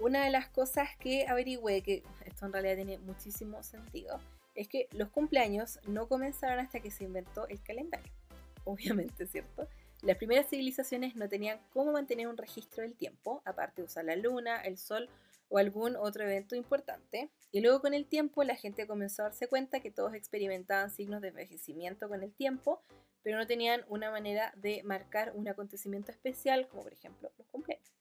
Una 0.00 0.24
de 0.24 0.30
las 0.30 0.48
cosas 0.48 0.88
que 0.98 1.26
averigüé, 1.26 1.82
que 1.82 2.02
esto 2.24 2.46
en 2.46 2.52
realidad 2.52 2.76
tiene 2.76 2.98
muchísimo 2.98 3.62
sentido, 3.62 4.20
es 4.54 4.68
que 4.68 4.88
los 4.92 5.10
cumpleaños 5.10 5.80
no 5.86 6.08
comenzaron 6.08 6.58
hasta 6.58 6.80
que 6.80 6.90
se 6.90 7.04
inventó 7.04 7.48
el 7.48 7.62
calendario. 7.62 8.12
Obviamente, 8.64 9.26
¿cierto? 9.26 9.68
Las 10.02 10.16
primeras 10.16 10.48
civilizaciones 10.48 11.16
no 11.16 11.28
tenían 11.28 11.60
cómo 11.70 11.92
mantener 11.92 12.28
un 12.28 12.36
registro 12.36 12.82
del 12.82 12.94
tiempo, 12.94 13.42
aparte 13.44 13.82
de 13.82 13.86
usar 13.86 14.04
la 14.04 14.16
luna, 14.16 14.60
el 14.60 14.76
sol 14.76 15.08
o 15.48 15.58
algún 15.58 15.96
otro 15.96 16.24
evento 16.24 16.56
importante. 16.56 17.30
Y 17.52 17.60
luego 17.60 17.80
con 17.80 17.94
el 17.94 18.06
tiempo 18.06 18.44
la 18.44 18.56
gente 18.56 18.86
comenzó 18.86 19.22
a 19.22 19.26
darse 19.26 19.46
cuenta 19.48 19.80
que 19.80 19.90
todos 19.90 20.14
experimentaban 20.14 20.90
signos 20.90 21.22
de 21.22 21.28
envejecimiento 21.28 22.08
con 22.08 22.22
el 22.22 22.32
tiempo, 22.34 22.82
pero 23.22 23.38
no 23.38 23.46
tenían 23.46 23.84
una 23.88 24.10
manera 24.10 24.52
de 24.56 24.82
marcar 24.82 25.32
un 25.34 25.48
acontecimiento 25.48 26.12
especial, 26.12 26.68
como 26.68 26.82
por 26.82 26.92
ejemplo 26.92 27.30
los 27.38 27.46
cumpleaños. 27.46 27.93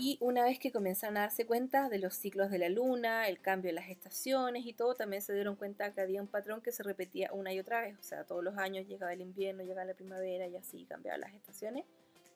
Y 0.00 0.16
una 0.20 0.44
vez 0.44 0.60
que 0.60 0.70
comenzaron 0.70 1.16
a 1.16 1.22
darse 1.22 1.44
cuenta 1.44 1.88
de 1.88 1.98
los 1.98 2.14
ciclos 2.14 2.52
de 2.52 2.58
la 2.58 2.68
luna, 2.68 3.26
el 3.26 3.40
cambio 3.40 3.70
de 3.70 3.72
las 3.72 3.88
estaciones 3.88 4.64
y 4.64 4.72
todo, 4.72 4.94
también 4.94 5.22
se 5.22 5.34
dieron 5.34 5.56
cuenta 5.56 5.92
que 5.92 6.00
había 6.00 6.22
un 6.22 6.28
patrón 6.28 6.60
que 6.60 6.70
se 6.70 6.84
repetía 6.84 7.32
una 7.32 7.52
y 7.52 7.58
otra 7.58 7.80
vez. 7.80 7.98
O 7.98 8.02
sea, 8.04 8.22
todos 8.22 8.44
los 8.44 8.56
años 8.58 8.86
llegaba 8.86 9.12
el 9.12 9.20
invierno, 9.20 9.64
llegaba 9.64 9.84
la 9.84 9.94
primavera 9.94 10.46
y 10.46 10.54
así 10.54 10.84
cambiaban 10.84 11.22
las 11.22 11.34
estaciones 11.34 11.84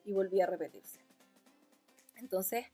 y 0.05 0.12
volvía 0.12 0.42
a 0.42 0.48
repetirse. 0.48 0.98
Entonces, 2.16 2.66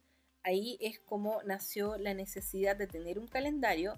ahí 0.42 0.78
es 0.80 0.98
como 1.00 1.42
nació 1.42 1.98
la 1.98 2.14
necesidad 2.14 2.74
de 2.74 2.86
tener 2.86 3.18
un 3.18 3.26
calendario 3.26 3.92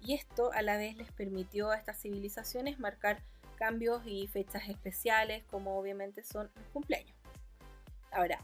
y 0.00 0.14
esto 0.14 0.52
a 0.52 0.62
la 0.62 0.76
vez 0.76 0.96
les 0.96 1.10
permitió 1.10 1.70
a 1.70 1.76
estas 1.76 2.00
civilizaciones 2.00 2.78
marcar 2.78 3.20
cambios 3.56 4.02
y 4.06 4.28
fechas 4.28 4.68
especiales 4.68 5.42
como 5.50 5.76
obviamente 5.76 6.22
son 6.22 6.52
los 6.54 6.68
cumpleaños. 6.68 7.16
Ahora, 8.12 8.38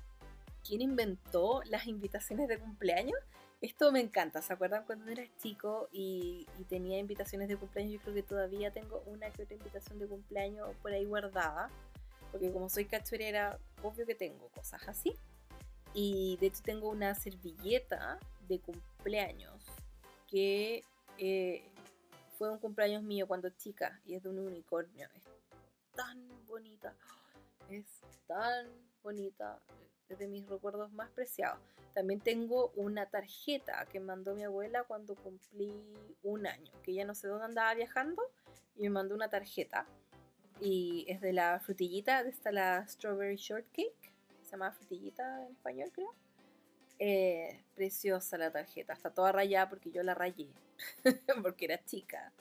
¿quién 0.67 0.81
inventó 0.81 1.63
las 1.65 1.87
invitaciones 1.87 2.49
de 2.49 2.59
cumpleaños? 2.59 3.19
Esto 3.61 3.93
me 3.93 4.01
encanta, 4.01 4.43
¿se 4.43 4.53
acuerdan 4.53 4.85
cuando 4.85 5.11
era 5.11 5.25
chico 5.39 5.89
y, 5.93 6.47
tenía 6.69 6.99
invitaciones 6.99 7.49
de 7.49 7.57
cumpleaños? 7.57 7.93
Yo 7.95 8.01
creo 8.01 8.15
que 8.15 8.23
todavía 8.23 8.73
tengo 8.73 9.03
una 9.07 9.31
que 9.31 9.45
otra 9.45 9.57
invitación 9.57 9.99
de 9.99 10.09
cumpleaños 10.09 10.69
por 10.83 10.93
ahí 10.93 11.05
guardada, 11.05 11.71
porque 12.33 12.51
como 12.51 12.69
soy 12.69 12.87
cachorera, 12.87 13.59
obvio 13.83 14.05
que 14.05 14.15
tengo 14.15 14.49
cosas 14.49 14.89
así. 14.89 15.15
Y 15.95 16.39
de 16.41 16.47
hecho 16.47 16.63
tengo 16.65 16.89
una 16.89 17.15
servilleta 17.15 18.19
de 18.49 18.59
cumpleaños 18.59 19.65
que 20.27 20.83
eh, 21.19 21.63
fue 22.39 22.51
un 22.51 22.59
cumpleaños 22.59 23.03
mío 23.03 23.29
cuando 23.29 23.51
chica 23.51 24.01
y 24.07 24.15
es 24.15 24.23
de 24.23 24.31
un 24.31 24.39
unicornio. 24.39 25.09
Es 25.15 25.23
tan 25.95 26.27
bonita, 26.47 26.97
es 27.69 27.87
tan 28.27 28.67
bonita 29.03 29.61
de 30.19 30.29
mis 30.29 30.49
recuerdos 30.49 30.93
más 30.93 31.11
preciados. 31.11 31.59
También 31.95 32.21
tengo 32.21 32.73
una 32.77 33.07
tarjeta 33.07 33.87
que 33.91 34.01
mandó 34.01 34.35
mi 34.35 34.45
abuela 34.45 34.85
cuando 34.85 35.15
cumplí 35.15 35.75
un 36.23 36.47
año, 36.47 36.73
que 36.83 36.95
ya 36.95 37.05
no 37.05 37.15
sé 37.15 37.29
dónde 37.29 37.47
andaba 37.47 37.75
viajando 37.75 38.23
y 38.77 38.83
me 38.83 38.91
mandó 38.91 39.15
una 39.15 39.29
tarjeta. 39.29 39.87
Y 40.61 41.05
es 41.09 41.21
de 41.21 41.33
la 41.33 41.61
frutillita, 41.61 42.23
de 42.23 42.31
esta 42.31 42.53
la 42.53 42.87
Strawberry 42.87 43.37
Shortcake, 43.37 44.13
se 44.43 44.51
llama 44.53 44.73
frutillita 44.73 45.45
en 45.47 45.53
español 45.53 45.91
creo. 45.93 46.15
Eh, 46.99 47.65
preciosa 47.75 48.39
la 48.39 48.53
tarjeta, 48.53 48.93
está 48.93 49.11
toda 49.11 49.33
rayada 49.33 49.69
porque 49.69 49.91
yo 49.91 50.03
la 50.03 50.15
rayé, 50.15 50.49
porque 51.43 51.65
era 51.65 51.85
chica. 51.85 52.33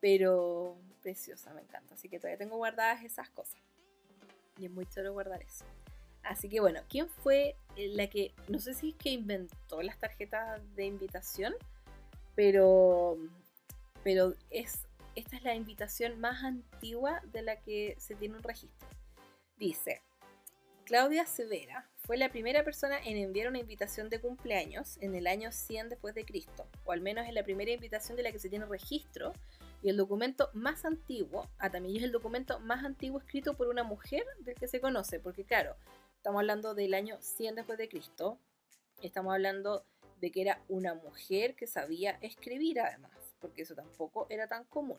Pero 0.00 0.78
preciosa, 1.02 1.52
me 1.52 1.62
encanta. 1.62 1.94
Así 1.94 2.08
que 2.08 2.18
todavía 2.18 2.38
tengo 2.38 2.56
guardadas 2.56 3.04
esas 3.04 3.28
cosas. 3.30 3.60
Y 4.58 4.66
es 4.66 4.70
muy 4.70 4.86
chulo 4.86 5.12
guardar 5.12 5.42
eso. 5.42 5.64
Así 6.28 6.50
que 6.50 6.60
bueno, 6.60 6.80
¿quién 6.90 7.08
fue 7.08 7.56
la 7.74 8.08
que, 8.08 8.32
no 8.48 8.58
sé 8.58 8.74
si 8.74 8.90
es 8.90 8.96
que 8.96 9.10
inventó 9.10 9.80
las 9.80 9.98
tarjetas 9.98 10.60
de 10.76 10.84
invitación, 10.84 11.54
pero, 12.34 13.16
pero 14.04 14.34
es, 14.50 14.86
esta 15.14 15.36
es 15.36 15.42
la 15.42 15.54
invitación 15.54 16.20
más 16.20 16.44
antigua 16.44 17.22
de 17.32 17.42
la 17.42 17.56
que 17.56 17.96
se 17.98 18.14
tiene 18.14 18.36
un 18.36 18.42
registro. 18.42 18.88
Dice, 19.56 20.02
Claudia 20.84 21.24
Severa 21.24 21.88
fue 21.96 22.16
la 22.18 22.30
primera 22.30 22.62
persona 22.62 22.98
en 22.98 23.16
enviar 23.16 23.48
una 23.48 23.58
invitación 23.58 24.10
de 24.10 24.20
cumpleaños 24.20 24.98
en 25.00 25.14
el 25.14 25.26
año 25.26 25.50
100 25.50 25.88
después 25.88 26.14
de 26.14 26.24
Cristo, 26.24 26.68
o 26.84 26.92
al 26.92 27.00
menos 27.00 27.26
es 27.26 27.32
la 27.32 27.42
primera 27.42 27.70
invitación 27.70 28.16
de 28.16 28.22
la 28.22 28.32
que 28.32 28.38
se 28.38 28.50
tiene 28.50 28.66
registro, 28.66 29.32
y 29.82 29.88
el 29.88 29.96
documento 29.96 30.50
más 30.52 30.84
antiguo, 30.84 31.48
ah, 31.58 31.70
también 31.70 31.96
es 31.96 32.02
el 32.02 32.12
documento 32.12 32.58
más 32.60 32.84
antiguo 32.84 33.18
escrito 33.18 33.54
por 33.54 33.68
una 33.68 33.84
mujer 33.84 34.24
del 34.40 34.56
que 34.56 34.66
se 34.66 34.80
conoce, 34.80 35.20
porque 35.20 35.44
claro, 35.44 35.76
Estamos 36.18 36.40
hablando 36.40 36.74
del 36.74 36.94
año 36.94 37.16
100 37.20 37.54
después 37.54 37.78
de 37.78 37.88
Cristo. 37.88 38.38
Estamos 39.02 39.32
hablando 39.32 39.84
de 40.20 40.32
que 40.32 40.42
era 40.42 40.60
una 40.68 40.94
mujer 40.94 41.54
que 41.54 41.68
sabía 41.68 42.18
escribir 42.20 42.80
además, 42.80 43.12
porque 43.40 43.62
eso 43.62 43.76
tampoco 43.76 44.26
era 44.28 44.48
tan 44.48 44.64
común. 44.64 44.98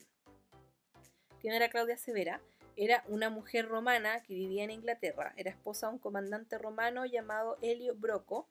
¿Quién 1.38 1.52
era 1.52 1.68
Claudia 1.68 1.98
Severa? 1.98 2.40
Era 2.74 3.04
una 3.06 3.28
mujer 3.28 3.68
romana 3.68 4.22
que 4.22 4.32
vivía 4.32 4.64
en 4.64 4.70
Inglaterra. 4.70 5.34
Era 5.36 5.50
esposa 5.50 5.88
de 5.88 5.92
un 5.92 5.98
comandante 5.98 6.56
romano 6.56 7.04
llamado 7.04 7.58
Helio 7.60 7.94
Broco, 7.94 8.48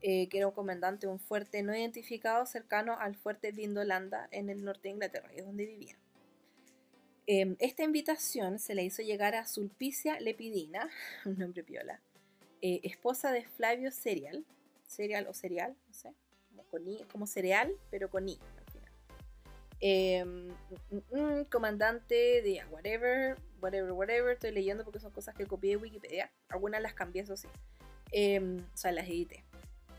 eh, 0.00 0.28
que 0.28 0.38
era 0.38 0.46
un 0.46 0.54
comandante 0.54 1.08
de 1.08 1.12
un 1.12 1.18
fuerte 1.18 1.64
no 1.64 1.74
identificado 1.74 2.46
cercano 2.46 2.96
al 3.00 3.16
fuerte 3.16 3.50
Vindolanda 3.50 4.28
en 4.30 4.48
el 4.48 4.64
norte 4.64 4.82
de 4.84 4.90
Inglaterra, 4.90 5.28
y 5.34 5.40
es 5.40 5.44
donde 5.44 5.66
vivía. 5.66 5.96
Em, 7.26 7.56
esta 7.58 7.82
invitación 7.82 8.60
se 8.60 8.76
le 8.76 8.84
hizo 8.84 9.02
llegar 9.02 9.34
a 9.34 9.46
Sulpicia 9.46 10.20
Lepidina, 10.20 10.88
un 11.24 11.38
nombre 11.38 11.64
piola, 11.64 12.00
eh, 12.62 12.80
esposa 12.84 13.32
de 13.32 13.44
Flavio 13.44 13.90
Serial, 13.90 14.44
Serial 14.86 15.26
o 15.26 15.34
Serial, 15.34 15.76
no 15.88 15.94
sé, 15.94 16.14
como, 17.10 17.26
cereal, 17.26 17.74
pero 17.90 18.08
con 18.08 18.28
I 18.28 18.38
al 18.56 18.72
final. 18.72 18.92
Em, 19.80 20.48
mm, 21.10 21.44
comandante 21.50 22.14
de 22.40 22.62
whatever, 22.70 23.36
whatever, 23.60 23.90
whatever, 23.90 24.32
estoy 24.34 24.52
leyendo 24.52 24.84
porque 24.84 25.00
son 25.00 25.10
cosas 25.10 25.34
que 25.34 25.44
copié 25.46 25.70
de 25.70 25.76
Wikipedia, 25.78 26.30
algunas 26.48 26.80
las 26.80 26.94
cambié, 26.94 27.22
eso 27.22 27.36
sí, 27.36 27.48
em, 28.12 28.58
o 28.72 28.76
sea, 28.76 28.92
las 28.92 29.08
edité, 29.08 29.44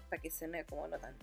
para 0.09 0.21
que 0.21 0.31
se 0.31 0.47
me 0.47 0.63
como 0.63 0.87
no 0.87 0.97
tan, 0.97 1.17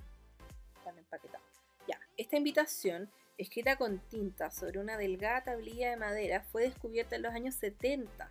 tan 0.85 0.99
empaquetado. 0.99 1.43
Ya, 1.89 1.99
esta 2.19 2.37
invitación 2.37 3.11
escrita 3.39 3.77
con 3.77 3.99
tinta 4.11 4.51
sobre 4.51 4.79
una 4.79 4.99
delgada 4.99 5.43
tablilla 5.43 5.89
de 5.89 5.97
madera, 5.97 6.43
fue 6.43 6.65
descubierta 6.65 7.17
en 7.17 7.23
los 7.23 7.33
años 7.33 7.55
70 7.55 8.29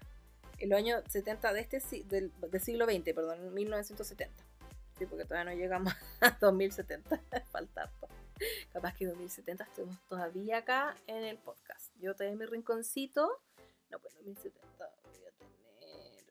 en 0.59 0.69
los 0.69 0.77
años 0.77 1.03
70 1.09 1.53
de 1.53 1.59
este 1.61 1.79
del, 2.05 2.31
siglo 2.61 2.85
XX, 2.85 3.13
perdón, 3.13 3.53
1970. 3.53 4.43
Sí, 4.97 5.05
porque 5.05 5.23
todavía 5.23 5.51
no 5.51 5.57
llegamos 5.57 5.93
a 6.21 6.37
2070, 6.39 7.21
falta 7.51 7.83
harto. 7.83 8.07
Capaz 8.71 8.95
que 8.95 9.03
en 9.05 9.11
2070 9.11 9.63
estemos 9.63 9.97
todavía 10.07 10.57
acá 10.57 10.95
en 11.07 11.23
el 11.23 11.37
podcast. 11.37 11.93
Yo 11.99 12.15
tengo 12.15 12.35
mi 12.35 12.45
rinconcito. 12.45 13.41
No, 13.89 13.99
pues 13.99 14.13
2070 14.15 14.89
voy 15.03 15.25
a 15.25 15.31
tener. 15.31 15.53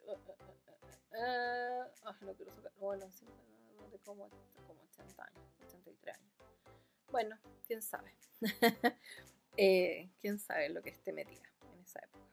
Uh, 0.00 0.12
uh, 0.12 2.10
uh, 2.10 2.24
no 2.24 2.34
quiero 2.34 2.54
sacar. 2.54 2.72
Bueno, 2.78 3.10
sí, 3.10 3.26
de 3.90 3.98
como, 3.98 4.28
como 4.66 4.82
80 4.92 5.22
años, 5.22 5.42
83 5.66 6.16
años. 6.16 6.32
Bueno, 7.10 7.38
quién 7.66 7.82
sabe. 7.82 8.14
eh, 9.56 10.10
quién 10.20 10.38
sabe 10.38 10.68
lo 10.68 10.82
que 10.82 10.90
esté 10.90 11.12
metida 11.12 11.48
en 11.74 11.80
esa 11.82 12.00
época. 12.00 12.24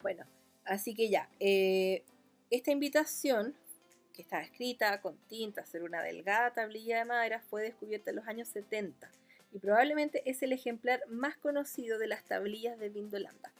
Bueno, 0.00 0.24
Así 0.68 0.94
que 0.94 1.08
ya, 1.08 1.30
eh, 1.40 2.04
esta 2.50 2.70
invitación, 2.70 3.54
que 4.12 4.20
estaba 4.20 4.42
escrita 4.42 5.00
con 5.00 5.16
tinta 5.26 5.64
sobre 5.64 5.84
una 5.84 6.02
delgada 6.02 6.52
tablilla 6.52 6.98
de 6.98 7.04
madera, 7.06 7.40
fue 7.40 7.62
descubierta 7.62 8.10
en 8.10 8.16
los 8.16 8.28
años 8.28 8.48
70 8.48 9.10
y 9.50 9.58
probablemente 9.60 10.22
es 10.28 10.42
el 10.42 10.52
ejemplar 10.52 11.00
más 11.08 11.38
conocido 11.38 11.98
de 11.98 12.06
las 12.06 12.22
tablillas 12.24 12.78
de 12.78 12.90
Vindolanda. 12.90 13.50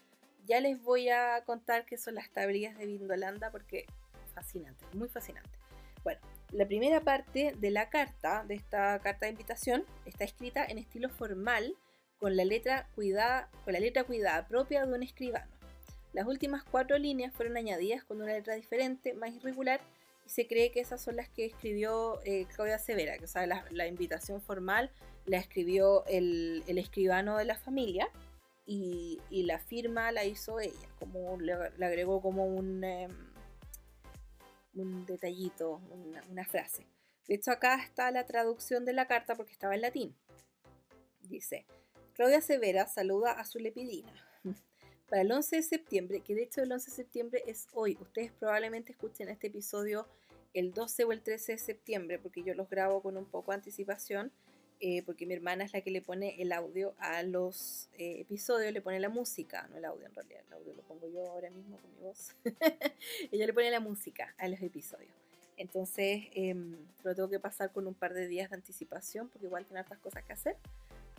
Ya 0.46 0.60
les 0.60 0.82
voy 0.82 1.08
a 1.08 1.42
contar 1.46 1.86
qué 1.86 1.96
son 1.96 2.14
las 2.14 2.28
tablillas 2.30 2.76
de 2.76 2.86
Vindolanda 2.86 3.50
porque 3.50 3.86
fascinante, 4.34 4.84
muy 4.92 5.08
fascinante. 5.08 5.50
Bueno, 6.04 6.20
la 6.52 6.66
primera 6.66 7.00
parte 7.00 7.54
de 7.58 7.70
la 7.70 7.88
carta, 7.88 8.44
de 8.46 8.54
esta 8.54 8.98
carta 8.98 9.24
de 9.24 9.32
invitación, 9.32 9.84
está 10.04 10.24
escrita 10.24 10.62
en 10.64 10.76
estilo 10.76 11.08
formal 11.08 11.74
con 12.18 12.36
la 12.36 12.44
letra 12.44 12.86
cuidada, 12.94 13.48
con 13.64 13.72
la 13.72 13.80
letra 13.80 14.04
cuidada 14.04 14.46
propia 14.46 14.84
de 14.84 14.92
un 14.92 15.02
escribano. 15.02 15.57
Las 16.18 16.26
últimas 16.26 16.64
cuatro 16.64 16.98
líneas 16.98 17.32
fueron 17.32 17.56
añadidas 17.56 18.02
con 18.02 18.20
una 18.20 18.32
letra 18.32 18.54
diferente, 18.54 19.14
más 19.14 19.32
irregular, 19.32 19.80
y 20.26 20.30
se 20.30 20.48
cree 20.48 20.72
que 20.72 20.80
esas 20.80 21.00
son 21.00 21.14
las 21.14 21.28
que 21.28 21.44
escribió 21.44 22.20
eh, 22.24 22.44
Claudia 22.52 22.80
Severa, 22.80 23.16
que 23.18 23.26
o 23.26 23.46
la, 23.70 23.86
invitación 23.86 24.42
formal 24.42 24.90
la 25.26 25.36
escribió 25.36 26.04
el, 26.06 26.64
escribano 26.66 27.36
de 27.36 27.44
la 27.44 27.54
familia 27.54 28.08
y, 28.66 29.20
la 29.30 29.60
firma 29.60 30.10
la 30.10 30.24
hizo 30.24 30.58
ella, 30.58 30.88
como 30.98 31.38
le, 31.38 31.52
agregó 31.52 32.20
como 32.20 32.46
un, 32.46 32.82
em, 32.82 33.32
un 34.74 35.06
detallito, 35.06 35.80
una, 35.92 36.24
una 36.32 36.44
frase. 36.44 36.84
De 37.28 37.36
hecho, 37.36 37.52
acá 37.52 37.76
está 37.80 38.10
la 38.10 38.26
traducción 38.26 38.84
de 38.84 38.92
la 38.92 39.06
carta 39.06 39.36
porque 39.36 39.52
estaba 39.52 39.76
en 39.76 39.82
latín. 39.82 40.16
Dice, 41.28 41.64
Claudia 42.14 42.40
Severa 42.40 42.88
saluda 42.88 43.30
a 43.30 43.44
su 43.44 43.60
lepidina 43.60 44.27
para 45.08 45.22
el 45.22 45.32
11 45.32 45.56
de 45.56 45.62
septiembre, 45.62 46.20
que 46.20 46.34
de 46.34 46.42
hecho 46.42 46.62
el 46.62 46.70
11 46.70 46.90
de 46.90 46.96
septiembre 46.96 47.42
es 47.46 47.66
hoy. 47.72 47.96
Ustedes 48.00 48.32
probablemente 48.32 48.92
escuchen 48.92 49.28
este 49.28 49.46
episodio 49.46 50.06
el 50.54 50.72
12 50.72 51.04
o 51.04 51.12
el 51.12 51.22
13 51.22 51.52
de 51.52 51.58
septiembre, 51.58 52.18
porque 52.18 52.42
yo 52.42 52.54
los 52.54 52.68
grabo 52.68 53.02
con 53.02 53.16
un 53.16 53.24
poco 53.24 53.52
de 53.52 53.56
anticipación, 53.56 54.32
eh, 54.80 55.02
porque 55.02 55.26
mi 55.26 55.34
hermana 55.34 55.64
es 55.64 55.72
la 55.72 55.80
que 55.80 55.90
le 55.90 56.02
pone 56.02 56.40
el 56.40 56.52
audio 56.52 56.94
a 56.98 57.22
los 57.22 57.88
eh, 57.98 58.20
episodios, 58.20 58.72
le 58.72 58.80
pone 58.80 59.00
la 59.00 59.08
música, 59.08 59.66
no 59.68 59.76
el 59.78 59.84
audio 59.84 60.06
en 60.06 60.14
realidad, 60.14 60.42
el 60.46 60.52
audio 60.54 60.74
lo 60.74 60.82
pongo 60.82 61.08
yo 61.08 61.28
ahora 61.28 61.50
mismo 61.50 61.78
con 61.78 61.90
mi 61.94 62.00
voz. 62.00 62.34
Ella 63.32 63.46
le 63.46 63.52
pone 63.52 63.70
la 63.70 63.80
música 63.80 64.34
a 64.38 64.48
los 64.48 64.60
episodios. 64.60 65.10
Entonces 65.56 66.26
em, 66.34 66.76
lo 67.02 67.14
tengo 67.14 67.28
que 67.28 67.40
pasar 67.40 67.72
con 67.72 67.86
un 67.88 67.94
par 67.94 68.14
de 68.14 68.28
días 68.28 68.50
de 68.50 68.56
anticipación, 68.56 69.28
porque 69.28 69.46
igual 69.46 69.66
tiene 69.66 69.80
otras 69.80 69.98
cosas 69.98 70.22
que 70.22 70.32
hacer. 70.32 70.56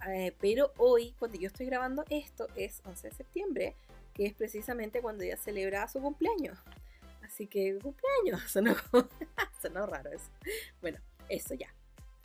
Eh, 0.08 0.36
pero 0.40 0.74
hoy, 0.78 1.14
cuando 1.20 1.38
yo 1.38 1.48
estoy 1.48 1.66
grabando 1.66 2.06
esto, 2.10 2.48
es 2.56 2.82
11 2.86 3.10
de 3.10 3.16
septiembre, 3.16 3.76
que 4.14 4.26
es 4.26 4.34
precisamente 4.34 5.02
cuando 5.02 5.24
ella 5.24 5.38
celebra 5.38 5.88
su 5.88 6.02
cumpleaños. 6.02 6.58
Así 7.24 7.48
que 7.48 7.78
cumpleaños, 7.80 8.42
sonó, 8.52 8.76
sonó 9.62 9.86
raro 9.86 10.12
eso. 10.12 10.30
Bueno, 10.82 11.00
eso 11.28 11.54
ya. 11.54 11.74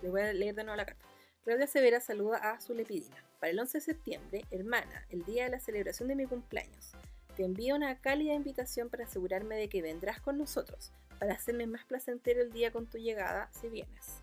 Le 0.02 0.10
voy 0.10 0.22
a 0.22 0.32
leer 0.32 0.54
de 0.54 0.64
nuevo 0.64 0.76
la 0.76 0.87
carta. 0.87 1.04
Claudia 1.44 1.66
Severa 1.66 2.00
saluda 2.00 2.38
a 2.38 2.60
su 2.60 2.74
lepidina. 2.74 3.22
Para 3.38 3.50
el 3.50 3.58
11 3.58 3.78
de 3.78 3.84
septiembre, 3.84 4.44
hermana, 4.50 5.06
el 5.10 5.24
día 5.24 5.44
de 5.44 5.50
la 5.50 5.60
celebración 5.60 6.08
de 6.08 6.16
mi 6.16 6.24
cumpleaños, 6.24 6.92
te 7.37 7.44
envío 7.44 7.74
una 7.74 8.00
cálida 8.00 8.32
invitación 8.32 8.88
para 8.88 9.04
asegurarme 9.04 9.56
de 9.56 9.68
que 9.68 9.82
vendrás 9.82 10.20
con 10.20 10.38
nosotros, 10.38 10.92
para 11.18 11.34
hacerme 11.34 11.66
más 11.66 11.84
placentero 11.84 12.40
el 12.40 12.52
día 12.52 12.70
con 12.70 12.87
tu 12.87 12.96
llegada 12.96 13.50
si 13.52 13.68
vienes. 13.68 14.20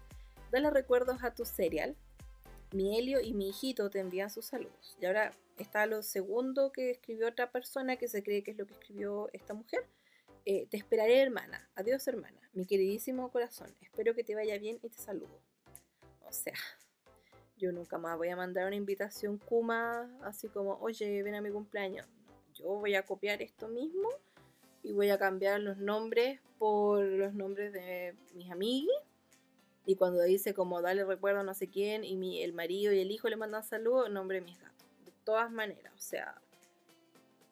Dale 0.52 0.72
recuerdos 0.72 1.24
a 1.24 1.34
tu 1.34 1.46
serial, 1.46 1.96
mi 2.72 2.98
Helio 2.98 3.20
y 3.22 3.34
mi 3.34 3.50
hijito 3.50 3.90
te 3.90 4.00
envían 4.00 4.30
sus 4.30 4.46
saludos. 4.46 4.98
Y 5.00 5.06
ahora 5.06 5.32
está 5.58 5.86
lo 5.86 6.04
segundo 6.04 6.72
que 6.72 6.92
escribió 6.92 7.28
otra 7.28 7.52
persona 7.52 7.98
que 7.98 8.08
se 8.08 8.24
cree 8.24 8.44
que 8.44 8.52
es 8.52 8.58
lo 8.58 8.66
que 8.66 8.74
escribió 8.74 9.30
esta 9.34 9.54
mujer. 9.54 9.86
Eh, 10.46 10.68
te 10.70 10.78
esperaré, 10.78 11.22
hermana. 11.22 11.70
Adiós, 11.76 12.08
hermana. 12.08 12.50
Mi 12.54 12.66
queridísimo 12.66 13.30
corazón. 13.32 13.76
Espero 13.82 14.16
que 14.16 14.24
te 14.24 14.36
vaya 14.36 14.58
bien 14.58 14.80
y 14.82 14.90
te 14.90 14.98
saludo. 14.98 15.42
O 16.22 16.32
sea, 16.32 16.56
yo 17.58 17.72
nunca 17.72 17.98
más 17.98 18.18
voy 18.18 18.30
a 18.30 18.36
mandar 18.36 18.66
una 18.68 18.76
invitación 18.76 19.38
Kuma 19.38 20.10
así 20.24 20.48
como, 20.48 20.76
oye, 20.80 21.22
ven 21.24 21.36
a 21.36 21.42
mi 21.42 21.52
cumpleaños. 21.52 22.08
yo 22.54 22.66
voy 22.66 22.96
a 22.96 23.06
copiar 23.06 23.42
esto 23.42 23.68
mismo 23.68 24.10
y 24.82 24.94
voy 24.94 25.10
a 25.10 25.20
cambiar 25.20 25.60
los 25.60 25.78
nombres 25.78 26.40
por 26.58 27.04
los 27.04 27.34
nombres 27.34 27.72
de 27.74 28.16
mis 28.34 28.50
amigos 28.50 28.96
y 29.86 29.96
cuando 29.96 30.22
dice 30.22 30.54
como 30.54 30.82
dale 30.82 31.04
recuerdo 31.04 31.39
a 31.39 31.44
no 31.44 31.54
sé 31.54 31.67
quién 31.67 32.04
y 32.04 32.15
mi, 32.15 32.44
el 32.44 32.54
marido 32.54 32.94
y 32.94 33.00
el 33.00 33.12
hijo 33.12 33.30
le 33.30 33.36
mandan 33.36 33.63
saludos, 33.63 34.10
nombre 34.10 34.41
mis 34.41 34.60
gatos. 34.60 34.88
De 35.06 35.12
todas 35.24 35.52
maneras, 35.52 35.94
o 35.96 36.02
sea, 36.02 36.39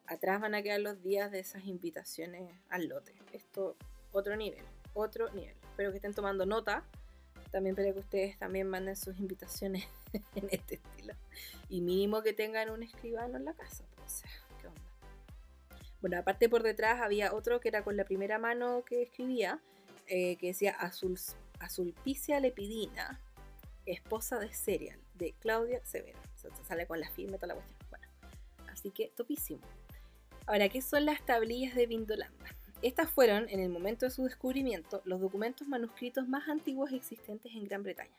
atrás 0.05 0.41
van 0.41 0.55
a 0.55 0.61
quedar 0.61 0.79
los 0.79 1.01
días 1.01 1.31
de 1.31 1.39
esas 1.39 1.65
invitaciones 1.65 2.51
al 2.69 2.87
lote. 2.87 3.13
Esto, 3.33 3.75
otro 4.11 4.35
nivel, 4.35 4.63
otro 4.93 5.29
nivel. 5.33 5.55
Espero 5.63 5.91
que 5.91 5.97
estén 5.97 6.13
tomando 6.13 6.45
nota. 6.45 6.83
También 7.51 7.73
espero 7.73 7.93
que 7.95 8.01
ustedes 8.01 8.37
también 8.37 8.67
manden 8.67 8.95
sus 8.95 9.17
invitaciones 9.17 9.87
en 10.35 10.47
este 10.51 10.75
estilo. 10.75 11.15
Y 11.67 11.81
mínimo 11.81 12.21
que 12.21 12.33
tengan 12.33 12.69
un 12.69 12.83
escribano 12.83 13.37
en 13.37 13.45
la 13.45 13.53
casa. 13.53 13.83
Pues, 13.95 14.13
o 14.13 14.17
sea, 14.17 14.31
¿qué 14.61 14.67
onda? 14.67 14.81
Bueno, 16.01 16.17
aparte 16.19 16.47
por 16.47 16.61
detrás 16.61 17.01
había 17.01 17.33
otro 17.33 17.59
que 17.59 17.69
era 17.69 17.83
con 17.83 17.97
la 17.97 18.05
primera 18.05 18.37
mano 18.37 18.83
que 18.85 19.01
escribía, 19.01 19.59
eh, 20.07 20.35
que 20.37 20.47
decía 20.47 20.71
azul 20.71 21.17
Azulpicia 21.59 22.39
Lepidina, 22.39 23.19
esposa 23.85 24.39
de 24.39 24.53
Serial, 24.53 24.99
de 25.15 25.33
Claudia 25.39 25.83
Severo. 25.85 26.19
se 26.35 26.49
sale 26.67 26.87
con 26.87 26.99
la 26.99 27.09
firma 27.09 27.37
toda 27.37 27.47
la 27.47 27.55
cuestión. 27.55 27.79
Bueno, 27.89 28.07
así 28.71 28.91
que 28.91 29.11
topísimo. 29.15 29.61
Ahora, 30.45 30.69
¿qué 30.69 30.81
son 30.81 31.05
las 31.05 31.23
tablillas 31.25 31.75
de 31.75 31.85
Vindolanda? 31.85 32.55
Estas 32.81 33.11
fueron, 33.11 33.49
en 33.49 33.59
el 33.59 33.69
momento 33.69 34.05
de 34.05 34.11
su 34.11 34.23
descubrimiento, 34.23 35.01
los 35.03 35.19
documentos 35.19 35.67
manuscritos 35.67 36.27
más 36.27 36.47
antiguos 36.47 36.93
existentes 36.93 37.51
en 37.53 37.65
Gran 37.65 37.83
Bretaña. 37.83 38.17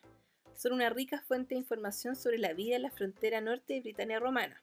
Son 0.55 0.73
una 0.73 0.91
rica 0.91 1.23
fuente 1.27 1.55
de 1.55 1.61
información 1.61 2.15
sobre 2.15 2.39
la 2.39 2.53
vida 2.53 2.77
en 2.77 2.83
la 2.83 2.91
frontera 2.91 3.41
norte 3.41 3.75
de 3.75 3.81
Britania 3.81 4.21
romana, 4.21 4.61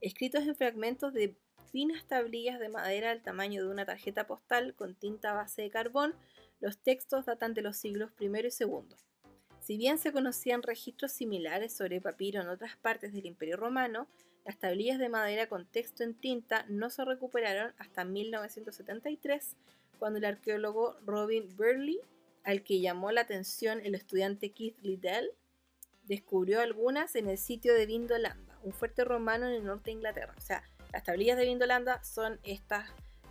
escritos 0.00 0.42
en 0.42 0.56
fragmentos 0.56 1.12
de 1.12 1.36
finas 1.70 2.04
tablillas 2.06 2.58
de 2.58 2.68
madera 2.68 3.12
al 3.12 3.22
tamaño 3.22 3.62
de 3.62 3.70
una 3.70 3.84
tarjeta 3.84 4.26
postal 4.26 4.74
con 4.74 4.94
tinta 4.94 5.32
base 5.32 5.62
de 5.62 5.70
carbón 5.70 6.14
los 6.60 6.78
textos 6.78 7.26
datan 7.26 7.54
de 7.54 7.62
los 7.62 7.76
siglos 7.76 8.10
I 8.18 8.26
y 8.26 8.28
II. 8.28 8.96
Si 9.60 9.76
bien 9.76 9.98
se 9.98 10.12
conocían 10.12 10.62
registros 10.62 11.12
similares 11.12 11.76
sobre 11.76 12.00
papiro 12.00 12.40
en 12.40 12.48
otras 12.48 12.76
partes 12.76 13.12
del 13.12 13.26
Imperio 13.26 13.56
Romano, 13.56 14.06
las 14.44 14.58
tablillas 14.58 15.00
de 15.00 15.08
madera 15.08 15.48
con 15.48 15.66
texto 15.66 16.04
en 16.04 16.14
tinta 16.14 16.64
no 16.68 16.88
se 16.88 17.04
recuperaron 17.04 17.74
hasta 17.78 18.04
1973, 18.04 19.56
cuando 19.98 20.18
el 20.18 20.24
arqueólogo 20.24 20.96
Robin 21.04 21.48
Burley, 21.56 21.98
al 22.44 22.62
que 22.62 22.80
llamó 22.80 23.10
la 23.10 23.22
atención 23.22 23.80
el 23.82 23.96
estudiante 23.96 24.52
Keith 24.52 24.78
Liddell, 24.82 25.32
descubrió 26.04 26.60
algunas 26.60 27.16
en 27.16 27.28
el 27.28 27.38
sitio 27.38 27.74
de 27.74 27.86
Vindolanda, 27.86 28.56
un 28.62 28.72
fuerte 28.72 29.04
romano 29.04 29.46
en 29.46 29.54
el 29.54 29.64
norte 29.64 29.86
de 29.86 29.92
Inglaterra. 29.92 30.34
O 30.36 30.40
sea, 30.40 30.62
las 30.92 31.02
tablillas 31.02 31.36
de 31.36 31.46
Vindolanda 31.46 32.02
son 32.04 32.38
estas, 32.44 32.88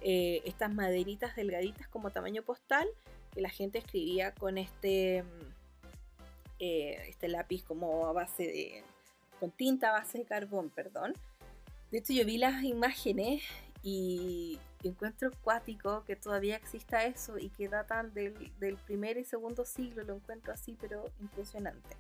eh, 0.08 0.44
estas 0.46 0.72
maderitas 0.72 1.36
delgaditas 1.36 1.88
como 1.88 2.12
tamaño 2.12 2.44
postal 2.44 2.88
que 3.34 3.42
la 3.42 3.50
gente 3.50 3.80
escribía 3.80 4.36
con 4.36 4.60
este, 4.60 5.24
mm, 5.24 5.48
eh, 6.60 7.10
este 7.10 7.28
lápiz 7.28 7.64
como 7.64 8.06
a 8.06 8.14
base 8.14 8.44
de, 8.44 8.84
con 9.40 9.50
tinta 9.50 9.90
a 9.90 9.94
base 9.94 10.20
de 10.20 10.26
carbón, 10.26 10.70
perdón. 10.70 11.14
De 11.90 11.98
hecho, 11.98 12.14
yo 12.14 12.24
vi 12.24 12.38
las 12.38 12.64
imágenes 12.64 13.42
y 13.82 14.60
encuentro 14.84 15.32
cuático 15.42 16.04
que 16.04 16.16
todavía 16.16 16.56
exista 16.56 17.04
eso 17.04 17.40
y 17.40 17.50
que 17.50 17.68
datan 17.68 18.14
del, 18.14 18.54
del 18.60 18.78
primer 18.78 19.18
y 19.18 19.24
segundo 19.24 19.66
siglo, 19.66 20.04
lo 20.04 20.18
encuentro 20.18 20.54
así, 20.54 20.78
pero 20.80 21.06
impresionante. 21.20 21.98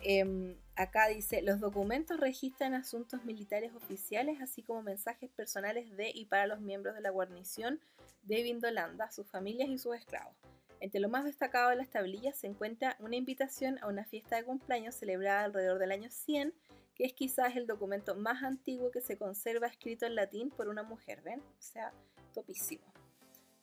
Em, 0.00 0.56
acá 0.74 1.08
dice, 1.08 1.42
los 1.42 1.60
documentos 1.60 2.20
registran 2.20 2.74
asuntos 2.74 3.24
militares 3.24 3.72
oficiales, 3.74 4.40
así 4.40 4.62
como 4.62 4.82
mensajes 4.82 5.30
personales 5.30 5.96
de 5.96 6.10
y 6.14 6.26
para 6.26 6.46
los 6.46 6.60
miembros 6.60 6.94
de 6.94 7.00
la 7.00 7.10
guarnición 7.10 7.80
de 8.22 8.42
Vindolanda, 8.42 9.10
sus 9.10 9.26
familias 9.26 9.68
y 9.68 9.78
sus 9.78 9.96
esclavos. 9.96 10.36
Entre 10.80 11.00
lo 11.00 11.08
más 11.08 11.24
destacado 11.24 11.70
de 11.70 11.76
las 11.76 11.88
tablillas 11.88 12.36
se 12.36 12.46
encuentra 12.46 12.96
una 13.00 13.16
invitación 13.16 13.78
a 13.80 13.88
una 13.88 14.04
fiesta 14.04 14.36
de 14.36 14.44
cumpleaños 14.44 14.94
celebrada 14.94 15.44
alrededor 15.44 15.78
del 15.78 15.92
año 15.92 16.10
100, 16.10 16.52
que 16.94 17.04
es 17.04 17.12
quizás 17.12 17.56
el 17.56 17.66
documento 17.66 18.14
más 18.14 18.42
antiguo 18.42 18.90
que 18.90 19.00
se 19.00 19.16
conserva 19.16 19.66
escrito 19.66 20.06
en 20.06 20.14
latín 20.14 20.50
por 20.50 20.68
una 20.68 20.82
mujer, 20.82 21.22
¿ven? 21.22 21.40
O 21.40 21.62
sea, 21.62 21.92
topísimo. 22.34 22.84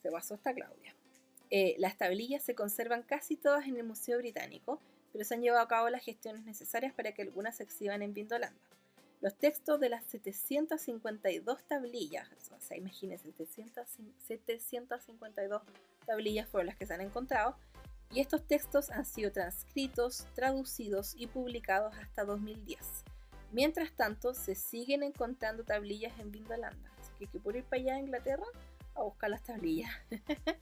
Se 0.01 0.09
basó 0.09 0.35
esta 0.35 0.53
Claudia. 0.53 0.95
Eh, 1.49 1.75
las 1.77 1.97
tablillas 1.97 2.43
se 2.43 2.55
conservan 2.55 3.03
casi 3.03 3.35
todas 3.35 3.67
en 3.67 3.77
el 3.77 3.83
Museo 3.83 4.17
Británico, 4.17 4.79
pero 5.13 5.23
se 5.23 5.35
han 5.35 5.41
llevado 5.41 5.63
a 5.63 5.69
cabo 5.69 5.89
las 5.89 6.03
gestiones 6.03 6.43
necesarias 6.43 6.93
para 6.93 7.13
que 7.13 7.21
algunas 7.21 7.55
se 7.55 7.63
exhiban 7.63 8.01
en 8.01 8.13
Vindolanda. 8.13 8.59
Los 9.21 9.33
textos 9.35 9.79
de 9.79 9.87
las 9.87 10.03
752 10.05 11.63
tablillas, 11.63 12.27
o 12.51 12.59
sea, 12.59 12.75
imagínense, 12.75 13.31
752 13.31 15.61
tablillas 16.05 16.49
fueron 16.49 16.67
las 16.67 16.75
que 16.75 16.85
se 16.85 16.93
han 16.93 16.99
encontrado, 16.99 17.55
y 18.11 18.19
estos 18.19 18.45
textos 18.45 18.91
han 18.91 19.05
sido 19.05 19.31
transcritos, 19.31 20.27
traducidos 20.35 21.15
y 21.17 21.27
publicados 21.27 21.95
hasta 21.95 22.25
2010. 22.25 23.05
Mientras 23.53 23.93
tanto, 23.93 24.33
se 24.33 24.55
siguen 24.55 25.03
encontrando 25.03 25.63
tablillas 25.63 26.19
en 26.19 26.31
Vindolanda, 26.31 26.91
así 26.99 27.11
que 27.17 27.25
hay 27.25 27.31
que 27.31 27.39
por 27.39 27.55
ir 27.55 27.63
para 27.63 27.81
allá 27.81 27.95
a 27.95 27.99
Inglaterra 27.99 28.43
a 28.95 29.03
buscar 29.03 29.29
las 29.29 29.43
tablillas. 29.43 29.91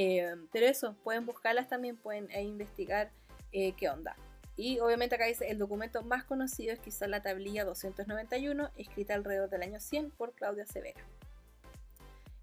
Eh, 0.00 0.36
pero 0.52 0.66
eso, 0.66 0.94
pueden 1.02 1.26
buscarlas 1.26 1.68
también, 1.68 1.96
pueden 1.96 2.30
eh, 2.30 2.44
investigar 2.44 3.10
eh, 3.52 3.72
qué 3.72 3.88
onda. 3.88 4.16
Y 4.56 4.80
obviamente 4.80 5.14
acá 5.14 5.26
dice, 5.26 5.48
el 5.48 5.58
documento 5.58 6.02
más 6.02 6.24
conocido 6.24 6.72
es 6.72 6.80
quizás 6.80 7.08
la 7.08 7.22
tablilla 7.22 7.64
291, 7.64 8.70
escrita 8.76 9.14
alrededor 9.14 9.48
del 9.48 9.62
año 9.62 9.78
100 9.78 10.10
por 10.10 10.34
Claudia 10.34 10.66
Severa. 10.66 11.00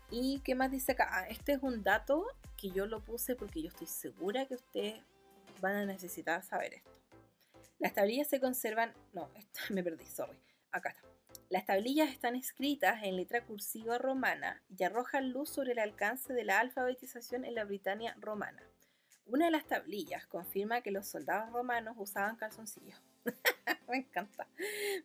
¿Y 0.10 0.40
qué 0.40 0.56
más 0.56 0.72
dice 0.72 0.94
acá? 0.94 1.10
Ah, 1.12 1.28
este 1.28 1.54
es 1.54 1.60
un 1.62 1.84
dato 1.84 2.26
que 2.58 2.72
yo 2.72 2.86
lo 2.86 3.02
puse 3.04 3.36
porque 3.36 3.62
yo 3.62 3.68
estoy 3.68 3.88
segura 3.88 4.46
que 4.46 4.56
ustedes 4.56 5.02
van 5.60 5.76
a 5.76 5.86
necesitar 5.86 6.42
saber 6.44 6.76
esto. 6.76 6.92
Las 7.80 7.94
tablillas 7.94 8.30
se 8.30 8.40
conservan... 8.40 8.94
No, 9.14 9.30
me 9.70 9.84
perdí, 9.84 10.06
sorry. 10.06 10.38
Acá 10.72 10.90
está. 10.90 11.02
Las 11.50 11.66
tablillas 11.66 12.10
están 12.10 12.36
escritas 12.36 13.04
en 13.04 13.18
letra 13.18 13.42
cursiva 13.42 13.98
romana 13.98 14.64
y 14.78 14.84
arrojan 14.84 15.32
luz 15.32 15.50
sobre 15.50 15.74
el 15.74 15.80
alcance 15.80 16.34
de 16.34 16.44
la 16.44 16.60
alfabetización 16.60 17.46
en 17.46 17.56
la 17.56 17.66
Britania 17.66 18.16
romana. 18.20 18.64
Una 19.28 19.46
de 19.46 19.52
las 19.52 19.66
tablillas 19.66 20.28
confirma 20.28 20.82
que 20.82 20.92
los 20.92 21.08
soldados 21.08 21.52
romanos 21.52 21.96
usaban 21.98 22.36
calzoncillos. 22.36 23.02
me 23.90 23.98
encanta. 23.98 24.48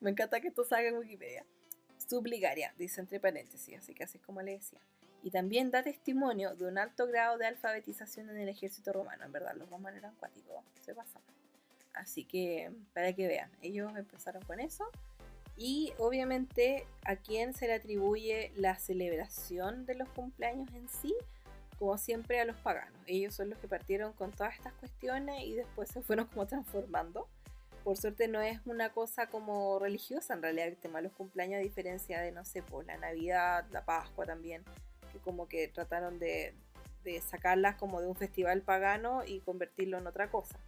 Me 0.00 0.10
encanta 0.10 0.40
que 0.40 0.48
esto 0.48 0.64
salga 0.64 0.88
en 0.88 0.98
Wikipedia. 0.98 1.44
Subligaria, 1.96 2.74
dice 2.76 3.00
entre 3.00 3.20
paréntesis, 3.20 3.78
así 3.78 3.94
que 3.94 4.04
así 4.04 4.18
es 4.18 4.24
como 4.24 4.42
le 4.42 4.52
decía. 4.52 4.80
Y 5.22 5.30
también 5.30 5.70
da 5.70 5.82
testimonio 5.82 6.54
de 6.54 6.66
un 6.66 6.78
alto 6.78 7.06
grado 7.06 7.38
de 7.38 7.46
alfabetización 7.46 8.30
en 8.30 8.38
el 8.38 8.48
ejército 8.48 8.92
romano. 8.92 9.24
En 9.24 9.32
verdad, 9.32 9.54
los 9.54 9.68
romanos 9.68 9.98
eran 9.98 10.14
cuáticos, 10.16 10.64
se 10.80 10.94
pasaban. 10.94 11.22
Así 11.94 12.24
que, 12.24 12.70
para 12.94 13.12
que 13.12 13.26
vean, 13.26 13.50
ellos 13.62 13.92
empezaron 13.96 14.42
con 14.44 14.60
eso 14.60 14.88
Y 15.56 15.92
obviamente 15.98 16.86
a 17.04 17.16
quién 17.16 17.52
se 17.52 17.66
le 17.66 17.74
atribuye 17.74 18.52
la 18.56 18.78
celebración 18.78 19.84
de 19.86 19.96
los 19.96 20.08
cumpleaños 20.10 20.68
en 20.72 20.88
sí, 20.88 21.14
como 21.80 21.96
siempre 21.96 22.38
a 22.38 22.44
los 22.44 22.56
paganos. 22.58 23.00
Ellos 23.06 23.34
son 23.34 23.48
los 23.48 23.58
que 23.58 23.66
partieron 23.66 24.12
con 24.12 24.30
todas 24.32 24.54
estas 24.54 24.74
cuestiones 24.74 25.42
y 25.42 25.54
después 25.54 25.88
se 25.88 26.02
fueron 26.02 26.26
como 26.26 26.46
transformando. 26.46 27.26
Por 27.82 27.96
suerte 27.96 28.28
no 28.28 28.42
es 28.42 28.60
una 28.66 28.90
cosa 28.90 29.28
como 29.28 29.78
religiosa 29.78 30.34
en 30.34 30.42
realidad 30.42 30.68
el 30.68 30.76
tema 30.76 30.98
de 30.98 31.04
los 31.04 31.12
cumpleaños, 31.14 31.58
a 31.58 31.62
diferencia 31.62 32.20
de, 32.20 32.32
no 32.32 32.44
sé, 32.44 32.62
pues 32.62 32.86
la 32.86 32.98
Navidad, 32.98 33.64
la 33.70 33.86
Pascua 33.86 34.26
también, 34.26 34.62
que 35.10 35.18
como 35.20 35.48
que 35.48 35.68
trataron 35.68 36.18
de, 36.18 36.54
de 37.02 37.18
sacarlas 37.22 37.76
como 37.76 38.02
de 38.02 38.08
un 38.08 38.14
festival 38.14 38.60
pagano 38.60 39.24
y 39.24 39.40
convertirlo 39.40 39.96
en 39.96 40.06
otra 40.06 40.30
cosa. 40.30 40.58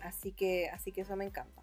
Así 0.00 0.32
que, 0.32 0.70
así 0.70 0.92
que 0.92 1.02
eso 1.02 1.14
me 1.14 1.26
encanta. 1.26 1.62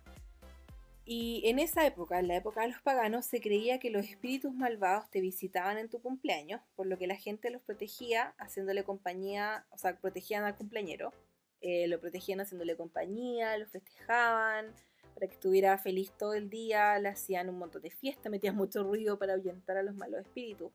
Y 1.07 1.43
en 1.45 1.59
esa 1.59 1.85
época, 1.85 2.19
en 2.19 2.27
la 2.27 2.35
época 2.35 2.61
de 2.61 2.69
los 2.69 2.81
paganos, 2.81 3.27
se 3.27 3.39
creía 3.39 3.77
que 3.77 3.91
los 3.91 4.07
espíritus 4.07 4.51
malvados 4.55 5.07
te 5.11 5.21
visitaban 5.21 5.77
en 5.77 5.87
tu 5.87 6.01
cumpleaños, 6.01 6.61
por 6.75 6.87
lo 6.87 6.97
que 6.97 7.05
la 7.05 7.15
gente 7.15 7.51
los 7.51 7.61
protegía 7.61 8.33
haciéndole 8.39 8.83
compañía, 8.83 9.67
o 9.69 9.77
sea, 9.77 9.95
protegían 9.99 10.45
al 10.45 10.55
cumpleañero, 10.55 11.13
eh, 11.61 11.87
lo 11.87 11.99
protegían 11.99 12.41
haciéndole 12.41 12.75
compañía, 12.75 13.55
lo 13.59 13.67
festejaban 13.67 14.73
para 15.13 15.27
que 15.27 15.35
estuviera 15.35 15.77
feliz 15.77 16.11
todo 16.17 16.33
el 16.33 16.49
día, 16.49 16.97
le 16.97 17.09
hacían 17.09 17.49
un 17.49 17.59
montón 17.59 17.83
de 17.83 17.91
fiestas, 17.91 18.31
metían 18.31 18.55
mucho 18.55 18.83
ruido 18.83 19.19
para 19.19 19.33
ahuyentar 19.33 19.77
a 19.77 19.83
los 19.83 19.95
malos 19.95 20.21
espíritus. 20.21 20.71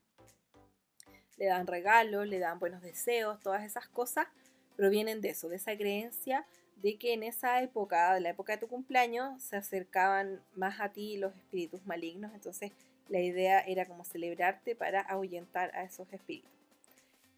Le 1.38 1.46
dan 1.46 1.66
regalos, 1.66 2.28
le 2.28 2.38
dan 2.38 2.60
buenos 2.60 2.82
deseos, 2.82 3.40
todas 3.40 3.64
esas 3.64 3.88
cosas 3.88 4.28
provienen 4.76 5.20
de 5.20 5.30
eso, 5.30 5.48
de 5.48 5.56
esa 5.56 5.76
creencia 5.76 6.46
de 6.82 6.96
que 6.96 7.12
en 7.12 7.22
esa 7.22 7.62
época, 7.62 8.18
la 8.20 8.30
época 8.30 8.52
de 8.52 8.58
tu 8.58 8.68
cumpleaños, 8.68 9.42
se 9.42 9.56
acercaban 9.56 10.40
más 10.54 10.80
a 10.80 10.90
ti 10.90 11.16
los 11.16 11.34
espíritus 11.36 11.84
malignos, 11.86 12.32
entonces 12.34 12.72
la 13.08 13.20
idea 13.20 13.60
era 13.60 13.86
como 13.86 14.04
celebrarte 14.04 14.74
para 14.74 15.00
ahuyentar 15.00 15.74
a 15.74 15.82
esos 15.82 16.10
espíritus. 16.12 16.50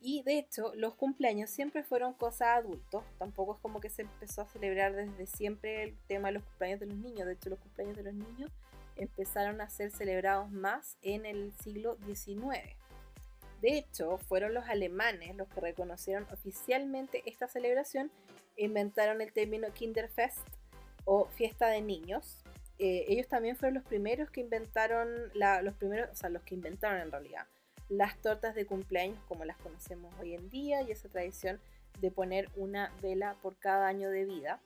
Y 0.01 0.23
de 0.23 0.39
hecho, 0.39 0.73
los 0.75 0.95
cumpleaños 0.95 1.49
siempre 1.49 1.85
fueron 1.85 2.13
cosas 2.15 2.59
adultos, 2.59 3.05
tampoco 3.19 3.55
es 3.55 3.61
como 3.61 3.81
que 3.81 3.89
se 3.89 4.03
empezó 4.03 4.43
a 4.43 4.49
celebrar 4.49 4.95
desde 4.95 5.27
siempre 5.27 5.85
el 5.85 5.97
tema 6.09 6.29
de 6.29 6.35
los 6.35 6.45
cumpleaños 6.45 6.81
de 6.81 6.87
los 6.87 6.97
niños, 6.97 7.27
de 7.27 7.33
hecho 7.35 7.51
los 7.51 7.61
cumpleaños 7.61 7.97
de 7.97 8.03
los 8.03 8.15
niños 8.15 8.51
empezaron 8.97 9.61
a 9.61 9.71
ser 9.71 9.91
celebrados 9.91 10.51
más 10.51 10.97
en 11.03 11.25
el 11.27 11.53
siglo 11.53 11.97
XIX. 12.05 12.77
De 13.61 13.79
hecho, 13.79 14.19
fueron 14.19 14.55
los 14.55 14.69
alemanes 14.69 15.37
los 15.37 15.49
que 15.49 15.61
reconocieron 15.61 16.27
oficialmente 16.33 17.23
esta 17.27 17.47
celebración 17.47 18.11
inventaron 18.57 19.21
el 19.21 19.33
término 19.33 19.73
Kinderfest 19.73 20.47
o 21.05 21.27
fiesta 21.27 21.69
de 21.69 21.81
niños. 21.81 22.45
Eh, 22.79 23.05
ellos 23.09 23.29
también 23.29 23.57
fueron 23.57 23.75
los 23.75 23.85
primeros 23.85 24.31
que 24.31 24.41
inventaron, 24.41 25.09
los 25.63 25.75
primeros, 25.75 26.11
o 26.11 26.15
sea, 26.15 26.31
los 26.31 26.43
que 26.43 26.55
inventaron 26.55 27.01
en 27.01 27.11
realidad 27.11 27.47
las 27.93 28.17
tortas 28.23 28.55
de 28.55 28.65
cumpleaños 28.65 29.19
como 29.29 29.45
las 29.45 29.59
conocemos 29.59 30.15
hoy 30.19 30.35
en 30.35 30.49
día 30.49 30.81
y 30.83 30.91
esa 30.91 31.11
tradición 31.11 31.61
de 32.01 32.11
poner 32.11 32.49
una 32.57 32.91
vela 33.03 33.37
por 33.43 33.59
cada 33.59 33.87
año 33.87 34.09
de 34.09 34.25
vida. 34.25 34.61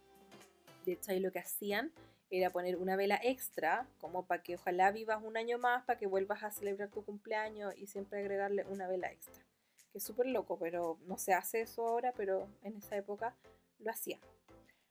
De 0.85 0.92
hecho, 0.92 1.11
ahí 1.11 1.18
lo 1.18 1.33
que 1.33 1.40
hacían 1.40 1.92
era 2.31 2.51
poner 2.51 2.77
una 2.77 2.94
vela 2.94 3.18
extra, 3.22 3.87
como 4.01 4.27
para 4.27 4.42
que 4.42 4.55
ojalá 4.55 4.92
vivas 4.92 5.22
un 5.22 5.37
año 5.37 5.59
más, 5.59 5.85
para 5.85 5.99
que 5.99 6.07
vuelvas 6.07 6.44
a 6.44 6.53
celebrar 6.53 6.88
tu 6.90 7.05
cumpleaños 7.05 7.75
y 7.77 7.88
siempre 7.88 8.20
agregarle 8.20 8.64
una 8.68 8.87
vela 8.87 9.11
extra. 9.11 9.44
Que 9.90 9.99
es 9.99 10.05
súper 10.05 10.27
loco, 10.27 10.57
pero 10.59 10.99
no 11.07 11.18
se 11.18 11.35
hace 11.35 11.62
eso 11.62 11.87
ahora, 11.87 12.12
pero 12.16 12.49
en 12.62 12.77
esa 12.77 12.96
época 12.96 13.35
lo 13.80 13.90
hacía. 13.90 14.18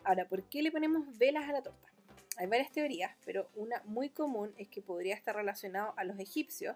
Ahora, 0.04 0.28
¿por 0.28 0.43
qué 0.43 0.62
le 0.62 0.71
ponemos 0.71 1.17
velas 1.17 1.50
a 1.50 1.54
la 1.54 1.62
torta? 1.62 1.89
Hay 2.38 2.48
varias 2.48 2.71
teorías, 2.71 3.15
pero 3.26 3.50
una 3.56 3.82
muy 3.86 4.10
común 4.10 4.54
es 4.58 4.67
que 4.67 4.82
podría 4.82 5.15
estar 5.15 5.36
relacionado 5.36 5.93
a 5.98 6.04
los 6.04 6.19
egipcios, 6.19 6.76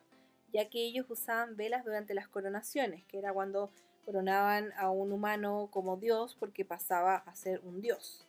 ya 0.52 0.70
que 0.70 0.80
ellos 0.80 1.06
usaban 1.10 1.58
velas 1.58 1.84
durante 1.84 2.14
las 2.14 2.28
coronaciones, 2.28 3.04
que 3.06 3.20
era 3.20 3.34
cuando 3.34 3.72
coronaban 4.06 4.72
a 4.78 4.90
un 4.90 5.12
humano 5.12 5.70
como 5.72 5.98
dios 5.98 6.36
porque 6.40 6.66
pasaba 6.66 7.18
a 7.18 7.36
ser 7.36 7.60
un 7.64 7.82
dios. 7.82 8.26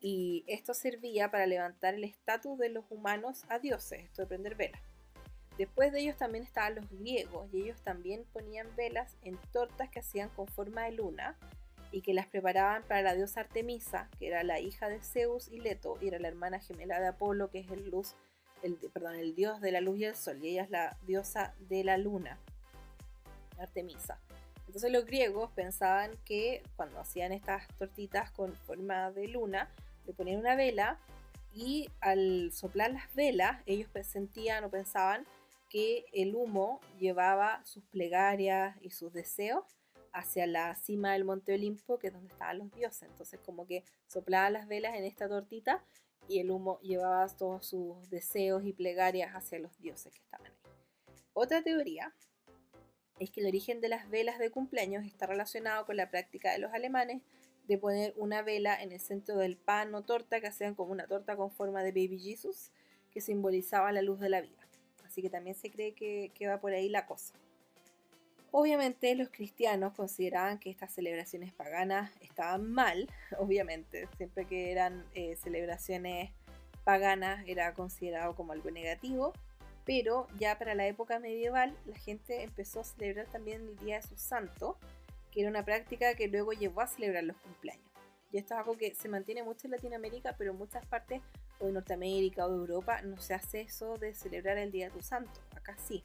Y 0.00 0.44
esto 0.46 0.74
servía 0.74 1.30
para 1.30 1.46
levantar 1.46 1.94
el 1.94 2.04
estatus 2.04 2.58
de 2.58 2.70
los 2.70 2.84
humanos 2.90 3.44
a 3.48 3.58
dioses, 3.58 4.04
esto 4.04 4.22
de 4.22 4.28
prender 4.28 4.54
velas. 4.54 4.80
Después 5.56 5.92
de 5.92 6.00
ellos 6.00 6.16
también 6.16 6.44
estaban 6.44 6.74
los 6.74 6.90
griegos 6.90 7.48
y 7.52 7.62
ellos 7.62 7.80
también 7.82 8.24
ponían 8.32 8.74
velas 8.74 9.16
en 9.22 9.38
tortas 9.52 9.88
que 9.90 10.00
hacían 10.00 10.30
con 10.30 10.48
forma 10.48 10.82
de 10.82 10.92
luna 10.92 11.38
y 11.94 12.02
que 12.02 12.12
las 12.12 12.26
preparaban 12.26 12.82
para 12.82 13.02
la 13.02 13.14
diosa 13.14 13.42
Artemisa, 13.42 14.08
que 14.18 14.26
era 14.26 14.42
la 14.42 14.58
hija 14.58 14.88
de 14.88 15.00
Zeus 15.00 15.46
y 15.46 15.60
Leto, 15.60 15.96
y 16.00 16.08
era 16.08 16.18
la 16.18 16.26
hermana 16.26 16.58
gemela 16.58 16.98
de 16.98 17.06
Apolo, 17.06 17.50
que 17.50 17.60
es 17.60 17.70
el 17.70 17.88
luz, 17.88 18.16
el, 18.62 18.76
dios 19.36 19.60
de 19.60 19.70
la 19.70 19.80
luz 19.80 20.00
y 20.00 20.04
el 20.06 20.16
sol, 20.16 20.40
y 20.42 20.48
ella 20.48 20.64
es 20.64 20.70
la 20.70 20.96
diosa 21.06 21.54
de 21.60 21.84
la 21.84 21.96
luna, 21.96 22.36
Artemisa. 23.58 24.18
Entonces 24.66 24.90
los 24.90 25.04
griegos 25.04 25.52
pensaban 25.52 26.10
que 26.24 26.64
cuando 26.74 26.98
hacían 26.98 27.30
estas 27.30 27.68
tortitas 27.78 28.32
con 28.32 28.56
forma 28.56 29.12
de 29.12 29.28
luna, 29.28 29.70
le 30.04 30.14
ponían 30.14 30.40
una 30.40 30.56
vela 30.56 30.98
y 31.52 31.88
al 32.00 32.50
soplar 32.52 32.90
las 32.90 33.14
velas, 33.14 33.62
ellos 33.66 33.88
sentían 34.02 34.64
o 34.64 34.68
pensaban 34.68 35.24
que 35.70 36.06
el 36.12 36.34
humo 36.34 36.80
llevaba 36.98 37.64
sus 37.64 37.84
plegarias 37.84 38.76
y 38.82 38.90
sus 38.90 39.12
deseos 39.12 39.64
hacia 40.14 40.46
la 40.46 40.74
cima 40.76 41.12
del 41.12 41.24
Monte 41.24 41.52
Olimpo, 41.52 41.98
que 41.98 42.06
es 42.06 42.12
donde 42.12 42.32
estaban 42.32 42.58
los 42.58 42.72
dioses. 42.72 43.02
Entonces 43.02 43.40
como 43.44 43.66
que 43.66 43.84
soplaba 44.06 44.48
las 44.48 44.66
velas 44.68 44.94
en 44.94 45.04
esta 45.04 45.28
tortita 45.28 45.84
y 46.28 46.38
el 46.38 46.50
humo 46.50 46.80
llevaba 46.80 47.26
todos 47.28 47.66
sus 47.66 48.08
deseos 48.08 48.64
y 48.64 48.72
plegarias 48.72 49.34
hacia 49.34 49.58
los 49.58 49.76
dioses 49.78 50.12
que 50.12 50.20
estaban 50.20 50.46
ahí. 50.46 50.52
Otra 51.34 51.62
teoría 51.62 52.14
es 53.18 53.30
que 53.30 53.40
el 53.40 53.48
origen 53.48 53.80
de 53.80 53.88
las 53.88 54.08
velas 54.08 54.38
de 54.38 54.50
cumpleaños 54.50 55.04
está 55.04 55.26
relacionado 55.26 55.84
con 55.84 55.96
la 55.96 56.10
práctica 56.10 56.52
de 56.52 56.58
los 56.58 56.72
alemanes 56.72 57.20
de 57.66 57.76
poner 57.76 58.14
una 58.16 58.42
vela 58.42 58.80
en 58.80 58.92
el 58.92 59.00
centro 59.00 59.36
del 59.36 59.56
pan 59.56 59.94
o 59.94 60.02
torta 60.02 60.40
que 60.40 60.46
hacían 60.46 60.74
como 60.74 60.92
una 60.92 61.06
torta 61.06 61.36
con 61.36 61.50
forma 61.50 61.82
de 61.82 61.90
Baby 61.90 62.20
Jesus 62.20 62.70
que 63.10 63.20
simbolizaba 63.20 63.90
la 63.90 64.02
luz 64.02 64.20
de 64.20 64.28
la 64.28 64.40
vida. 64.40 64.68
Así 65.04 65.22
que 65.22 65.30
también 65.30 65.56
se 65.56 65.70
cree 65.70 65.94
que, 65.94 66.30
que 66.34 66.46
va 66.46 66.60
por 66.60 66.72
ahí 66.72 66.88
la 66.88 67.06
cosa. 67.06 67.34
Obviamente 68.56 69.16
los 69.16 69.30
cristianos 69.30 69.94
consideraban 69.94 70.60
que 70.60 70.70
estas 70.70 70.94
celebraciones 70.94 71.52
paganas 71.52 72.12
estaban 72.20 72.70
mal, 72.70 73.10
obviamente, 73.40 74.08
siempre 74.16 74.44
que 74.44 74.70
eran 74.70 75.04
eh, 75.16 75.34
celebraciones 75.34 76.30
paganas 76.84 77.42
era 77.48 77.74
considerado 77.74 78.36
como 78.36 78.52
algo 78.52 78.70
negativo, 78.70 79.32
pero 79.84 80.28
ya 80.38 80.56
para 80.56 80.76
la 80.76 80.86
época 80.86 81.18
medieval 81.18 81.76
la 81.84 81.98
gente 81.98 82.44
empezó 82.44 82.78
a 82.78 82.84
celebrar 82.84 83.26
también 83.26 83.60
el 83.62 83.76
Día 83.78 83.96
de 83.96 84.02
su 84.02 84.16
Santo, 84.16 84.78
que 85.32 85.40
era 85.40 85.50
una 85.50 85.64
práctica 85.64 86.14
que 86.14 86.28
luego 86.28 86.52
llevó 86.52 86.82
a 86.82 86.86
celebrar 86.86 87.24
los 87.24 87.36
cumpleaños. 87.38 87.90
Y 88.30 88.38
esto 88.38 88.54
es 88.54 88.60
algo 88.60 88.78
que 88.78 88.94
se 88.94 89.08
mantiene 89.08 89.42
mucho 89.42 89.66
en 89.66 89.72
Latinoamérica, 89.72 90.36
pero 90.38 90.52
en 90.52 90.58
muchas 90.58 90.86
partes 90.86 91.22
o 91.58 91.66
de 91.66 91.72
Norteamérica 91.72 92.46
o 92.46 92.50
de 92.50 92.58
Europa 92.58 93.02
no 93.02 93.16
se 93.18 93.34
hace 93.34 93.62
eso 93.62 93.98
de 93.98 94.14
celebrar 94.14 94.58
el 94.58 94.70
Día 94.70 94.90
de 94.90 94.92
tu 94.92 95.02
Santo, 95.02 95.40
acá 95.56 95.76
sí. 95.76 96.00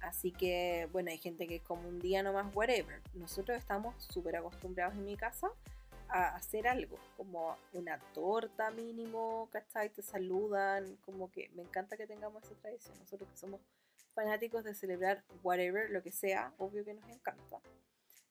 Así 0.00 0.32
que, 0.32 0.88
bueno, 0.92 1.10
hay 1.10 1.18
gente 1.18 1.46
que 1.46 1.56
es 1.56 1.62
como 1.62 1.88
un 1.88 2.00
día 2.00 2.22
nomás, 2.22 2.54
whatever. 2.54 3.02
Nosotros 3.14 3.58
estamos 3.58 3.94
súper 4.02 4.36
acostumbrados 4.36 4.94
en 4.94 5.04
mi 5.04 5.16
casa 5.16 5.50
a 6.08 6.34
hacer 6.34 6.66
algo, 6.66 6.98
como 7.16 7.56
una 7.72 7.98
torta 8.12 8.70
mínimo, 8.70 9.48
¿cachai? 9.52 9.90
Te 9.90 10.02
saludan, 10.02 10.96
como 11.04 11.30
que 11.30 11.50
me 11.54 11.62
encanta 11.62 11.96
que 11.96 12.06
tengamos 12.06 12.42
esa 12.44 12.54
tradición. 12.56 12.98
Nosotros 12.98 13.28
que 13.30 13.36
somos 13.36 13.60
fanáticos 14.14 14.64
de 14.64 14.74
celebrar 14.74 15.22
whatever, 15.42 15.90
lo 15.90 16.02
que 16.02 16.10
sea, 16.10 16.52
obvio 16.58 16.84
que 16.84 16.94
nos 16.94 17.08
encanta. 17.08 17.60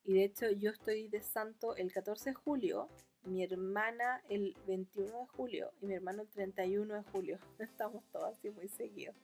Y 0.03 0.13
de 0.13 0.23
hecho 0.23 0.49
yo 0.49 0.71
estoy 0.71 1.08
de 1.08 1.21
santo 1.21 1.75
el 1.75 1.91
14 1.91 2.32
de 2.32 2.34
julio, 2.34 2.89
mi 3.23 3.43
hermana 3.43 4.21
el 4.29 4.56
21 4.65 5.19
de 5.19 5.27
julio 5.27 5.71
y 5.81 5.85
mi 5.85 5.96
hermano 5.96 6.23
el 6.23 6.29
31 6.29 6.96
de 6.96 7.04
julio. 7.12 7.39
Estamos 7.60 8.04
todos 8.12 8.37
así 8.37 8.50
muy 8.50 8.67
seguidos. 8.67 9.15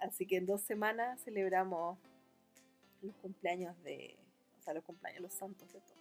Así 0.00 0.26
que 0.26 0.36
en 0.36 0.46
dos 0.46 0.60
semanas 0.62 1.20
celebramos 1.22 1.98
los 3.02 3.14
cumpleaños 3.16 3.80
de, 3.82 4.16
o 4.58 4.62
sea, 4.62 4.74
los 4.74 4.84
cumpleaños, 4.84 5.22
los 5.22 5.32
santos 5.32 5.72
de 5.72 5.80
todos. 5.80 5.98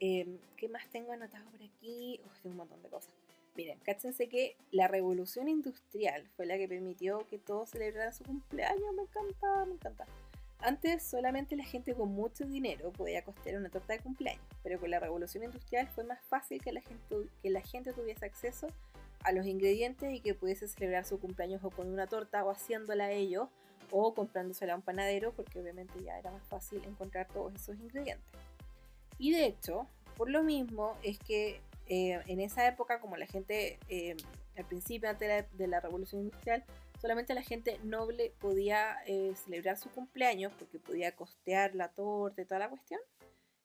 Em, 0.00 0.38
¿Qué 0.56 0.68
más 0.68 0.86
tengo 0.88 1.12
anotado 1.12 1.48
por 1.50 1.62
aquí? 1.62 2.20
tengo 2.42 2.52
un 2.52 2.56
montón 2.56 2.82
de 2.82 2.88
cosas. 2.88 3.12
Miren, 3.56 3.78
cáchense 3.80 4.28
que 4.28 4.56
la 4.72 4.88
revolución 4.88 5.48
industrial 5.48 6.28
fue 6.36 6.46
la 6.46 6.58
que 6.58 6.66
permitió 6.66 7.24
que 7.28 7.38
todos 7.38 7.70
celebraran 7.70 8.12
su 8.12 8.24
cumpleaños. 8.24 8.94
Me 8.94 9.02
encanta, 9.02 9.64
me 9.66 9.74
encanta. 9.74 10.06
Antes 10.58 11.02
solamente 11.02 11.56
la 11.56 11.64
gente 11.64 11.94
con 11.94 12.08
mucho 12.08 12.44
dinero 12.46 12.90
podía 12.90 13.22
costear 13.22 13.56
una 13.56 13.68
torta 13.68 13.92
de 13.92 14.00
cumpleaños, 14.00 14.44
pero 14.62 14.80
con 14.80 14.90
la 14.90 14.98
revolución 14.98 15.44
industrial 15.44 15.88
fue 15.88 16.04
más 16.04 16.20
fácil 16.22 16.60
que 16.62 16.72
la 16.72 16.80
gente, 16.80 17.28
que 17.42 17.50
la 17.50 17.60
gente 17.60 17.92
tuviese 17.92 18.24
acceso 18.24 18.66
a 18.66 18.93
los 19.32 19.46
ingredientes 19.46 20.12
y 20.12 20.20
que 20.20 20.34
pudiese 20.34 20.68
celebrar 20.68 21.04
su 21.04 21.18
cumpleaños 21.18 21.64
o 21.64 21.70
con 21.70 21.88
una 21.88 22.06
torta 22.06 22.44
o 22.44 22.50
haciéndola 22.50 23.04
a 23.04 23.10
ellos 23.12 23.48
o 23.90 24.14
comprándosela 24.14 24.74
a 24.74 24.76
un 24.76 24.82
panadero 24.82 25.32
porque 25.32 25.60
obviamente 25.60 26.02
ya 26.02 26.18
era 26.18 26.30
más 26.30 26.46
fácil 26.48 26.82
encontrar 26.84 27.28
todos 27.28 27.54
esos 27.54 27.76
ingredientes. 27.76 28.26
Y 29.18 29.32
de 29.32 29.46
hecho, 29.46 29.86
por 30.16 30.30
lo 30.30 30.42
mismo 30.42 30.96
es 31.02 31.18
que 31.18 31.60
eh, 31.86 32.20
en 32.26 32.40
esa 32.40 32.66
época 32.66 33.00
como 33.00 33.16
la 33.16 33.26
gente 33.26 33.78
eh, 33.88 34.16
al 34.56 34.64
principio 34.64 35.08
antes 35.08 35.44
de 35.52 35.66
la, 35.66 35.80
revolución 35.80 36.22
industrial 36.22 36.64
solamente 37.00 37.34
la 37.34 37.42
gente 37.42 37.78
noble 37.82 38.32
podía 38.40 38.96
eh, 39.06 39.34
celebrar 39.44 39.76
su 39.76 39.90
cumpleaños 39.90 40.52
porque 40.58 40.78
podía 40.78 41.14
costear 41.14 41.74
la 41.74 41.88
torta 41.88 42.40
y 42.40 42.46
toda 42.46 42.60
la 42.60 42.70
cuestión. 42.70 43.00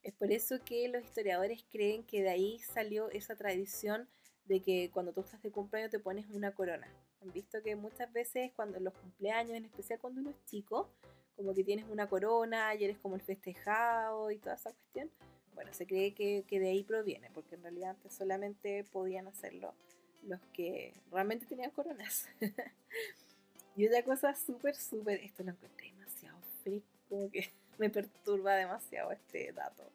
Es 0.03 0.13
por 0.13 0.31
eso 0.31 0.59
que 0.63 0.87
los 0.87 1.03
historiadores 1.03 1.63
creen 1.71 2.03
que 2.03 2.21
de 2.21 2.29
ahí 2.29 2.59
salió 2.59 3.09
esa 3.11 3.35
tradición 3.35 4.07
de 4.49 4.61
que 4.61 4.89
cuando 4.91 5.13
tú 5.13 5.21
estás 5.21 5.41
de 5.43 5.51
cumpleaños 5.51 5.91
te 5.91 5.99
pones 5.99 6.25
una 6.31 6.51
corona. 6.51 6.87
Han 7.21 7.31
visto 7.31 7.61
que 7.61 7.75
muchas 7.75 8.11
veces 8.11 8.51
cuando 8.55 8.79
los 8.79 8.95
cumpleaños, 8.95 9.55
en 9.55 9.65
especial 9.65 9.99
cuando 9.99 10.21
uno 10.21 10.31
es 10.31 10.45
chico, 10.45 10.89
como 11.35 11.53
que 11.53 11.63
tienes 11.63 11.85
una 11.87 12.09
corona 12.09 12.73
y 12.73 12.83
eres 12.83 12.97
como 12.97 13.15
el 13.15 13.21
festejado 13.21 14.31
y 14.31 14.39
toda 14.39 14.55
esa 14.55 14.73
cuestión. 14.73 15.11
Bueno, 15.53 15.71
se 15.71 15.85
cree 15.85 16.15
que, 16.15 16.45
que 16.47 16.59
de 16.59 16.69
ahí 16.69 16.83
proviene, 16.83 17.29
porque 17.31 17.55
en 17.55 17.61
realidad 17.61 17.91
antes 17.91 18.11
solamente 18.13 18.83
podían 18.85 19.27
hacerlo 19.27 19.75
los 20.23 20.39
que 20.51 20.93
realmente 21.11 21.45
tenían 21.45 21.69
coronas. 21.69 22.27
y 23.75 23.85
otra 23.85 24.03
cosa 24.03 24.33
súper, 24.33 24.75
súper, 24.75 25.19
esto 25.19 25.43
lo 25.43 25.51
encontré 25.51 25.91
demasiado 25.91 26.39
freak, 26.63 26.83
como 27.07 27.29
que 27.29 27.51
me 27.77 27.91
perturba 27.91 28.55
demasiado 28.55 29.11
este 29.11 29.53
dato. 29.53 29.91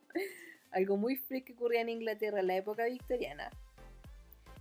Algo 0.70 0.96
muy 0.96 1.16
freak 1.16 1.44
que 1.44 1.54
ocurría 1.54 1.80
en 1.80 1.88
Inglaterra 1.88 2.38
en 2.38 2.46
la 2.46 2.56
época 2.56 2.84
victoriana 2.84 3.50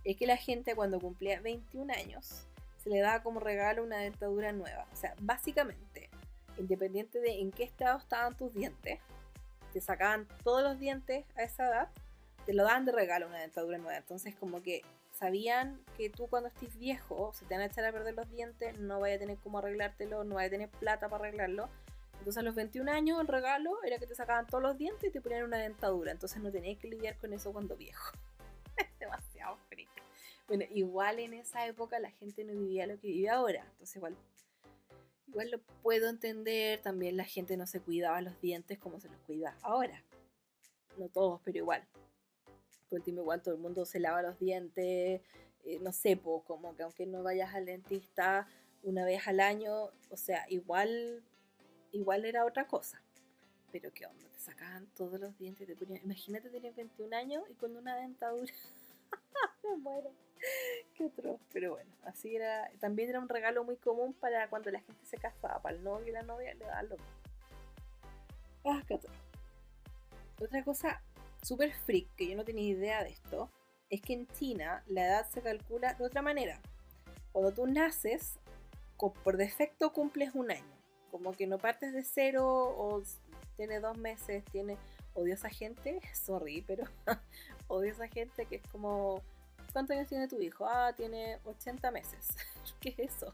es 0.04 0.16
que 0.16 0.26
la 0.26 0.36
gente 0.36 0.74
cuando 0.74 1.00
cumplía 1.00 1.40
21 1.40 1.92
años 1.92 2.46
se 2.82 2.90
le 2.90 3.00
daba 3.00 3.22
como 3.22 3.40
regalo 3.40 3.82
una 3.82 3.98
dentadura 3.98 4.52
nueva. 4.52 4.86
O 4.92 4.96
sea, 4.96 5.14
básicamente, 5.20 6.10
independiente 6.58 7.20
de 7.20 7.40
en 7.40 7.50
qué 7.50 7.64
estado 7.64 7.98
estaban 7.98 8.36
tus 8.36 8.52
dientes, 8.52 9.00
te 9.72 9.80
sacaban 9.80 10.28
todos 10.42 10.62
los 10.62 10.78
dientes 10.78 11.24
a 11.36 11.42
esa 11.42 11.66
edad, 11.66 11.88
te 12.44 12.52
lo 12.52 12.64
daban 12.64 12.84
de 12.84 12.92
regalo 12.92 13.26
una 13.26 13.38
dentadura 13.38 13.78
nueva. 13.78 13.96
Entonces, 13.96 14.34
como 14.36 14.62
que 14.62 14.82
sabían 15.12 15.80
que 15.96 16.10
tú 16.10 16.26
cuando 16.28 16.48
estés 16.48 16.76
viejo 16.78 17.32
se 17.34 17.46
te 17.46 17.54
van 17.54 17.62
a 17.62 17.66
echar 17.66 17.84
a 17.84 17.92
perder 17.92 18.14
los 18.14 18.30
dientes, 18.30 18.78
no 18.78 19.00
vaya 19.00 19.16
a 19.16 19.18
tener 19.18 19.38
cómo 19.38 19.58
arreglártelo, 19.58 20.24
no 20.24 20.34
vaya 20.34 20.48
a 20.48 20.50
tener 20.50 20.68
plata 20.68 21.08
para 21.08 21.24
arreglarlo. 21.24 21.68
Entonces 22.18 22.40
a 22.40 22.42
los 22.42 22.54
21 22.54 22.90
años 22.90 23.20
el 23.20 23.26
regalo 23.26 23.82
era 23.84 23.98
que 23.98 24.06
te 24.06 24.14
sacaban 24.14 24.46
todos 24.46 24.62
los 24.62 24.76
dientes 24.76 25.08
y 25.08 25.12
te 25.12 25.20
ponían 25.20 25.44
una 25.44 25.58
dentadura. 25.58 26.12
Entonces 26.12 26.42
no 26.42 26.50
tenías 26.50 26.78
que 26.78 26.88
lidiar 26.88 27.16
con 27.16 27.32
eso 27.32 27.52
cuando 27.52 27.76
viejo. 27.76 28.12
Demasiado 28.98 29.56
freak. 29.68 29.93
Bueno, 30.46 30.64
igual 30.70 31.18
en 31.18 31.34
esa 31.34 31.66
época 31.66 31.98
la 31.98 32.10
gente 32.10 32.44
no 32.44 32.52
vivía 32.52 32.86
lo 32.86 32.98
que 33.00 33.08
vive 33.08 33.30
ahora. 33.30 33.66
Entonces 33.72 33.96
igual, 33.96 34.16
igual 35.28 35.50
lo 35.50 35.58
puedo 35.82 36.08
entender. 36.08 36.80
También 36.82 37.16
la 37.16 37.24
gente 37.24 37.56
no 37.56 37.66
se 37.66 37.80
cuidaba 37.80 38.20
los 38.20 38.40
dientes 38.40 38.78
como 38.78 39.00
se 39.00 39.08
los 39.08 39.18
cuida 39.20 39.56
ahora. 39.62 40.02
No 40.98 41.08
todos, 41.08 41.40
pero 41.44 41.58
igual 41.58 41.86
por 42.94 43.00
último 43.00 43.22
igual 43.22 43.42
todo 43.42 43.54
el 43.54 43.60
mundo 43.60 43.84
se 43.84 43.98
lava 43.98 44.22
los 44.22 44.38
dientes, 44.38 45.20
eh, 45.64 45.78
no 45.80 45.92
sé, 45.92 46.16
pues 46.16 46.44
como 46.44 46.76
que 46.76 46.84
aunque 46.84 47.06
no 47.06 47.22
vayas 47.24 47.54
al 47.54 47.66
dentista 47.66 48.46
una 48.82 49.04
vez 49.04 49.26
al 49.26 49.40
año, 49.40 49.90
o 50.10 50.16
sea, 50.16 50.46
igual, 50.48 51.22
igual 51.90 52.24
era 52.24 52.44
otra 52.44 52.68
cosa. 52.68 53.02
Pero 53.72 53.92
qué 53.92 54.06
onda, 54.06 54.28
te 54.28 54.38
sacaban 54.38 54.86
todos 54.94 55.18
los 55.18 55.36
dientes, 55.38 55.66
te 55.66 55.74
ponían, 55.74 56.02
imagínate 56.04 56.50
tener 56.50 56.72
21 56.74 57.16
años 57.16 57.42
y 57.50 57.54
con 57.54 57.76
una 57.76 57.96
dentadura. 57.96 58.52
Me 59.64 59.76
muero. 59.76 60.12
Qué 60.94 61.04
otro. 61.04 61.38
Pero 61.52 61.72
bueno, 61.72 61.90
así 62.04 62.36
era. 62.36 62.70
También 62.80 63.10
era 63.10 63.20
un 63.20 63.28
regalo 63.28 63.64
muy 63.64 63.76
común 63.76 64.14
para 64.14 64.48
cuando 64.48 64.70
la 64.70 64.80
gente 64.80 65.04
se 65.04 65.16
casaba. 65.16 65.60
Para 65.60 65.76
el 65.76 65.84
novio 65.84 66.08
y 66.08 66.12
la 66.12 66.22
novia 66.22 66.54
le 66.54 66.64
daban 66.64 66.88
lo 66.88 66.96
mismo. 66.96 67.12
Ah, 68.66 68.82
qué 68.86 68.94
otro. 68.94 69.12
Otra 70.40 70.64
cosa 70.64 71.02
super 71.42 71.72
freak, 71.72 72.08
que 72.16 72.28
yo 72.28 72.36
no 72.36 72.44
tenía 72.44 72.68
idea 72.68 73.04
de 73.04 73.10
esto, 73.10 73.50
es 73.90 74.00
que 74.00 74.14
en 74.14 74.26
China 74.28 74.82
la 74.86 75.06
edad 75.06 75.28
se 75.30 75.42
calcula 75.42 75.94
de 75.94 76.04
otra 76.04 76.22
manera. 76.22 76.60
Cuando 77.32 77.52
tú 77.52 77.66
naces, 77.66 78.38
por 79.22 79.36
defecto 79.36 79.92
cumples 79.92 80.34
un 80.34 80.50
año. 80.50 80.74
Como 81.10 81.32
que 81.32 81.46
no 81.46 81.58
partes 81.58 81.92
de 81.92 82.02
cero 82.02 82.46
o 82.46 83.02
tiene 83.56 83.80
dos 83.80 83.96
meses, 83.98 84.44
tiene... 84.50 84.76
Odio 85.16 85.34
a 85.34 85.36
esa 85.36 85.48
gente, 85.48 86.00
sorry, 86.12 86.64
pero 86.66 86.84
odio 87.68 87.90
a 87.90 87.92
esa 87.92 88.08
gente 88.08 88.46
que 88.46 88.56
es 88.56 88.62
como... 88.72 89.22
¿Cuántos 89.74 89.96
años 89.96 90.08
tiene 90.08 90.28
tu 90.28 90.40
hijo? 90.40 90.64
Ah, 90.68 90.92
tiene 90.96 91.40
80 91.42 91.90
meses. 91.90 92.28
¿Qué 92.80 92.90
es 92.90 93.16
eso? 93.16 93.32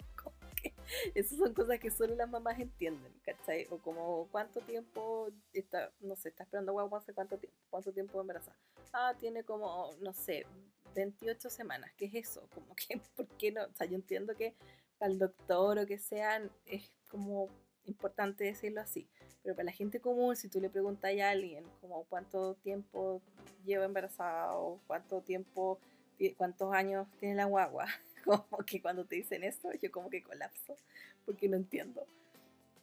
Esas 1.14 1.36
son 1.36 1.53
cosas 1.53 1.78
que 1.78 1.91
solo 1.91 2.14
las 2.14 2.30
mamás 2.30 2.59
entienden, 2.59 3.12
¿cachai? 3.22 3.66
O 3.70 3.76
como 3.76 4.26
cuánto 4.32 4.61
tiempo 4.62 5.28
está, 5.53 5.93
no 6.01 6.16
sé, 6.16 6.30
está 6.30 6.45
esperando 6.45 6.72
guagua 6.72 6.99
hace 6.99 7.12
cuánto 7.12 7.36
tiempo, 7.36 7.59
cuánto 7.68 7.93
tiempo 7.93 8.18
embarazada. 8.18 8.57
Ah, 8.95 9.14
tiene 9.20 9.45
como, 9.45 9.91
no 10.01 10.14
sé, 10.14 10.47
28 10.95 11.51
semanas. 11.51 11.93
¿Qué 11.99 12.07
es 12.07 12.14
eso? 12.14 12.49
Como 12.55 12.74
que, 12.74 12.99
¿por 13.16 13.28
qué 13.36 13.53
no? 13.53 13.64
O 13.64 13.74
sea, 13.74 13.86
yo 13.86 13.95
entiendo 13.97 14.34
que 14.34 14.55
para 14.97 15.12
el 15.12 15.18
doctor 15.18 15.78
o 15.78 15.86
que 15.86 15.99
sean, 15.99 16.51
es 16.64 16.91
como 17.09 17.51
importante 17.84 18.45
decirlo 18.45 18.80
así. 18.80 19.11
Pero 19.43 19.55
para 19.55 19.66
la 19.66 19.72
gente 19.72 20.01
común, 20.01 20.36
si 20.36 20.49
tú 20.49 20.59
le 20.59 20.70
preguntas 20.70 21.12
a 21.20 21.30
alguien 21.30 21.66
como 21.82 22.05
cuánto 22.05 22.55
tiempo 22.55 23.20
lleva 23.62 23.84
embarazada 23.84 24.57
o 24.57 24.80
cuánto 24.86 25.20
tiempo, 25.20 25.78
cuántos 26.37 26.73
años 26.75 27.07
tiene 27.18 27.35
la 27.35 27.47
guagua, 27.47 27.87
como 28.25 28.64
que 28.66 28.81
cuando 28.81 29.05
te 29.05 29.16
dicen 29.16 29.45
esto, 29.45 29.73
yo 29.81 29.91
como 29.91 30.11
que 30.11 30.23
colapso, 30.23 30.77
porque 31.25 31.49
no 31.49 31.57
entiendo. 31.57 32.07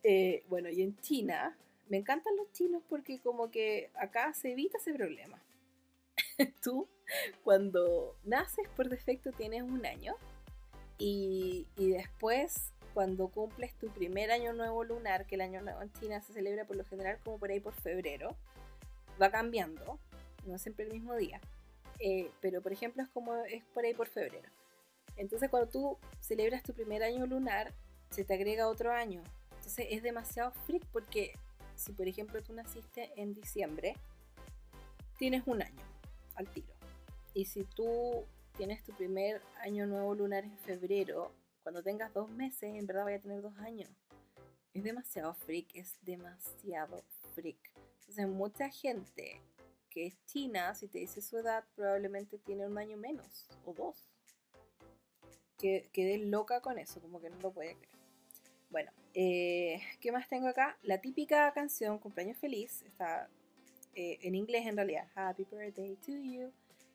Eh, 0.03 0.43
bueno, 0.49 0.69
y 0.69 0.81
en 0.81 0.97
China, 1.01 1.57
me 1.89 1.97
encantan 1.97 2.35
los 2.35 2.51
chinos 2.51 2.83
porque 2.89 3.19
como 3.19 3.49
que 3.49 3.89
acá 3.95 4.33
se 4.33 4.51
evita 4.51 4.77
ese 4.77 4.93
problema. 4.93 5.41
Tú, 6.63 6.87
cuando 7.43 8.15
naces 8.23 8.67
por 8.75 8.89
defecto, 8.89 9.31
tienes 9.31 9.63
un 9.63 9.85
año 9.85 10.15
y, 10.97 11.67
y 11.77 11.89
después, 11.89 12.73
cuando 12.93 13.27
cumples 13.29 13.73
tu 13.75 13.87
primer 13.89 14.31
año 14.31 14.53
nuevo 14.53 14.83
lunar, 14.83 15.25
que 15.25 15.35
el 15.35 15.41
año 15.41 15.61
nuevo 15.61 15.81
en 15.81 15.91
China 15.93 16.21
se 16.21 16.33
celebra 16.33 16.65
por 16.65 16.75
lo 16.75 16.85
general 16.85 17.19
como 17.23 17.37
por 17.37 17.51
ahí 17.51 17.59
por 17.59 17.73
febrero, 17.73 18.35
va 19.21 19.29
cambiando, 19.29 19.99
no 20.45 20.57
siempre 20.57 20.85
el 20.85 20.93
mismo 20.93 21.15
día. 21.15 21.39
Eh, 21.99 22.31
pero 22.41 22.61
por 22.61 22.71
ejemplo 22.71 23.01
es 23.01 23.09
como 23.09 23.35
es 23.45 23.63
por 23.73 23.83
ahí 23.83 23.93
por 23.93 24.07
febrero. 24.07 24.49
Entonces 25.15 25.49
cuando 25.49 25.69
tú 25.69 25.97
celebras 26.19 26.63
tu 26.63 26.73
primer 26.73 27.03
año 27.03 27.25
lunar, 27.25 27.73
se 28.11 28.23
te 28.23 28.33
agrega 28.33 28.67
otro 28.67 28.91
año. 28.91 29.23
Entonces 29.55 29.87
es 29.89 30.03
demasiado 30.03 30.51
freak 30.65 30.85
porque 30.91 31.33
si 31.75 31.93
por 31.93 32.07
ejemplo 32.07 32.41
tú 32.43 32.53
naciste 32.53 33.11
en 33.15 33.33
diciembre, 33.33 33.95
tienes 35.17 35.43
un 35.45 35.61
año 35.61 35.83
al 36.35 36.47
tiro. 36.49 36.73
Y 37.33 37.45
si 37.45 37.63
tú 37.63 38.25
tienes 38.55 38.83
tu 38.83 38.93
primer 38.93 39.41
año 39.61 39.85
nuevo 39.85 40.15
lunar 40.15 40.43
en 40.43 40.57
febrero, 40.57 41.31
cuando 41.63 41.83
tengas 41.83 42.13
dos 42.13 42.29
meses, 42.29 42.75
en 42.75 42.87
verdad 42.87 43.03
vaya 43.03 43.17
a 43.17 43.21
tener 43.21 43.41
dos 43.41 43.57
años. 43.57 43.89
Es 44.73 44.83
demasiado 44.83 45.33
freak, 45.33 45.75
es 45.75 45.97
demasiado 46.01 47.03
freak. 47.35 47.57
Entonces 47.99 48.27
mucha 48.27 48.69
gente 48.69 49.41
que 49.97 50.05
es 50.05 50.25
china, 50.27 50.75
si 50.75 50.87
te 50.87 50.99
dice 50.99 51.21
su 51.21 51.39
edad, 51.39 51.63
probablemente 51.75 52.37
tiene 52.37 52.67
un 52.67 52.77
año 52.77 52.97
menos 52.97 53.49
o 53.65 53.73
dos 53.73 54.05
que 55.57 55.89
quedé 55.91 56.19
loca 56.19 56.61
con 56.61 56.77
eso, 56.77 57.01
como 57.01 57.19
que 57.19 57.31
no 57.31 57.39
lo 57.41 57.51
puede 57.51 57.73
creer. 57.73 57.95
Bueno, 58.69 58.91
eh, 59.15 59.81
¿qué 59.99 60.11
más 60.11 60.29
tengo 60.29 60.49
acá? 60.49 60.77
La 60.83 61.01
típica 61.01 61.51
canción 61.51 61.97
Cumpleaños 61.97 62.37
Feliz, 62.37 62.83
está 62.83 63.27
eh, 63.95 64.19
en 64.21 64.35
inglés 64.35 64.67
en 64.67 64.75
realidad, 64.75 65.07
Happy 65.15 65.47
Birthday 65.49 65.95
to 65.95 66.11
You. 66.11 66.51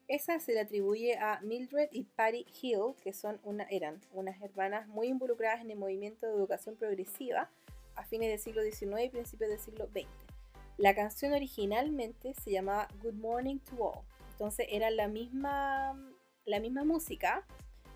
Esa 0.06 0.38
se 0.38 0.52
le 0.52 0.60
atribuye 0.60 1.18
a 1.18 1.40
Mildred 1.40 1.88
y 1.90 2.04
Patty 2.04 2.46
Hill, 2.62 2.94
que 3.02 3.12
son 3.12 3.40
una, 3.42 3.64
eran 3.64 4.00
unas 4.12 4.40
hermanas 4.40 4.86
muy 4.86 5.08
involucradas 5.08 5.60
en 5.60 5.72
el 5.72 5.76
movimiento 5.76 6.28
de 6.28 6.34
educación 6.34 6.76
progresiva 6.76 7.50
a 7.96 8.04
fines 8.04 8.28
del 8.28 8.38
siglo 8.38 8.62
XIX 8.62 9.06
y 9.06 9.08
principios 9.08 9.50
del 9.50 9.58
siglo 9.58 9.88
XX. 9.88 10.31
La 10.78 10.94
canción 10.94 11.32
originalmente 11.32 12.34
se 12.34 12.50
llamaba 12.50 12.88
Good 13.02 13.14
Morning 13.14 13.58
to 13.58 13.76
All, 13.84 14.04
entonces 14.32 14.66
era 14.70 14.90
la 14.90 15.06
misma, 15.08 15.96
la 16.44 16.60
misma 16.60 16.84
música, 16.84 17.46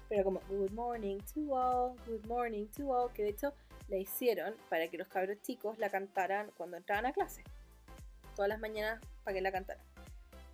pero 0.08 0.24
como 0.24 0.40
Good 0.48 0.72
Morning 0.72 1.18
to 1.34 1.54
All, 1.54 1.96
Good 2.06 2.26
Morning 2.26 2.66
to 2.76 2.88
All, 2.90 3.12
que 3.12 3.22
de 3.22 3.30
hecho 3.30 3.54
la 3.88 3.96
hicieron 3.96 4.54
para 4.68 4.88
que 4.88 4.98
los 4.98 5.08
cabros 5.08 5.40
chicos 5.42 5.78
la 5.78 5.90
cantaran 5.90 6.50
cuando 6.56 6.76
entraban 6.76 7.06
a 7.06 7.12
clase, 7.12 7.42
todas 8.34 8.48
las 8.48 8.60
mañanas 8.60 9.00
para 9.24 9.34
que 9.34 9.40
la 9.40 9.52
cantaran. 9.52 9.84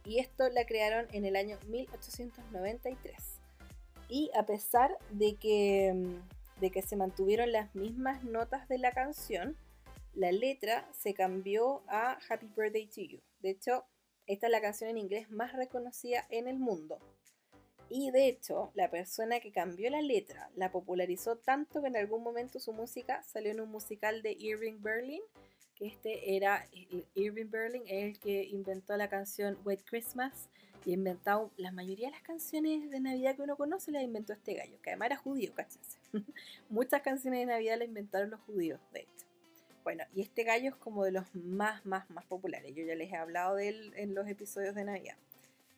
Y 0.04 0.18
esto 0.18 0.48
la 0.48 0.64
crearon 0.66 1.06
en 1.12 1.24
el 1.24 1.36
año 1.36 1.58
1893. 1.68 3.14
Y 4.08 4.30
a 4.34 4.44
pesar 4.44 4.96
de 5.10 5.36
que, 5.36 5.94
de 6.60 6.70
que 6.70 6.82
se 6.82 6.96
mantuvieron 6.96 7.52
las 7.52 7.74
mismas 7.74 8.24
notas 8.24 8.68
de 8.68 8.78
la 8.78 8.92
canción, 8.92 9.56
la 10.14 10.32
letra 10.32 10.88
se 10.92 11.14
cambió 11.14 11.82
a 11.88 12.18
Happy 12.28 12.46
Birthday 12.56 12.86
to 12.86 13.00
You. 13.00 13.20
De 13.40 13.50
hecho, 13.50 13.84
esta 14.26 14.46
es 14.46 14.52
la 14.52 14.60
canción 14.60 14.90
en 14.90 14.98
inglés 14.98 15.30
más 15.30 15.52
reconocida 15.52 16.26
en 16.30 16.48
el 16.48 16.58
mundo. 16.58 16.98
Y 17.88 18.10
de 18.10 18.28
hecho, 18.28 18.70
la 18.74 18.90
persona 18.90 19.40
que 19.40 19.52
cambió 19.52 19.90
la 19.90 20.00
letra 20.00 20.50
la 20.54 20.72
popularizó 20.72 21.36
tanto 21.36 21.82
que 21.82 21.88
en 21.88 21.96
algún 21.96 22.22
momento 22.22 22.58
su 22.58 22.72
música 22.72 23.22
salió 23.22 23.50
en 23.50 23.60
un 23.60 23.70
musical 23.70 24.22
de 24.22 24.32
Irving 24.32 24.80
Berlin, 24.80 25.20
que 25.74 25.86
este 25.86 26.36
era 26.36 26.66
Irving 27.14 27.50
Berlin, 27.50 27.82
el 27.86 28.18
que 28.18 28.44
inventó 28.44 28.96
la 28.96 29.08
canción 29.08 29.58
White 29.64 29.84
Christmas 29.86 30.48
y 30.84 30.92
inventado 30.92 31.52
la 31.56 31.70
mayoría 31.70 32.08
de 32.08 32.12
las 32.12 32.22
canciones 32.22 32.90
de 32.90 33.00
Navidad 33.00 33.36
que 33.36 33.42
uno 33.42 33.56
conoce, 33.56 33.92
las 33.92 34.02
inventó 34.02 34.32
este 34.32 34.54
gallo, 34.54 34.80
que 34.82 34.90
además 34.90 35.06
era 35.06 35.16
judío, 35.16 35.52
cáchense. 35.54 35.98
Muchas 36.70 37.02
canciones 37.02 37.40
de 37.40 37.46
Navidad 37.46 37.78
las 37.78 37.88
inventaron 37.88 38.30
los 38.30 38.40
judíos, 38.40 38.80
de 38.92 39.00
hecho. 39.00 39.31
Bueno, 39.84 40.04
y 40.14 40.22
este 40.22 40.44
gallo 40.44 40.70
es 40.70 40.76
como 40.76 41.04
de 41.04 41.12
los 41.12 41.34
más, 41.34 41.84
más, 41.84 42.08
más 42.10 42.24
populares. 42.26 42.72
Yo 42.74 42.84
ya 42.84 42.94
les 42.94 43.12
he 43.12 43.16
hablado 43.16 43.56
de 43.56 43.68
él 43.68 43.92
en 43.96 44.14
los 44.14 44.28
episodios 44.28 44.74
de 44.74 44.84
Navidad. 44.84 45.16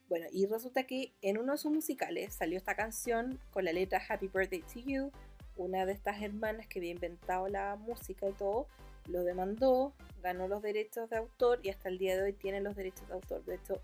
Bueno, 0.09 0.27
y 0.31 0.47
resulta 0.47 0.85
que 0.85 1.13
en 1.23 1.39
uno 1.39 1.53
de 1.53 1.59
sus 1.59 1.73
musicales 1.73 2.35
salió 2.35 2.59
esta 2.59 2.75
canción 2.75 3.41
con 3.51 3.65
la 3.65 3.73
letra 3.73 4.03
Happy 4.07 4.29
Birthday 4.29 4.61
to 4.61 4.81
You. 4.81 5.11
Una 5.57 5.87
de 5.87 5.93
estas 5.93 6.21
hermanas 6.21 6.67
que 6.67 6.81
había 6.81 6.91
inventado 6.91 7.49
la 7.49 7.77
música 7.77 8.29
y 8.29 8.33
todo, 8.33 8.67
lo 9.09 9.25
demandó, 9.25 9.95
ganó 10.23 10.49
los 10.49 10.63
derechos 10.63 11.09
de 11.09 11.17
autor 11.17 11.61
y 11.63 11.71
hasta 11.71 11.89
el 11.89 11.99
día 11.99 12.17
de 12.17 12.25
hoy 12.25 12.33
tiene 12.33 12.61
los 12.61 12.77
derechos 12.77 13.09
de 13.09 13.15
autor. 13.15 13.45
De 13.45 13.55
hecho, 13.55 13.81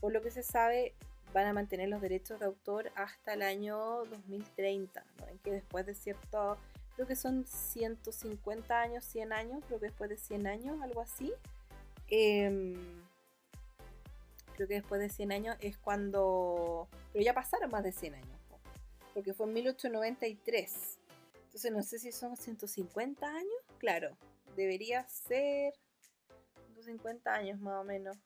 por 0.00 0.12
lo 0.12 0.22
que 0.22 0.30
se 0.30 0.42
sabe, 0.42 0.94
van 1.32 1.46
a 1.46 1.52
mantener 1.52 1.88
los 1.88 2.00
derechos 2.00 2.38
de 2.38 2.46
autor 2.46 2.92
hasta 2.94 3.34
el 3.34 3.42
año 3.42 4.04
2030, 4.04 5.04
¿no? 5.18 5.28
En 5.28 5.38
que 5.38 5.50
después 5.50 5.86
de 5.86 5.94
cierto, 5.94 6.58
creo 6.94 7.06
que 7.06 7.16
son 7.16 7.46
150 7.46 8.80
años, 8.80 9.04
100 9.04 9.32
años, 9.32 9.64
creo 9.66 9.80
que 9.80 9.86
después 9.86 10.10
de 10.10 10.16
100 10.16 10.46
años, 10.46 10.82
algo 10.82 11.00
así. 11.00 11.32
Em, 12.08 12.74
creo 14.54 14.68
que 14.68 14.74
después 14.74 15.00
de 15.00 15.08
100 15.08 15.32
años 15.32 15.56
es 15.60 15.76
cuando... 15.78 16.88
Pero 17.12 17.24
ya 17.24 17.34
pasaron 17.34 17.70
más 17.70 17.84
de 17.84 17.92
100 17.92 18.14
años, 18.14 18.40
porque 19.12 19.34
fue 19.34 19.46
en 19.46 19.54
1893. 19.54 20.98
Entonces 21.44 21.72
no 21.72 21.82
sé 21.82 21.98
si 21.98 22.12
son 22.12 22.36
150 22.36 23.26
años, 23.26 23.60
claro, 23.78 24.16
debería 24.56 25.06
ser 25.08 25.74
150 26.56 27.32
años 27.32 27.60
más 27.60 27.80
o 27.80 27.84
menos 27.84 28.16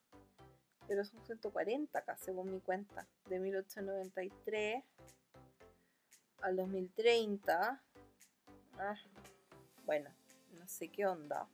pero 0.89 1.05
son 1.05 1.21
140 1.27 1.99
acá, 1.99 2.17
según 2.17 2.51
mi 2.51 2.61
cuenta, 2.61 3.07
de 3.27 3.39
1893 3.39 4.83
al 6.41 6.57
2030. 6.57 7.83
Ah, 8.79 8.97
bueno, 9.87 10.11
no 10.59 10.69
sé 10.69 10.89
qué 10.89 11.07
onda, 11.07 11.49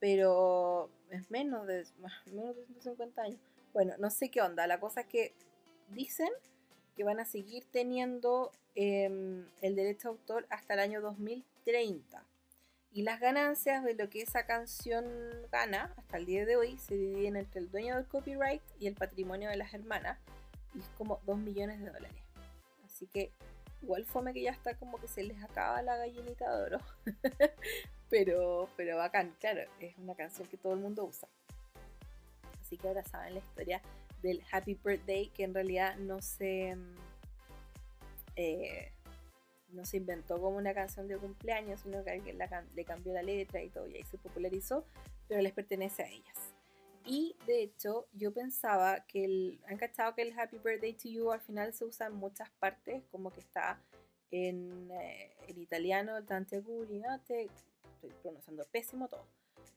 pero 0.00 0.90
es 1.10 1.30
menos 1.30 1.66
de, 1.66 1.86
menos 2.32 2.56
de 2.56 2.66
150 2.66 3.22
años. 3.22 3.40
Bueno, 3.72 3.94
no 3.98 4.10
sé 4.10 4.30
qué 4.30 4.42
onda, 4.42 4.66
la 4.66 4.80
cosa 4.80 5.02
es 5.02 5.06
que 5.06 5.34
dicen 5.90 6.30
que 6.96 7.04
van 7.04 7.20
a 7.20 7.24
seguir 7.24 7.64
teniendo 7.70 8.50
em, 8.74 9.46
el 9.62 9.76
derecho 9.76 10.08
de 10.08 10.18
autor 10.18 10.46
hasta 10.50 10.74
el 10.74 10.80
año 10.80 11.00
2030. 11.00 12.24
Y 12.90 13.02
las 13.02 13.20
ganancias 13.20 13.84
de 13.84 13.94
lo 13.94 14.08
que 14.08 14.22
esa 14.22 14.46
canción 14.46 15.04
gana 15.52 15.92
hasta 15.96 16.16
el 16.16 16.26
día 16.26 16.44
de 16.44 16.56
hoy 16.56 16.78
se 16.78 16.96
dividen 16.96 17.36
entre 17.36 17.60
el 17.60 17.70
dueño 17.70 17.94
del 17.94 18.06
copyright 18.06 18.62
y 18.80 18.86
el 18.86 18.94
patrimonio 18.94 19.50
de 19.50 19.56
las 19.56 19.74
hermanas. 19.74 20.18
Y 20.74 20.80
es 20.80 20.88
como 20.96 21.20
2 21.26 21.38
millones 21.38 21.80
de 21.80 21.90
dólares. 21.90 22.22
Así 22.84 23.06
que 23.06 23.30
igual 23.82 24.04
fome 24.04 24.32
que 24.32 24.42
ya 24.42 24.50
está 24.50 24.74
como 24.74 24.98
que 24.98 25.08
se 25.08 25.22
les 25.22 25.42
acaba 25.42 25.82
la 25.82 25.96
gallinita 25.96 26.56
de 26.56 26.64
oro. 26.64 26.78
pero, 28.10 28.68
pero 28.76 28.96
bacán, 28.96 29.34
claro, 29.40 29.62
es 29.80 29.96
una 29.98 30.14
canción 30.14 30.48
que 30.48 30.56
todo 30.56 30.74
el 30.74 30.80
mundo 30.80 31.04
usa. 31.04 31.28
Así 32.60 32.76
que 32.76 32.88
ahora 32.88 33.04
saben 33.04 33.34
la 33.34 33.40
historia 33.40 33.80
del 34.22 34.42
Happy 34.50 34.74
Birthday, 34.74 35.28
que 35.28 35.44
en 35.44 35.54
realidad 35.54 35.96
no 35.96 36.20
se... 36.20 36.76
Eh, 38.36 38.92
no 39.70 39.84
se 39.84 39.98
inventó 39.98 40.40
como 40.40 40.56
una 40.56 40.72
canción 40.72 41.08
de 41.08 41.18
cumpleaños, 41.18 41.80
sino 41.80 42.02
que 42.02 42.10
alguien 42.10 42.38
le 42.74 42.84
cambió 42.84 43.12
la 43.12 43.22
letra 43.22 43.62
y 43.62 43.68
todo, 43.68 43.86
y 43.86 43.96
ahí 43.96 44.04
se 44.04 44.16
popularizó, 44.16 44.86
pero 45.28 45.42
les 45.42 45.52
pertenece 45.52 46.02
a 46.02 46.08
ellas. 46.08 46.54
Y 47.08 47.34
de 47.46 47.62
hecho, 47.62 48.06
yo 48.12 48.32
pensaba 48.32 49.06
que 49.06 49.24
el. 49.24 49.60
Han 49.66 49.78
cachado 49.78 50.14
que 50.14 50.22
el 50.22 50.38
Happy 50.38 50.58
Birthday 50.58 50.92
to 50.92 51.08
You 51.08 51.32
al 51.32 51.40
final 51.40 51.72
se 51.72 51.84
usa 51.84 52.06
en 52.06 52.14
muchas 52.14 52.50
partes, 52.60 53.02
como 53.10 53.32
que 53.32 53.40
está 53.40 53.80
en, 54.30 54.90
eh, 54.90 55.34
italiano, 55.56 56.18
el 56.18 56.26
Tante 56.26 56.60
Guriate, 56.60 57.48
estoy 57.94 58.10
pronunciando 58.22 58.66
pésimo 58.66 59.08
todo. 59.08 59.24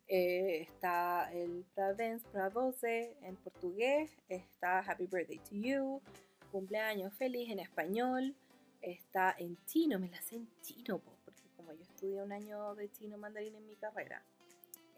Eh, 0.08 0.64
está 0.64 1.32
el 1.32 1.66
Pravens 1.74 2.22
Pravose 2.34 3.16
en 3.22 3.38
portugués, 3.38 4.12
está 4.28 4.80
Happy 4.80 5.06
Birthday 5.06 5.40
to 5.40 5.56
You, 5.56 6.02
cumpleaños 6.52 7.14
feliz 7.14 7.50
en 7.50 7.60
español 7.60 8.36
está 8.82 9.36
en 9.38 9.58
chino, 9.66 10.00
me 10.00 10.10
la 10.10 10.22
sé 10.22 10.36
en 10.36 10.50
chino, 10.62 11.00
porque 11.00 11.42
como 11.56 11.72
yo 11.74 11.84
estudié 11.84 12.22
un 12.22 12.32
año 12.32 12.76
de 12.76 12.92
chino 12.92 13.18
mandarín 13.18 13.56
en 13.56 13.68
mi 13.68 13.76
carrera. 13.76 14.24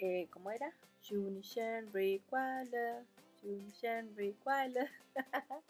Eh, 0.05 0.27
¿Cómo 0.31 0.51
era? 0.51 0.69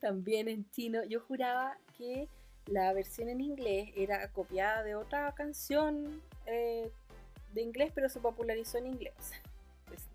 También 0.00 0.48
en 0.48 0.68
chino. 0.72 1.04
Yo 1.04 1.20
juraba 1.20 1.78
que 1.96 2.28
la 2.66 2.92
versión 2.92 3.28
en 3.28 3.40
inglés 3.40 3.90
era 3.94 4.32
copiada 4.32 4.82
de 4.82 4.96
otra 4.96 5.32
canción 5.36 6.20
eh, 6.46 6.90
de 7.54 7.62
inglés, 7.62 7.92
pero 7.94 8.08
se 8.08 8.18
popularizó 8.18 8.78
en 8.78 8.88
inglés. 8.88 9.14
es. 9.92 10.08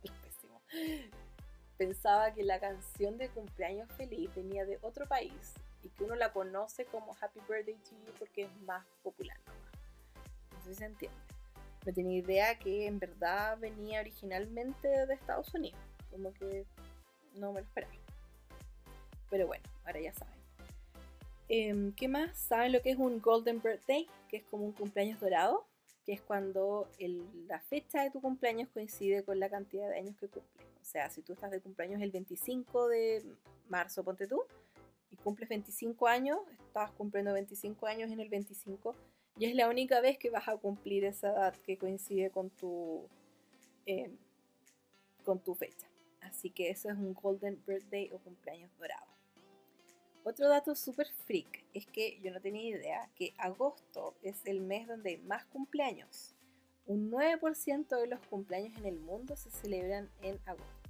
Pensaba 1.78 2.34
que 2.34 2.44
la 2.44 2.60
canción 2.60 3.18
de 3.18 3.30
cumpleaños 3.30 3.90
feliz 3.94 4.30
venía 4.36 4.66
de 4.66 4.78
otro 4.82 5.08
país 5.08 5.54
y 5.84 5.88
que 5.88 6.04
uno 6.04 6.16
la 6.16 6.34
conoce 6.34 6.84
como 6.84 7.16
Happy 7.22 7.40
Birthday 7.48 7.76
to 7.76 7.92
You 7.92 8.14
porque 8.20 8.44
es 8.44 8.62
más 8.64 8.86
popular 9.04 9.38
No 10.52 10.62
sé 10.64 10.74
si 10.74 10.76
se 10.76 10.86
entiende. 10.86 11.33
No 11.86 11.94
tenía 11.94 12.18
idea 12.18 12.58
que 12.60 12.88
en 12.88 13.00
verdad 13.00 13.58
venía 13.60 14.00
originalmente 14.00 14.88
de 14.88 15.14
Estados 15.14 15.54
Unidos. 15.54 15.80
Como 16.10 16.34
que 16.34 16.66
no 17.36 17.52
me 17.52 17.62
lo 17.62 17.66
esperaba. 17.66 17.94
Pero 19.30 19.48
bueno, 19.48 19.64
ahora 19.86 20.00
ya 20.00 20.14
saben. 20.14 20.40
Em, 21.50 21.92
¿Qué 21.94 22.08
más? 22.08 22.38
¿Saben 22.38 22.72
lo 22.72 22.82
que 22.82 22.92
es 22.92 22.98
un 22.98 23.20
Golden 23.20 23.62
Birthday? 23.62 24.08
Que 24.30 24.38
es 24.38 24.44
como 24.44 24.66
un 24.66 24.72
cumpleaños 24.72 25.20
dorado. 25.20 25.66
Que 26.06 26.14
es 26.14 26.22
cuando 26.22 26.90
la 27.48 27.60
fecha 27.60 28.04
de 28.04 28.12
tu 28.12 28.22
cumpleaños 28.22 28.70
coincide 28.70 29.24
con 29.24 29.40
la 29.40 29.50
cantidad 29.50 29.90
de 29.90 29.98
años 29.98 30.16
que 30.20 30.28
cumples. 30.28 30.68
O 30.82 30.86
sea, 30.86 31.10
si 31.10 31.22
tú 31.22 31.34
estás 31.34 31.50
de 31.50 31.62
cumpleaños 31.62 32.02
el 32.02 32.12
25 32.12 32.90
de 32.90 33.24
marzo, 33.70 34.04
ponte 34.04 34.28
tú, 34.28 34.44
y 35.12 35.16
cumples 35.16 35.48
25 35.48 36.08
años, 36.08 36.40
estás 36.68 36.92
cumpliendo 36.92 37.34
25 37.34 37.88
años 37.88 38.12
en 38.12 38.20
el 38.20 38.30
25 38.30 38.94
y 39.38 39.46
es 39.46 39.56
la 39.56 39.68
única 39.68 40.02
vez 40.02 40.18
que 40.18 40.30
vas 40.30 40.48
a 40.48 40.58
cumplir 40.58 41.06
esa 41.06 41.30
edad 41.30 41.56
que 41.66 41.78
coincide 41.78 42.30
con 42.30 42.50
tu, 42.50 43.08
eh, 43.86 44.12
con 45.24 45.40
tu 45.40 45.56
fecha. 45.56 45.88
Así 46.22 46.50
que 46.50 46.70
eso 46.70 46.90
es 46.90 46.96
un 46.96 47.14
Golden 47.14 47.62
Birthday 47.66 48.12
o 48.14 48.20
cumpleaños 48.20 48.72
dorado. 48.78 49.08
Otro 50.24 50.48
dato 50.48 50.74
súper 50.74 51.08
freak 51.26 51.66
es 51.74 51.86
que 51.86 52.20
yo 52.22 52.32
no 52.32 52.40
tenía 52.40 52.78
idea 52.78 53.10
que 53.16 53.34
agosto 53.38 54.16
es 54.22 54.42
el 54.46 54.62
mes 54.62 54.88
donde 54.88 55.12
hay 55.12 55.18
más 55.18 55.46
cumpleaños. 55.46 56.34
Un 56.86 57.12
9% 57.12 58.00
de 58.00 58.08
los 58.08 58.20
cumpleaños 58.28 58.78
en 58.78 58.86
el 58.86 59.00
mundo 59.00 59.36
se 59.36 59.50
celebran 59.52 60.10
en 60.22 60.40
agosto 60.46 60.84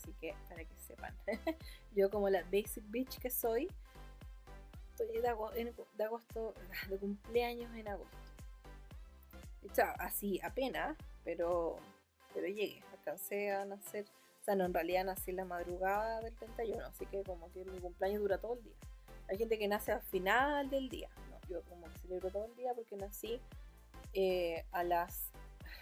así 0.00 0.12
que 0.20 0.34
para 0.48 0.64
que 0.64 0.76
sepan. 0.78 1.14
yo 1.94 2.10
como 2.10 2.28
la 2.28 2.42
basic 2.44 2.84
bitch 2.88 3.18
que 3.18 3.30
soy, 3.30 3.68
de, 5.06 6.04
agosto, 6.04 6.54
de 6.88 6.98
cumpleaños 6.98 7.74
en 7.74 7.88
agosto. 7.88 8.16
De 9.62 9.82
así 9.98 10.40
apenas, 10.42 10.96
pero, 11.24 11.76
pero 12.34 12.46
llegué, 12.46 12.82
alcancé 12.92 13.50
a 13.50 13.64
nacer. 13.64 14.06
O 14.40 14.44
sea, 14.44 14.54
no, 14.54 14.64
en 14.64 14.74
realidad 14.74 15.04
nací 15.04 15.32
la 15.32 15.44
madrugada 15.44 16.20
del 16.20 16.34
31, 16.36 16.86
así 16.86 17.04
que 17.06 17.22
como 17.22 17.52
que 17.52 17.64
mi 17.64 17.78
cumpleaños 17.78 18.22
dura 18.22 18.38
todo 18.38 18.54
el 18.54 18.62
día. 18.62 18.76
Hay 19.28 19.36
gente 19.38 19.58
que 19.58 19.68
nace 19.68 19.92
al 19.92 20.02
final 20.02 20.70
del 20.70 20.88
día. 20.88 21.10
Yo 21.48 21.62
como 21.64 21.86
que 21.86 21.98
celebro 21.98 22.30
todo 22.30 22.46
el 22.46 22.56
día 22.56 22.72
porque 22.74 22.96
nací 22.96 23.40
eh, 24.12 24.64
a 24.72 24.84
las... 24.84 25.30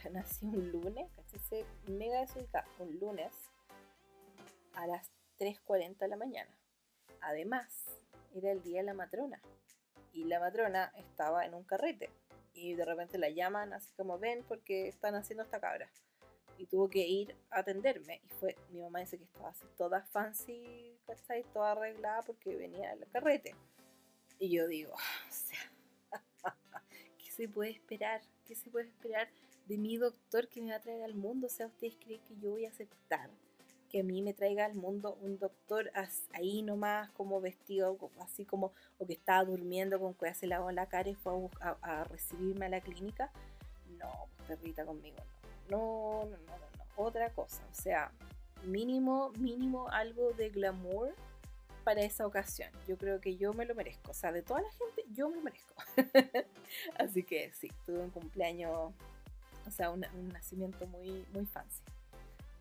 Nací 0.13 0.47
un 0.47 0.71
lunes, 0.71 1.11
¿cachai? 1.17 1.65
Mega 1.89 2.21
desubicada, 2.21 2.67
un 2.79 2.99
lunes 2.99 3.33
a 4.75 4.87
las 4.87 5.11
3.40 5.39 5.99
de 5.99 6.09
la 6.09 6.17
mañana. 6.17 6.51
Además, 7.21 7.67
era 8.35 8.53
el 8.53 8.63
día 8.63 8.81
de 8.81 8.87
la 8.87 8.95
matrona. 8.95 9.41
Y 10.13 10.25
la 10.25 10.41
matrona 10.41 10.93
estaba 10.97 11.45
en 11.47 11.55
un 11.55 11.65
carrete. 11.65 12.11
Y 12.55 12.75
de 12.75 12.85
repente 12.85 13.19
la 13.19 13.31
llaman 13.31 13.73
así 13.73 13.93
como 13.97 14.19
ven 14.19 14.45
porque 14.49 14.89
están 14.89 15.15
haciendo 15.15 15.43
esta 15.43 15.61
cabra. 15.61 15.89
Y 16.57 16.67
tuvo 16.67 16.89
que 16.89 17.07
ir 17.07 17.37
a 17.51 17.61
atenderme. 17.61 18.21
Y 18.25 18.29
fue, 18.41 18.57
mi 18.71 18.81
mamá 18.81 19.01
dice 19.01 19.19
que 19.19 19.25
estaba 19.25 19.51
así 19.51 19.65
toda 19.77 20.03
fancy, 20.03 20.99
¿cachai? 21.07 21.45
Toda 21.53 21.73
arreglada 21.73 22.23
porque 22.23 22.57
venía 22.57 22.93
el 22.93 23.07
carrete. 23.11 23.55
Y 24.39 24.51
yo 24.51 24.67
digo, 24.67 24.93
o 24.95 25.31
sea, 25.31 25.59
¿qué 27.19 27.31
se 27.31 27.49
puede 27.49 27.71
esperar? 27.71 28.23
¿Qué 28.45 28.55
se 28.55 28.71
puede 28.71 28.89
esperar 28.89 29.29
de 29.67 29.79
mi 29.79 29.97
doctor 29.97 30.49
que 30.49 30.63
me 30.63 30.71
va 30.71 30.77
a 30.77 30.81
traer 30.81 31.03
al 31.03 31.15
mundo? 31.15 31.47
O 31.47 31.51
sea, 31.51 31.67
¿ustedes 31.67 31.97
creen 32.01 32.23
que 32.25 32.37
yo 32.39 32.51
voy 32.51 32.67
a 32.67 32.71
aceptar 32.71 33.31
que 33.89 34.01
a 34.01 34.05
mí 34.05 34.23
me 34.23 34.35
traiga 34.35 34.65
al 34.65 34.75
mundo 34.75 35.19
un 35.21 35.39
doctor 35.39 35.91
ahí 36.33 36.63
nomás, 36.63 37.11
como 37.13 37.41
vestido, 37.41 37.97
así 38.21 38.45
como, 38.45 38.73
o 38.99 39.07
que 39.07 39.15
estaba 39.15 39.45
durmiendo 39.45 39.99
con 39.99 40.15
que 40.15 40.33
se 40.35 40.47
lavó 40.47 40.71
la 40.71 40.87
cara 40.87 41.09
y 41.09 41.15
fue 41.15 41.33
a, 41.61 42.05
recibirme 42.05 42.67
a 42.67 42.69
la 42.69 42.81
clínica. 42.81 43.31
No, 43.99 44.29
perrita 44.47 44.85
conmigo, 44.85 45.17
no. 45.71 46.25
No, 46.25 46.25
no, 46.25 46.37
no, 46.37 46.59
no, 46.59 46.85
otra 46.97 47.31
cosa. 47.31 47.63
O 47.71 47.75
sea, 47.75 48.11
mínimo, 48.65 49.33
mínimo 49.39 49.89
algo 49.89 50.33
de 50.33 50.51
glamour 50.51 51.15
para 51.85 52.03
esa 52.03 52.27
ocasión. 52.27 52.71
Yo 52.87 52.99
creo 52.99 53.21
que 53.21 53.37
yo 53.37 53.55
me 53.55 53.65
lo 53.65 53.75
merezco. 53.75 54.11
O 54.11 54.15
sea, 54.15 54.33
de 54.33 54.43
toda 54.43 54.61
la 54.61 54.71
gente, 54.73 55.05
yo 55.15 55.29
me 55.31 55.37
lo 55.37 55.43
merezco. 55.43 55.75
Así 56.99 57.23
que 57.23 57.51
sí, 57.55 57.71
tuve 57.87 58.01
un 58.01 58.11
cumpleaños, 58.11 58.93
o 59.67 59.71
sea, 59.71 59.91
un, 59.91 60.05
nacimiento 60.33 60.87
muy, 60.87 61.25
muy 61.33 61.47
fancy. 61.47 61.83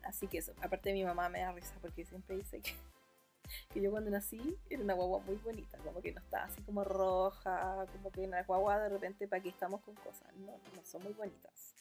Así 0.08 0.26
que 0.26 0.38
eso, 0.38 0.54
aparte 0.62 0.88
de 0.88 0.94
mi 0.94 1.04
mamá 1.04 1.28
me 1.28 1.40
da 1.40 1.52
risa 1.52 1.74
porque 1.82 2.02
siempre 2.06 2.36
dice 2.36 2.62
que, 2.62 2.72
que 3.74 3.82
yo 3.82 3.90
cuando 3.90 4.10
nací 4.10 4.58
era 4.70 4.82
una 4.82 4.94
guagua 4.94 5.20
muy 5.20 5.36
bonita, 5.36 5.76
como 5.84 6.00
que 6.00 6.12
no 6.12 6.20
estaba 6.20 6.44
así 6.44 6.62
como 6.62 6.82
roja, 6.82 7.86
como 7.92 8.10
que 8.10 8.22
una 8.22 8.42
guagua 8.42 8.78
de 8.80 8.88
repente 8.88 9.28
para 9.28 9.40
aquí 9.40 9.50
estamos 9.50 9.82
con 9.82 9.94
cosas. 9.96 10.34
No, 10.36 10.52
no 10.74 10.84
son 10.84 11.02
muy 11.02 11.12
bonitas. 11.12 11.74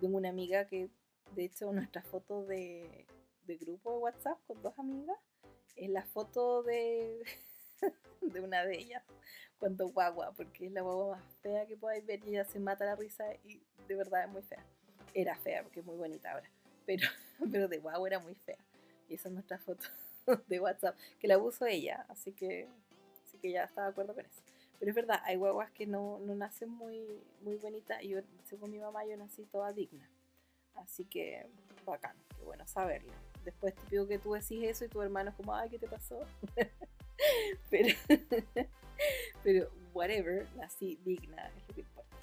Tengo 0.00 0.16
una 0.16 0.28
amiga 0.28 0.66
que, 0.66 0.88
de 1.34 1.44
hecho, 1.44 1.72
nuestra 1.72 2.00
foto 2.02 2.44
de, 2.44 3.06
de 3.44 3.56
grupo 3.56 3.92
de 3.92 3.98
WhatsApp 3.98 4.38
con 4.46 4.62
dos 4.62 4.78
amigas, 4.78 5.18
es 5.74 5.90
la 5.90 6.04
foto 6.04 6.62
de, 6.62 7.24
de 8.20 8.40
una 8.40 8.64
de 8.64 8.78
ellas 8.78 9.02
cuando 9.58 9.88
guagua, 9.88 10.32
porque 10.32 10.66
es 10.66 10.72
la 10.72 10.82
guagua 10.82 11.16
más 11.16 11.24
fea 11.42 11.66
que 11.66 11.76
podáis 11.76 12.06
ver 12.06 12.20
y 12.24 12.30
ella 12.30 12.44
se 12.44 12.60
mata 12.60 12.84
la 12.84 12.94
risa 12.94 13.24
y 13.44 13.62
de 13.88 13.96
verdad 13.96 14.24
es 14.24 14.30
muy 14.30 14.42
fea. 14.42 14.64
Era 15.12 15.36
fea 15.36 15.62
porque 15.62 15.80
es 15.80 15.86
muy 15.86 15.96
bonita 15.96 16.32
ahora, 16.32 16.48
pero, 16.86 17.08
pero 17.50 17.68
de 17.68 17.78
guagua 17.78 18.08
era 18.08 18.18
muy 18.18 18.34
fea. 18.34 18.58
Y 19.08 19.14
esa 19.14 19.28
es 19.28 19.34
nuestra 19.34 19.58
foto 19.58 19.86
de 20.48 20.60
WhatsApp, 20.60 20.96
que 21.18 21.28
la 21.28 21.38
uso 21.38 21.66
ella, 21.66 22.06
así 22.08 22.32
que, 22.32 22.68
así 23.24 23.38
que 23.38 23.50
ya 23.50 23.64
está 23.64 23.82
de 23.82 23.88
acuerdo 23.88 24.14
con 24.14 24.24
eso. 24.24 24.42
Pero 24.78 24.90
es 24.90 24.96
verdad, 24.96 25.20
hay 25.24 25.36
guaguas 25.36 25.70
que 25.70 25.86
no, 25.86 26.18
no 26.20 26.34
nacen 26.34 26.68
muy, 26.68 27.22
muy 27.42 27.56
bonitas 27.56 28.02
yo, 28.02 28.20
según 28.44 28.70
mi 28.70 28.78
mamá, 28.78 29.04
yo 29.06 29.16
nací 29.16 29.44
toda 29.44 29.72
digna. 29.72 30.08
Así 30.74 31.04
que 31.04 31.46
bacán, 31.84 32.16
qué 32.36 32.42
bueno 32.42 32.66
saberlo. 32.66 33.12
Después 33.44 33.74
te 33.74 33.82
pido 33.88 34.06
que 34.06 34.18
tú 34.18 34.32
decís 34.32 34.64
eso 34.64 34.84
y 34.84 34.88
tu 34.88 35.00
hermano 35.02 35.30
es 35.30 35.36
como, 35.36 35.54
ay, 35.54 35.70
¿qué 35.70 35.78
te 35.78 35.86
pasó? 35.86 36.26
pero, 37.70 37.94
pero, 39.42 39.70
whatever, 39.92 40.46
nací 40.56 40.98
digna, 41.04 41.48
es 41.48 41.68
lo 41.68 41.74
que 41.74 41.80
importa. 41.82 42.16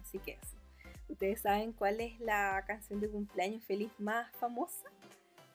Así 0.00 0.18
que 0.18 0.32
eso. 0.32 0.57
¿Ustedes 1.08 1.40
saben 1.40 1.72
cuál 1.72 2.00
es 2.00 2.20
la 2.20 2.62
canción 2.66 3.00
de 3.00 3.08
cumpleaños 3.08 3.64
feliz 3.64 3.90
más 3.98 4.30
famosa? 4.36 4.88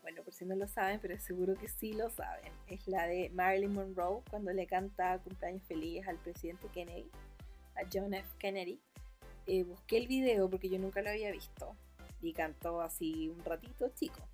Bueno, 0.02 0.24
por 0.24 0.34
si 0.34 0.46
no 0.46 0.56
lo 0.56 0.68
saben, 0.68 1.00
pero 1.00 1.18
seguro 1.20 1.56
que 1.56 1.68
sí 1.68 1.94
lo 1.94 2.10
saben. 2.10 2.52
Es 2.68 2.88
la 2.88 3.08
de 3.08 3.30
Marilyn 3.30 3.74
Monroe 3.74 4.22
cuando 4.30 4.52
le 4.52 4.68
canta 4.68 5.20
cumpleaños 5.20 5.64
feliz 5.64 6.06
al 6.08 6.18
presidente 6.18 6.68
Kennedy, 6.74 7.10
a 7.76 7.88
John 7.92 8.14
F. 8.14 8.28
Kennedy. 8.40 8.82
Eh, 9.46 9.64
busqué 9.64 9.98
el 9.98 10.08
video 10.08 10.50
porque 10.50 10.70
yo 10.70 10.80
nunca 10.80 11.02
lo 11.02 11.10
había 11.10 11.32
visto 11.32 11.76
y 12.22 12.34
cantó 12.34 12.82
así 12.82 13.30
un 13.30 13.44
ratito 13.44 13.90
chico 13.90 14.28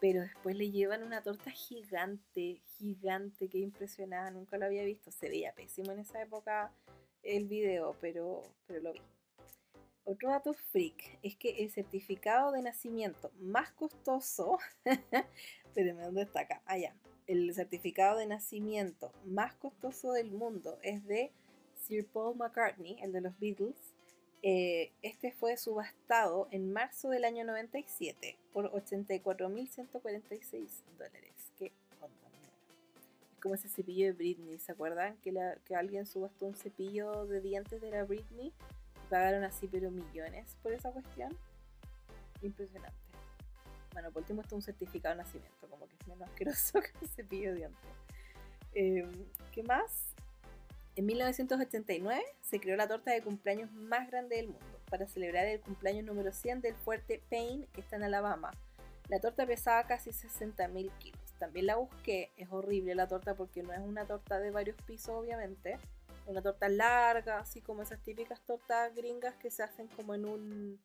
pero 0.00 0.22
después 0.22 0.56
le 0.56 0.70
llevan 0.70 1.02
una 1.02 1.22
torta 1.22 1.50
gigante, 1.50 2.62
gigante, 2.78 3.48
que 3.48 3.58
impresionada, 3.58 4.30
nunca 4.30 4.56
lo 4.56 4.64
había 4.64 4.82
visto, 4.82 5.10
se 5.12 5.28
veía 5.28 5.52
pésimo 5.52 5.92
en 5.92 6.00
esa 6.00 6.22
época 6.22 6.72
el 7.22 7.46
video, 7.46 7.94
pero, 8.00 8.42
pero 8.66 8.80
lo 8.80 8.92
vi. 8.94 9.02
Otro 10.04 10.30
dato 10.30 10.54
freak 10.54 11.18
es 11.22 11.36
que 11.36 11.62
el 11.62 11.70
certificado 11.70 12.52
de 12.52 12.62
nacimiento 12.62 13.30
más 13.40 13.70
costoso, 13.72 14.58
espérenme, 15.64 16.02
¿dónde 16.02 16.22
está 16.22 16.40
acá? 16.40 16.62
Allá. 16.66 16.94
Ah, 16.96 17.10
el 17.26 17.54
certificado 17.54 18.18
de 18.18 18.26
nacimiento 18.26 19.12
más 19.24 19.54
costoso 19.54 20.12
del 20.12 20.32
mundo 20.32 20.78
es 20.82 21.06
de 21.06 21.30
Sir 21.86 22.06
Paul 22.06 22.36
McCartney, 22.36 22.98
el 23.02 23.12
de 23.12 23.20
los 23.20 23.38
Beatles, 23.38 23.76
eh, 24.42 24.90
este 25.02 25.32
fue 25.32 25.58
subastado 25.58 26.48
en 26.50 26.72
marzo 26.72 27.10
del 27.10 27.24
año 27.24 27.44
97 27.44 28.38
por 28.52 28.72
84.146 28.72 30.82
dólares. 30.96 31.34
¿Qué 31.58 31.72
onda? 32.00 32.30
Es 33.32 33.40
como 33.40 33.54
ese 33.54 33.68
cepillo 33.68 34.06
de 34.06 34.12
Britney, 34.12 34.58
¿se 34.58 34.72
acuerdan? 34.72 35.18
Que, 35.18 35.34
alguien 35.74 36.06
subastó 36.06 36.46
un 36.46 36.54
cepillo 36.54 37.26
de 37.26 37.42
dientes 37.42 37.82
de 37.82 37.90
la 37.90 38.04
Britney 38.04 38.54
pagaron 39.10 39.44
así 39.44 39.68
pero 39.68 39.90
millones 39.90 40.56
por 40.62 40.72
esa 40.72 40.90
cuestión. 40.90 41.36
Impresionante. 42.40 42.96
Bueno, 43.92 44.10
por 44.12 44.22
último, 44.22 44.40
esto 44.40 44.54
es 44.54 44.58
un 44.58 44.62
certificado 44.62 45.14
de 45.14 45.22
nacimiento, 45.22 45.68
como 45.68 45.86
que 45.86 45.96
es 46.00 46.06
menos 46.06 46.28
asqueroso 46.28 46.80
que 46.80 46.90
un 47.02 47.08
cepillo 47.08 47.50
de 47.50 47.56
dientes. 47.56 47.90
Em, 48.72 49.26
¿Qué 49.52 49.62
más? 49.64 50.14
En 50.96 51.06
1989 51.06 52.22
se 52.40 52.60
creó 52.60 52.76
la 52.76 52.86
torta 52.86 53.10
de 53.10 53.22
cumpleaños 53.22 53.70
más 53.72 54.08
grande 54.08 54.36
del 54.36 54.48
mundo 54.48 54.80
para 54.88 55.06
celebrar 55.06 55.46
el 55.46 55.60
cumpleaños 55.60 56.04
número 56.04 56.32
100 56.32 56.60
del 56.60 56.74
fuerte 56.74 57.22
Payne 57.30 57.66
que 57.72 57.80
está 57.80 57.96
en 57.96 58.04
Alabama. 58.04 58.50
La 59.08 59.18
torta 59.18 59.46
pesaba 59.46 59.84
casi 59.84 60.10
60.000 60.10 60.90
kilos. 60.98 61.20
También 61.38 61.66
la 61.66 61.76
busqué, 61.76 62.30
es 62.36 62.48
horrible 62.50 62.94
la 62.94 63.08
torta 63.08 63.34
porque 63.34 63.62
no 63.62 63.72
es 63.72 63.80
una 63.80 64.04
torta 64.04 64.38
de 64.38 64.50
varios 64.50 64.76
pisos 64.82 65.10
obviamente, 65.10 65.78
una 66.30 66.42
torta 66.42 66.68
larga, 66.68 67.38
así 67.38 67.60
como 67.60 67.82
esas 67.82 68.02
típicas 68.02 68.40
tortas 68.46 68.94
gringas 68.94 69.34
que 69.36 69.50
se 69.50 69.62
hacen 69.62 69.88
como 69.88 70.14
en 70.14 70.24
un, 70.24 70.80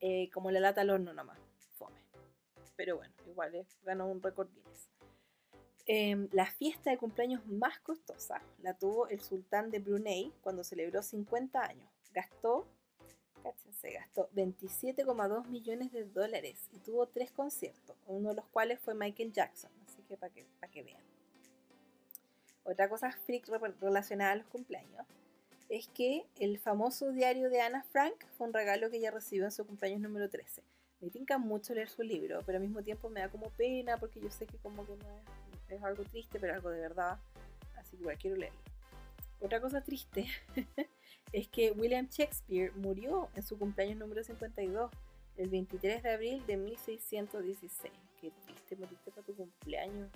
eh, 0.00 0.30
como 0.32 0.50
la 0.50 0.60
lata 0.60 0.80
al 0.80 0.90
horno 0.90 1.12
nomás, 1.12 1.38
fome. 1.76 2.00
Pero 2.76 2.96
bueno, 2.96 3.14
igual 3.26 3.54
es, 3.54 3.78
ganó 3.82 4.06
un 4.06 4.22
récord 4.22 4.48
Guinness. 4.52 4.88
Em, 5.86 6.28
la 6.32 6.46
fiesta 6.46 6.90
de 6.90 6.98
cumpleaños 6.98 7.44
más 7.46 7.80
costosa 7.80 8.40
la 8.58 8.74
tuvo 8.78 9.08
el 9.08 9.20
sultán 9.20 9.70
de 9.70 9.80
Brunei 9.80 10.32
cuando 10.40 10.62
celebró 10.62 11.02
50 11.02 11.60
años. 11.60 11.90
Gastó, 12.12 12.66
cáchense, 13.42 13.92
gastó 13.92 14.30
27,2 14.30 15.46
millones 15.48 15.92
de 15.92 16.04
dólares 16.04 16.68
y 16.72 16.78
tuvo 16.78 17.06
tres 17.08 17.32
conciertos, 17.32 17.96
uno 18.06 18.30
de 18.30 18.36
los 18.36 18.46
cuales 18.46 18.78
fue 18.80 18.94
Michael 18.94 19.32
Jackson, 19.32 19.70
así 19.84 20.02
que 20.02 20.16
para 20.16 20.32
que, 20.32 20.46
que 20.70 20.82
vean. 20.82 21.09
Otra 22.64 22.88
cosa 22.88 23.10
freak 23.12 23.48
relacionada 23.80 24.32
a 24.32 24.36
los 24.36 24.46
cumpleaños 24.46 25.06
es 25.68 25.88
que 25.88 26.26
el 26.38 26.58
famoso 26.58 27.12
diario 27.12 27.48
de 27.48 27.60
Anna 27.60 27.84
Frank 27.84 28.24
fue 28.36 28.48
un 28.48 28.52
regalo 28.52 28.90
que 28.90 28.96
ella 28.96 29.10
recibió 29.10 29.44
en 29.44 29.52
su 29.52 29.66
cumpleaños 29.66 30.00
número 30.00 30.28
13. 30.28 30.62
Me 31.00 31.10
tinca 31.10 31.38
mucho 31.38 31.74
leer 31.74 31.88
su 31.88 32.02
libro, 32.02 32.42
pero 32.44 32.58
al 32.58 32.62
mismo 32.62 32.82
tiempo 32.82 33.08
me 33.08 33.20
da 33.20 33.28
como 33.28 33.50
pena 33.50 33.96
porque 33.96 34.20
yo 34.20 34.30
sé 34.30 34.46
que 34.46 34.58
como 34.58 34.84
que 34.84 34.96
no 34.96 35.08
es 35.16 35.40
es 35.76 35.82
algo 35.82 36.04
triste, 36.04 36.38
pero 36.38 36.54
algo 36.54 36.70
de 36.70 36.80
verdad. 36.80 37.18
Así 37.76 37.96
que 37.96 38.02
igual 38.02 38.18
quiero 38.18 38.36
leerlo. 38.36 38.58
Otra 39.40 39.60
cosa 39.60 39.80
triste 39.82 40.26
es 41.32 41.48
que 41.48 41.72
William 41.72 42.08
Shakespeare 42.08 42.72
murió 42.76 43.28
en 43.34 43.42
su 43.42 43.58
cumpleaños 43.58 43.98
número 43.98 44.22
52, 44.22 44.90
el 45.36 45.48
23 45.48 46.02
de 46.02 46.10
abril 46.10 46.46
de 46.46 46.56
1616. 46.56 47.92
Qué 48.20 48.30
triste 48.44 48.76
moriste 48.76 49.10
para 49.10 49.26
tu 49.26 49.34
cumpleaños. 49.34 50.10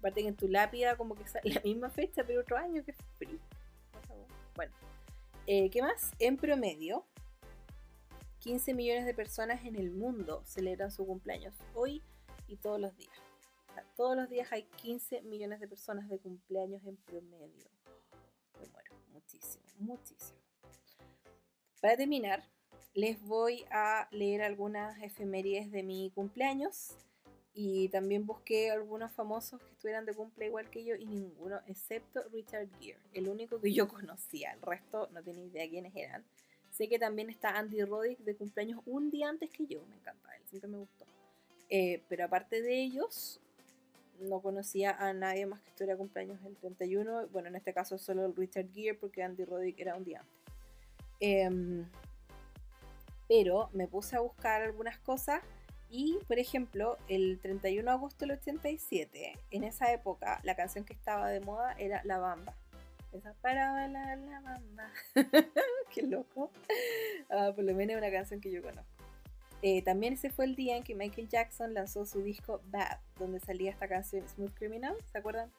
Aparte 0.00 0.22
que 0.22 0.28
en 0.28 0.36
tu 0.36 0.48
lápida 0.48 0.96
como 0.96 1.14
que 1.14 1.26
sale 1.28 1.50
la 1.54 1.60
misma 1.60 1.90
fecha, 1.90 2.24
pero 2.26 2.40
otro 2.40 2.56
año, 2.56 2.82
que 2.84 2.94
frío. 3.18 3.38
Bueno, 4.56 4.72
eh, 5.46 5.70
¿qué 5.70 5.82
más? 5.82 6.12
En 6.18 6.36
promedio, 6.36 7.06
15 8.40 8.74
millones 8.74 9.04
de 9.04 9.14
personas 9.14 9.64
en 9.64 9.76
el 9.76 9.90
mundo 9.90 10.42
celebran 10.44 10.90
su 10.90 11.06
cumpleaños 11.06 11.54
hoy 11.74 12.02
y 12.48 12.56
todos 12.56 12.80
los 12.80 12.96
días. 12.96 13.14
Todos 13.96 14.16
los 14.16 14.28
días 14.28 14.50
hay 14.50 14.64
15 14.82 15.22
millones 15.22 15.60
de 15.60 15.68
personas 15.68 16.08
de 16.08 16.18
cumpleaños 16.18 16.82
en 16.86 16.96
promedio. 16.96 17.70
Me 18.58 18.66
muero, 18.68 18.94
muchísimo, 19.12 19.64
muchísimo. 19.78 20.40
Para 21.80 21.96
terminar, 21.96 22.42
les 22.94 23.20
voy 23.22 23.64
a 23.70 24.08
leer 24.10 24.42
algunas 24.42 25.00
efemérides 25.02 25.70
de 25.70 25.82
mi 25.82 26.10
cumpleaños. 26.14 26.96
Y 27.52 27.88
también 27.88 28.26
busqué 28.26 28.70
algunos 28.70 29.12
famosos 29.12 29.60
que 29.60 29.70
estuvieran 29.72 30.06
de 30.06 30.14
cumple 30.14 30.46
igual 30.46 30.70
que 30.70 30.84
yo 30.84 30.94
y 30.94 31.04
ninguno, 31.04 31.60
excepto 31.66 32.22
Richard 32.32 32.68
Gere, 32.78 32.98
el 33.12 33.28
único 33.28 33.60
que 33.60 33.72
yo 33.72 33.88
conocía. 33.88 34.52
El 34.52 34.62
resto 34.62 35.08
no 35.12 35.22
tenía 35.22 35.44
idea 35.44 35.68
quiénes 35.68 35.94
eran. 35.96 36.24
Sé 36.70 36.88
que 36.88 36.98
también 36.98 37.28
está 37.28 37.58
Andy 37.58 37.82
Roddick 37.82 38.20
de 38.20 38.36
cumpleaños 38.36 38.80
un 38.86 39.10
día 39.10 39.28
antes 39.28 39.50
que 39.50 39.66
yo, 39.66 39.84
me 39.86 39.96
encanta 39.96 40.34
él, 40.36 40.42
siempre 40.46 40.70
me 40.70 40.78
gustó. 40.78 41.04
Eh, 41.68 42.02
pero 42.08 42.24
aparte 42.24 42.62
de 42.62 42.80
ellos, 42.80 43.40
no 44.20 44.40
conocía 44.40 44.92
a 44.92 45.12
nadie 45.12 45.46
más 45.46 45.60
que 45.60 45.70
estuviera 45.70 45.96
cumpleaños 45.96 46.38
el 46.44 46.56
31. 46.56 47.28
Bueno, 47.28 47.48
en 47.48 47.56
este 47.56 47.72
caso 47.72 47.98
solo 47.98 48.32
Richard 48.36 48.72
Gere 48.72 48.94
porque 48.94 49.22
Andy 49.22 49.44
Roddick 49.44 49.78
era 49.80 49.96
un 49.96 50.04
día 50.04 50.20
antes. 50.20 50.54
Em, 51.20 51.86
pero 53.28 53.70
me 53.72 53.86
puse 53.86 54.16
a 54.16 54.20
buscar 54.20 54.62
algunas 54.62 54.98
cosas 54.98 55.42
y, 55.90 56.18
por 56.28 56.38
ejemplo, 56.38 56.96
el 57.08 57.38
31 57.40 57.90
de 57.90 57.90
agosto 57.90 58.24
del 58.24 58.38
87, 58.38 59.36
en 59.50 59.64
esa 59.64 59.92
época, 59.92 60.40
la 60.44 60.54
canción 60.54 60.84
que 60.84 60.92
estaba 60.92 61.28
de 61.28 61.40
moda 61.40 61.72
era 61.78 62.02
La 62.04 62.18
Bamba. 62.18 62.54
Esa 63.12 63.34
para 63.42 63.72
bailar 63.72 64.18
la 64.18 64.40
bamba. 64.40 64.92
Qué 65.92 66.02
loco. 66.02 66.52
Ah, 67.28 67.52
por 67.54 67.64
lo 67.64 67.74
menos 67.74 67.96
es 67.96 68.02
una 68.02 68.12
canción 68.12 68.40
que 68.40 68.52
yo 68.52 68.62
conozco. 68.62 68.86
Eh, 69.62 69.82
también 69.82 70.14
ese 70.14 70.30
fue 70.30 70.46
el 70.46 70.54
día 70.54 70.76
en 70.76 70.84
que 70.84 70.94
Michael 70.94 71.28
Jackson 71.28 71.74
lanzó 71.74 72.06
su 72.06 72.22
disco 72.22 72.62
Bad, 72.66 72.98
donde 73.18 73.40
salía 73.40 73.70
esta 73.70 73.88
canción 73.88 74.26
Smooth 74.26 74.54
Criminal, 74.54 74.96
¿se 75.12 75.18
acuerdan? 75.18 75.50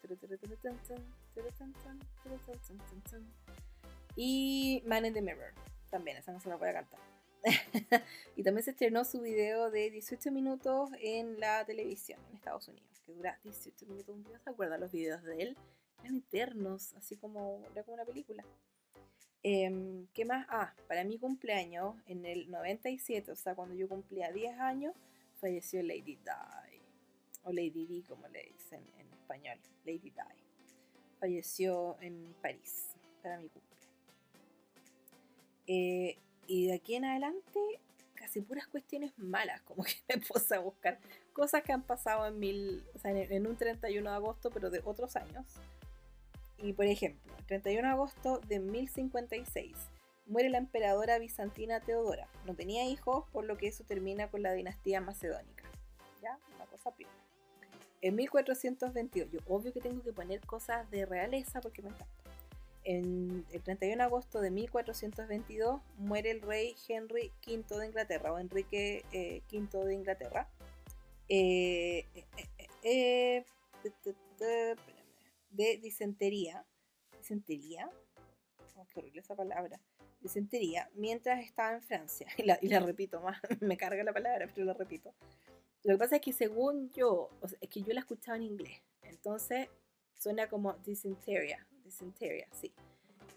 Y 4.16 4.82
Man 4.88 5.06
in 5.06 5.14
the 5.14 5.22
Mirror, 5.22 5.54
también, 5.92 6.18
esa 6.18 6.32
no 6.32 6.40
se 6.40 6.50
la 6.50 6.56
voy 6.56 6.70
a 6.70 6.74
cantar. 6.74 7.00
y 8.36 8.44
también 8.44 8.64
se 8.64 8.72
estrenó 8.72 9.04
su 9.04 9.22
video 9.22 9.72
de 9.72 9.90
18 9.90 10.32
minutos 10.32 10.92
en 11.00 11.40
la 11.40 11.66
televisión 11.66 12.20
en 12.30 12.36
Estados 12.36 12.68
Unidos, 12.68 13.02
que 13.06 13.14
dura 13.14 13.40
18 13.44 13.86
minutos. 13.88 14.18
¿No 14.18 14.40
se 14.40 14.50
acuerdan 14.50 14.80
los 14.80 14.92
videos 14.92 15.24
de 15.24 15.42
él? 15.42 15.58
Eran 16.04 16.18
eternos, 16.18 16.94
así 16.94 17.18
como 17.18 17.64
era 17.72 17.84
como 17.84 17.96
una 17.96 18.06
película. 18.06 18.44
Em, 19.44 20.08
¿Qué 20.14 20.24
más? 20.24 20.46
Ah, 20.50 20.74
para 20.88 21.04
mi 21.04 21.18
cumpleaños, 21.18 21.96
en 22.06 22.26
el 22.26 22.50
97, 22.52 23.32
o 23.32 23.36
sea, 23.36 23.56
cuando 23.56 23.74
yo 23.74 23.90
cumplía 23.90 24.32
10 24.32 24.60
años, 24.60 24.94
falleció 25.40 25.82
Lady 25.82 26.18
Di, 26.18 26.20
o 27.44 27.52
Lady 27.52 27.88
Di, 27.88 28.04
como 28.04 28.28
le 28.28 28.44
dicen 28.44 28.82
en 29.00 29.12
español, 29.14 29.58
Lady 29.84 30.12
Di. 30.12 30.12
Falleció 31.20 31.98
en 32.02 32.36
París, 32.42 32.96
para 33.24 33.40
mi 33.40 33.50
cumpleaños. 33.50 33.72
Eh, 35.68 36.18
y 36.52 36.68
de 36.68 36.74
aquí 36.74 36.96
en 36.96 37.06
adelante, 37.06 37.60
casi 38.14 38.42
puras 38.42 38.68
cuestiones 38.68 39.18
malas, 39.18 39.62
como 39.62 39.84
que 39.84 39.96
me 40.10 40.18
puse 40.22 40.54
a 40.54 40.60
buscar 40.60 41.00
cosas 41.32 41.64
que 41.64 41.72
han 41.72 41.82
pasado 41.82 42.28
en, 42.28 42.40
mil, 42.40 42.84
o 42.94 43.00
sea, 43.00 43.12
en, 43.12 43.48
un 43.48 43.56
31 43.56 44.10
de 44.10 44.16
agosto, 44.18 44.52
pero 44.52 44.70
de 44.70 44.82
otros 44.84 45.16
años. 45.16 45.46
Y 46.58 46.74
por 46.74 46.88
ejemplo, 46.88 47.34
el 47.40 47.46
31 47.46 47.88
de 47.88 47.94
agosto 47.94 48.42
de 48.50 48.60
1056 48.60 49.78
muere 50.26 50.50
la 50.50 50.58
emperadora 50.58 51.20
bizantina 51.20 51.80
Teodora. 51.80 52.28
No 52.46 52.54
tenía 52.54 52.86
hijos, 52.86 53.24
por 53.32 53.46
lo 53.46 53.58
que 53.58 53.68
eso 53.68 53.86
termina 53.86 54.30
con 54.30 54.44
la 54.44 54.52
dinastía 54.52 55.00
macedónica. 55.00 55.64
¿Ya? 56.22 56.38
Una 56.58 56.66
cosa 56.66 56.92
primera. 56.94 57.16
En 58.02 58.16
1422, 58.16 59.32
yo 59.32 59.40
obvio 59.48 59.72
que 59.72 59.80
tengo 59.80 60.04
que 60.04 60.12
poner 60.12 60.42
cosas 60.42 60.90
de 60.92 61.06
realeza 61.06 61.62
porque 61.62 61.82
me 61.82 61.90
encanta. 61.90 62.21
En 62.84 63.46
el 63.52 63.62
31 63.62 63.98
de 63.98 64.04
agosto 64.04 64.42
de 64.42 64.50
1422 64.50 65.82
muere 65.98 66.32
el 66.32 66.42
rey 66.42 66.76
Henry 66.88 67.32
V 67.46 67.78
de 67.78 67.86
Inglaterra 67.86 68.34
o 68.34 68.40
Enrique 68.40 69.04
V 69.12 69.14
eh, 69.14 69.86
de 69.86 69.94
Inglaterra. 69.94 70.50
Eh, 71.30 72.06
eh, 72.84 73.46
de 75.52 75.78
disentería. 75.78 76.66
Disentería. 77.20 77.90
Oh, 78.76 78.88
qué 78.92 79.00
horrible 79.00 79.22
esa 79.22 79.36
palabra. 79.36 79.80
Disentería. 80.20 80.90
Mientras 80.96 81.44
estaba 81.44 81.74
en 81.74 81.84
Francia. 81.84 82.28
Y 82.38 82.44
la, 82.44 82.58
y 82.62 82.68
la 82.68 82.80
repito 82.80 83.22
más. 83.22 83.40
Me 83.62 83.78
carga 83.78 84.04
la 84.04 84.14
palabra, 84.14 84.50
pero 84.54 84.66
la 84.66 84.74
repito. 84.74 85.14
Lo 85.84 85.94
que 85.94 86.00
pasa 86.00 86.16
es 86.16 86.22
que 86.22 86.34
según 86.34 86.90
yo, 86.92 87.30
es 87.60 87.70
que 87.70 87.84
yo 87.84 87.94
la 87.94 88.00
escuchaba 88.00 88.38
en 88.38 88.44
inglés. 88.44 88.82
Entonces 89.04 89.70
suena 90.16 90.48
como 90.48 90.74
disentería 90.74 91.68
disentería, 91.92 92.48
sí. 92.52 92.72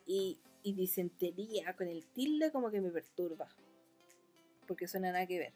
Y, 0.06 0.38
y 0.62 0.72
disentería 0.74 1.74
con 1.76 1.88
el 1.88 2.06
tilde 2.06 2.50
como 2.50 2.70
que 2.70 2.80
me 2.80 2.90
perturba. 2.90 3.48
Porque 4.66 4.88
suena 4.88 5.12
nada 5.12 5.26
que 5.26 5.38
ver. 5.38 5.52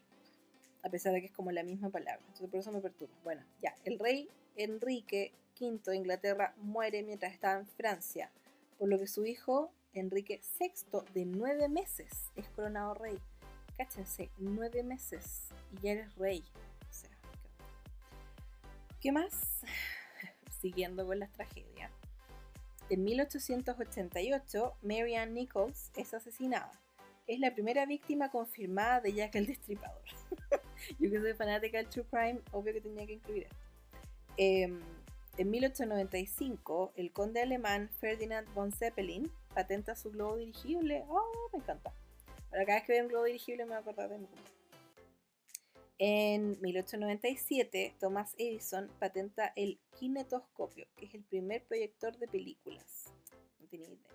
A 0.83 0.89
pesar 0.89 1.13
de 1.13 1.21
que 1.21 1.27
es 1.27 1.33
como 1.33 1.51
la 1.51 1.63
misma 1.63 1.89
palabra. 1.89 2.21
Entonces 2.27 2.49
por 2.49 2.59
eso 2.59 2.71
me 2.71 2.81
perturba. 2.81 3.13
Bueno, 3.23 3.43
ya. 3.61 3.75
El 3.85 3.99
rey 3.99 4.29
Enrique 4.55 5.33
V 5.59 5.79
de 5.85 5.97
Inglaterra 5.97 6.53
muere 6.57 7.03
mientras 7.03 7.33
estaba 7.33 7.59
en 7.59 7.67
Francia. 7.67 8.31
Por 8.77 8.89
lo 8.89 8.99
que 8.99 9.07
su 9.07 9.25
hijo 9.25 9.73
Enrique 9.93 10.41
VI 10.59 10.99
de 11.13 11.25
nueve 11.25 11.67
meses 11.67 12.31
es 12.35 12.47
coronado 12.49 12.93
rey. 12.93 13.19
Cáchense, 13.77 14.29
nueve 14.37 14.83
meses 14.83 15.47
y 15.71 15.81
ya 15.81 15.91
eres 15.91 16.15
rey. 16.15 16.43
O 16.89 16.93
sea, 16.93 17.09
¿qué 19.01 19.11
más? 19.11 19.61
Siguiendo 20.61 21.05
con 21.05 21.19
las 21.19 21.31
tragedias. 21.31 21.91
En 22.89 23.03
1888, 23.03 24.77
Marianne 24.81 25.31
Nichols 25.31 25.91
es 25.95 26.11
asesinada. 26.15 26.71
Es 27.27 27.39
la 27.39 27.53
primera 27.53 27.85
víctima 27.85 28.31
confirmada 28.31 28.99
de 28.99 29.13
Jack 29.13 29.35
el 29.35 29.45
Destripador. 29.45 30.01
Yo 30.99 31.11
que 31.11 31.19
soy 31.19 31.33
fanática 31.35 31.77
del 31.77 31.87
True 31.87 32.05
Crime, 32.09 32.41
obvio 32.51 32.73
que 32.73 32.81
tenía 32.81 33.05
que 33.05 33.13
incluir 33.13 33.43
esto. 33.43 33.55
Em, 34.37 34.79
en 35.37 35.51
1895, 35.51 36.93
el 36.95 37.11
conde 37.11 37.41
alemán 37.41 37.89
Ferdinand 37.99 38.51
von 38.55 38.71
Zeppelin 38.71 39.31
patenta 39.53 39.95
su 39.95 40.09
globo 40.09 40.37
dirigible. 40.37 41.05
¡Oh, 41.07 41.49
me 41.53 41.59
encanta! 41.59 41.93
Ahora 42.51 42.65
cada 42.65 42.79
vez 42.79 42.87
que 42.87 42.93
veo 42.93 43.03
un 43.03 43.09
globo 43.09 43.25
dirigible 43.25 43.65
me 43.65 43.79
voy 43.79 43.93
de 43.93 44.17
mi 44.17 44.27
en 46.01 46.59
1897, 46.61 47.93
Thomas 47.99 48.33
Edison 48.37 48.89
patenta 48.99 49.51
el 49.57 49.77
kinetoscopio, 49.99 50.87
que 50.95 51.05
es 51.05 51.13
el 51.13 51.23
primer 51.23 51.65
proyector 51.65 52.17
de 52.17 52.27
películas. 52.29 53.11
No 53.59 53.67
tenía 53.67 53.89
idea, 53.89 54.09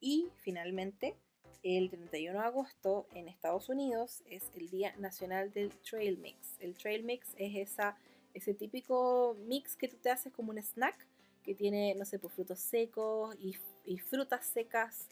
Y 0.00 0.28
finalmente, 0.38 1.14
el 1.62 1.90
31 1.90 2.40
de 2.40 2.46
agosto 2.46 3.06
en 3.12 3.28
Estados 3.28 3.68
Unidos 3.68 4.22
es 4.30 4.50
el 4.56 4.70
Día 4.70 4.94
Nacional 4.96 5.52
del 5.52 5.70
Trail 5.82 6.16
Mix. 6.16 6.56
El 6.60 6.74
Trail 6.74 7.04
Mix 7.04 7.34
es 7.36 7.76
ese 8.32 8.54
típico 8.54 9.36
mix 9.46 9.76
que 9.76 9.88
tú 9.88 9.98
te 9.98 10.10
haces 10.10 10.32
como 10.32 10.52
un 10.52 10.58
snack 10.58 11.06
que 11.42 11.54
tiene, 11.54 11.94
no 11.96 12.06
sé, 12.06 12.18
pues 12.18 12.32
frutos 12.32 12.60
secos 12.60 13.36
y, 13.38 13.56
y 13.84 13.98
frutas 13.98 14.46
secas 14.46 15.06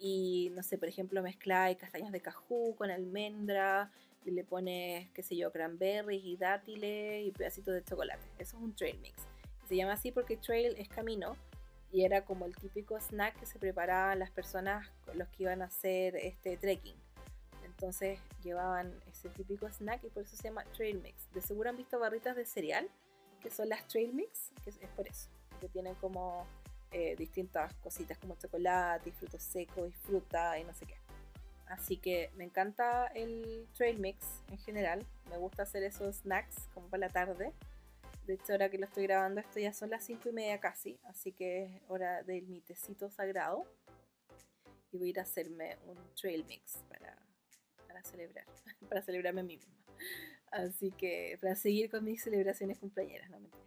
y, 0.00 0.50
no 0.54 0.62
sé, 0.62 0.76
por 0.76 0.88
ejemplo, 0.88 1.22
mezcla 1.22 1.72
castañas 1.76 2.10
de 2.12 2.20
cajú 2.20 2.74
con 2.76 2.90
almendra 2.90 3.92
le 4.30 4.44
pones, 4.44 5.10
qué 5.10 5.22
sé 5.22 5.36
yo, 5.36 5.52
cranberries 5.52 6.24
y 6.24 6.36
dátiles 6.36 7.26
y 7.26 7.30
pedacitos 7.32 7.74
de 7.74 7.84
chocolate. 7.84 8.22
Eso 8.38 8.56
es 8.56 8.62
un 8.62 8.74
trail 8.74 8.98
mix. 9.00 9.22
Se 9.68 9.76
llama 9.76 9.92
así 9.92 10.12
porque 10.12 10.36
trail 10.36 10.74
es 10.78 10.88
camino 10.88 11.36
y 11.92 12.04
era 12.04 12.24
como 12.24 12.46
el 12.46 12.54
típico 12.56 12.98
snack 13.00 13.38
que 13.38 13.46
se 13.46 13.58
preparaban 13.58 14.18
las 14.18 14.30
personas 14.30 14.90
los 15.14 15.28
que 15.28 15.44
iban 15.44 15.62
a 15.62 15.66
hacer 15.66 16.16
este 16.16 16.56
trekking. 16.56 16.96
Entonces 17.64 18.18
llevaban 18.42 18.92
ese 19.10 19.28
típico 19.30 19.68
snack 19.68 20.04
y 20.04 20.08
por 20.08 20.24
eso 20.24 20.36
se 20.36 20.44
llama 20.44 20.64
trail 20.76 21.00
mix. 21.00 21.32
De 21.32 21.40
seguro 21.40 21.70
han 21.70 21.76
visto 21.76 21.98
barritas 21.98 22.36
de 22.36 22.44
cereal 22.44 22.88
que 23.40 23.50
son 23.50 23.68
las 23.68 23.86
trail 23.86 24.12
mix, 24.12 24.50
que 24.64 24.70
es 24.70 24.78
por 24.96 25.06
eso, 25.06 25.30
que 25.60 25.68
tienen 25.68 25.94
como 25.96 26.44
eh, 26.90 27.14
distintas 27.16 27.74
cositas 27.74 28.18
como 28.18 28.36
chocolate 28.36 29.10
y 29.10 29.12
frutos 29.12 29.42
secos 29.42 29.88
y 29.88 29.92
fruta 29.92 30.58
y 30.58 30.64
no 30.64 30.74
sé 30.74 30.86
qué. 30.86 30.96
Así 31.68 31.98
que 31.98 32.30
me 32.36 32.44
encanta 32.44 33.06
el 33.08 33.68
trail 33.74 33.98
mix 33.98 34.42
en 34.50 34.58
general. 34.58 35.04
Me 35.30 35.36
gusta 35.36 35.64
hacer 35.64 35.82
esos 35.82 36.16
snacks 36.16 36.68
como 36.72 36.88
para 36.88 37.06
la 37.06 37.12
tarde. 37.12 37.52
De 38.26 38.34
hecho, 38.34 38.52
ahora 38.52 38.70
que 38.70 38.78
lo 38.78 38.86
estoy 38.86 39.04
grabando, 39.04 39.40
esto 39.40 39.58
ya 39.60 39.72
son 39.72 39.90
las 39.90 40.04
5 40.04 40.28
y 40.30 40.32
media 40.32 40.60
casi. 40.60 40.98
Así 41.04 41.32
que 41.32 41.64
es 41.64 41.82
hora 41.88 42.22
del 42.22 42.46
mi 42.46 42.60
tecito 42.60 43.10
sagrado. 43.10 43.66
Y 44.92 44.98
voy 44.98 45.08
a 45.08 45.10
ir 45.10 45.18
a 45.18 45.22
hacerme 45.22 45.76
un 45.86 45.96
trail 46.14 46.44
mix 46.46 46.82
para, 46.88 47.16
celebrar. 48.02 48.46
para 48.88 49.02
celebrarme 49.02 49.40
a 49.40 49.44
mí 49.44 49.56
misma. 49.56 49.74
Así 50.50 50.90
que 50.92 51.36
para 51.40 51.54
seguir 51.54 51.90
con 51.90 52.04
mis 52.04 52.22
celebraciones 52.22 52.78
cumpleañeras, 52.78 53.28
no 53.28 53.40
mentira. 53.40 53.64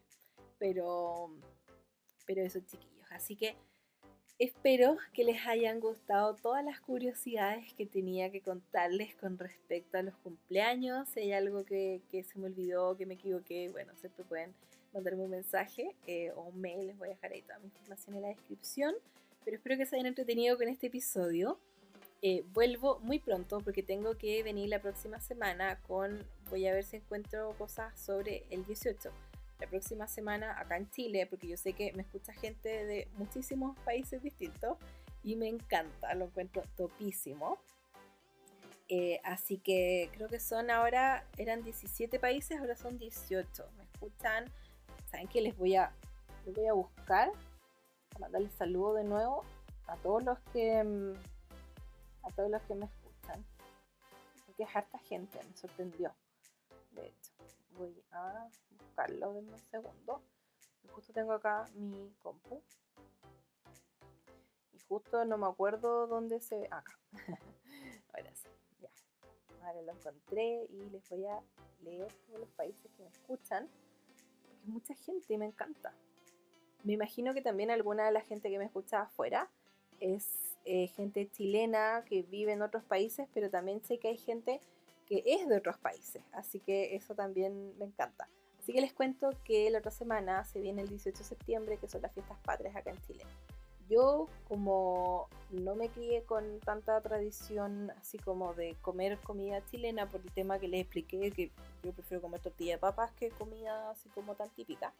Pero, 0.58 1.36
pero 2.26 2.42
eso, 2.42 2.60
chiquillos. 2.62 3.12
Así 3.12 3.36
que 3.36 3.56
Espero 4.42 4.98
que 5.14 5.24
les 5.24 5.46
hayan 5.46 5.80
gustado 5.80 6.34
todas 6.34 6.66
las 6.66 6.82
curiosidades 6.82 7.76
que 7.76 7.86
tenía 7.86 8.32
que 8.32 8.42
contarles 8.42 9.14
con 9.14 9.38
respecto 9.38 10.00
a 10.00 10.02
los 10.02 10.16
cumpleaños. 10.16 11.10
Si 11.10 11.20
hay 11.20 11.34
algo 11.34 11.64
que, 11.64 12.02
se 12.12 12.40
me 12.40 12.48
olvidó, 12.48 12.98
que 12.98 13.06
me 13.06 13.14
equivoqué, 13.14 13.70
bueno, 13.70 13.94
siempre 13.98 14.24
pueden 14.24 14.56
mandarme 14.96 15.26
un 15.26 15.30
mensaje 15.30 15.96
eh, 16.08 16.32
o 16.32 16.46
un 16.46 16.60
mail. 16.60 16.88
Les 16.88 16.98
voy 16.98 17.10
a 17.10 17.12
dejar 17.12 17.34
ahí 17.34 17.44
toda 17.44 17.60
mi 17.60 17.66
información 17.66 18.16
en 18.16 18.24
la 18.24 18.28
descripción. 18.30 18.96
Pero 19.46 19.58
espero 19.58 19.78
que 19.78 19.86
se 19.86 19.96
hayan 19.96 20.08
entretenido 20.08 20.58
con 20.58 20.70
este 20.70 20.88
episodio. 20.88 21.60
Eh, 22.24 22.44
vuelvo 22.52 22.98
muy 23.02 23.20
pronto 23.20 23.60
porque 23.60 23.84
tengo 23.84 24.18
que 24.18 24.42
venir 24.42 24.70
la 24.70 24.82
próxima 24.82 25.20
semana 25.20 25.80
con, 25.84 26.26
voy 26.50 26.66
a 26.66 26.74
ver 26.74 26.84
si 26.84 26.96
encuentro 26.96 27.54
cosas 27.60 27.94
sobre 28.00 28.44
el 28.50 28.66
18 28.66 29.12
la 29.62 29.68
próxima 29.68 30.08
semana 30.08 30.60
acá 30.60 30.76
en 30.76 30.90
Chile, 30.90 31.28
porque 31.28 31.48
yo 31.48 31.56
sé 31.56 31.74
que 31.74 31.94
me 31.94 32.02
escucha 32.02 32.34
gente 32.34 32.84
de 32.86 33.08
muchísimos 33.18 33.78
países 33.86 34.24
distintos 34.24 34.78
y 35.24 35.36
me 35.36 35.48
encanta, 35.48 36.16
lo 36.16 36.26
encuentro 36.26 36.64
topísimo. 36.76 37.60
Eh, 38.90 39.22
así 39.24 39.60
que 39.60 40.10
creo 40.14 40.28
que 40.28 40.40
son 40.40 40.72
ahora, 40.72 41.26
eran 41.38 41.64
17 41.64 42.20
países, 42.20 42.60
ahora 42.60 42.76
son 42.76 42.98
18. 42.98 43.70
Me 43.78 43.84
escuchan, 43.84 44.46
¿saben 45.12 45.28
qué? 45.28 45.42
Les 45.42 45.56
voy 45.56 45.76
a, 45.76 45.94
les 46.46 46.56
voy 46.56 46.66
a 46.66 46.74
buscar, 46.74 47.32
a 48.16 48.20
mandarles 48.20 48.52
saludo 48.54 48.96
de 48.96 49.04
nuevo 49.04 49.46
a 49.86 49.96
todos 49.98 50.24
los 50.24 50.40
que, 50.52 50.84
mm, 50.84 51.14
a 52.24 52.32
todos 52.32 52.50
los 52.50 52.62
que 52.64 52.74
me 52.74 52.86
escuchan. 52.86 53.46
Porque 54.48 54.64
es 54.64 54.76
harta 54.76 54.98
gente, 54.98 55.40
me 55.48 55.56
sorprendió, 55.56 56.12
de 56.94 57.08
hecho 57.08 57.32
voy 57.78 58.04
a 58.12 58.50
buscarlo 58.92 59.38
en 59.38 59.48
un 59.48 59.60
segundo. 59.60 60.22
Justo 60.94 61.14
tengo 61.14 61.32
acá 61.32 61.66
mi 61.76 62.14
compu. 62.22 62.62
Y 64.74 64.80
justo 64.80 65.24
no 65.24 65.38
me 65.38 65.48
acuerdo 65.48 66.08
dónde 66.08 66.40
se 66.42 66.60
ve. 66.60 66.68
Acá. 66.70 67.00
Ahora 68.14 68.36
sí, 68.36 68.50
ya. 68.82 68.90
Ahora 69.64 69.82
lo 69.82 69.92
encontré 69.94 70.66
y 70.70 70.90
les 70.90 71.10
voy 71.10 71.26
a 71.26 71.42
leer 71.84 72.12
todos 72.28 72.42
los 72.42 72.50
países 72.50 72.92
que 72.98 73.04
me 73.04 73.10
escuchan. 73.10 73.70
Porque 74.42 74.68
mucha 74.68 74.94
gente 74.96 75.34
y 75.34 75.38
me 75.38 75.46
encanta. 75.46 75.94
Me 76.84 76.94
imagino 76.94 77.34
que 77.34 77.42
también 77.42 77.72
alguna 77.72 78.06
de 78.06 78.12
la 78.12 78.22
gente 78.22 78.50
que 78.50 78.58
me 78.58 78.66
escucha 78.66 79.04
afuera 79.04 79.50
es 80.00 80.58
eh, 80.66 80.88
gente 80.88 81.30
chilena 81.30 82.04
que 82.06 82.24
vive 82.24 82.54
en 82.54 82.62
otros 82.62 82.84
países, 82.84 83.30
pero 83.34 83.50
también 83.50 83.82
sé 83.84 84.00
que 84.00 84.10
hay 84.10 84.18
gente 84.18 84.60
que 85.06 85.24
es 85.26 85.48
de 85.48 85.58
otros 85.58 85.78
países, 85.78 86.24
así 86.32 86.60
que 86.60 86.96
eso 86.96 87.14
también 87.14 87.78
me 87.78 87.86
encanta. 87.86 88.28
Así 88.62 88.74
que 88.74 88.82
les 88.82 88.94
cuento 88.94 89.32
que 89.44 89.72
la 89.72 89.80
otra 89.80 89.90
semana 89.90 90.44
se 90.46 90.62
viene 90.62 90.84
el 90.84 90.90
18 90.90 91.18
de 91.18 91.24
septiembre, 91.24 91.78
que 91.78 91.88
son 91.88 92.04
las 92.04 92.14
fiestas 92.14 92.38
patrias 92.46 92.76
acá 92.76 92.92
en 92.92 93.02
Chile. 93.02 93.24
Yo 93.90 94.28
como 94.48 95.28
no 95.50 95.76
me 95.76 95.90
crié 95.90 96.24
con 96.24 96.60
tanta 96.60 97.02
tradición 97.02 97.92
así 98.00 98.20
como 98.20 98.54
de 98.54 98.76
comer 98.82 99.18
comida 99.18 99.66
chilena 99.66 100.08
por 100.08 100.22
el 100.22 100.32
tema 100.32 100.60
que 100.60 100.68
les 100.68 100.82
expliqué, 100.82 101.32
que 101.32 101.52
yo 101.84 101.92
prefiero 101.92 102.22
comer 102.22 102.40
tortilla 102.40 102.76
de 102.76 102.78
papas 102.78 103.12
que 103.14 103.32
comida 103.32 103.90
así 103.90 104.10
como 104.10 104.36
tan 104.36 104.50
típica, 104.52 104.94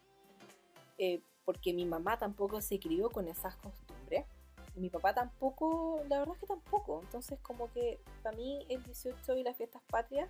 eh, 0.98 1.22
porque 1.44 1.72
mi 1.72 1.86
mamá 1.86 2.18
tampoco 2.18 2.60
se 2.60 2.80
crió 2.80 3.10
con 3.10 3.28
esas 3.28 3.54
costumbres. 3.56 4.26
mi 4.74 4.90
papá 4.90 5.14
tampoco, 5.14 6.02
la 6.08 6.18
verdad 6.18 6.34
es 6.34 6.40
que 6.40 6.46
tampoco. 6.46 7.00
Entonces 7.02 7.38
como 7.42 7.70
que 7.72 8.00
para 8.22 8.36
mí 8.36 8.66
el 8.68 8.82
18 8.82 9.36
y 9.36 9.44
las 9.44 9.56
fiestas 9.56 9.82
patrias 9.88 10.28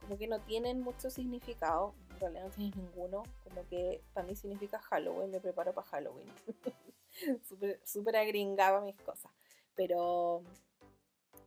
como 0.00 0.18
que 0.18 0.26
no 0.26 0.40
tienen 0.40 0.80
mucho 0.80 1.10
significado. 1.10 1.94
En 2.10 2.20
realidad 2.20 2.44
no 2.44 2.50
tienen 2.50 2.74
ninguno. 2.76 3.22
Como 3.44 3.66
que 3.68 4.02
para 4.12 4.26
mí 4.26 4.34
significa 4.36 4.78
Halloween, 4.78 5.30
me 5.30 5.40
preparo 5.40 5.72
para 5.72 5.86
Halloween. 5.88 6.28
súper, 7.48 7.80
súper 7.84 8.16
agringaba 8.16 8.80
mis 8.80 8.96
cosas. 8.96 9.30
Pero, 9.74 10.42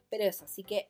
pero 0.10 0.24
eso, 0.24 0.46
así 0.46 0.64
que 0.64 0.90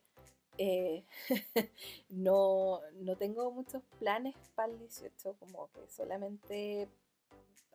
eh, 0.58 1.04
no, 2.10 2.82
no 3.02 3.16
tengo 3.16 3.52
muchos 3.52 3.82
planes 4.00 4.36
para 4.56 4.72
el 4.72 4.80
18, 4.80 5.36
como 5.40 5.70
que 5.72 5.88
solamente 5.90 6.88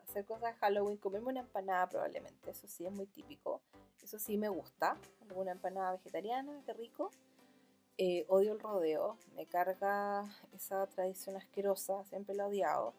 hacer 0.02 0.24
cosas 0.24 0.54
de 0.54 0.58
Halloween, 0.60 0.96
comerme 0.96 1.28
una 1.28 1.40
empanada 1.40 1.88
probablemente, 1.88 2.50
eso 2.50 2.66
sí 2.68 2.86
es 2.86 2.92
muy 2.92 3.06
típico, 3.06 3.60
eso 4.02 4.18
sí 4.18 4.38
me 4.38 4.48
gusta, 4.48 4.96
alguna 5.22 5.52
empanada 5.52 5.92
vegetariana, 5.92 6.62
qué 6.64 6.72
rico. 6.72 7.10
Eh, 8.00 8.24
odio 8.28 8.52
el 8.52 8.60
rodeo, 8.60 9.18
me 9.34 9.46
carga 9.46 10.24
esa 10.54 10.86
tradición 10.86 11.36
asquerosa, 11.36 12.04
siempre 12.04 12.34
la 12.36 12.44
he 12.44 12.46
odiado. 12.46 12.94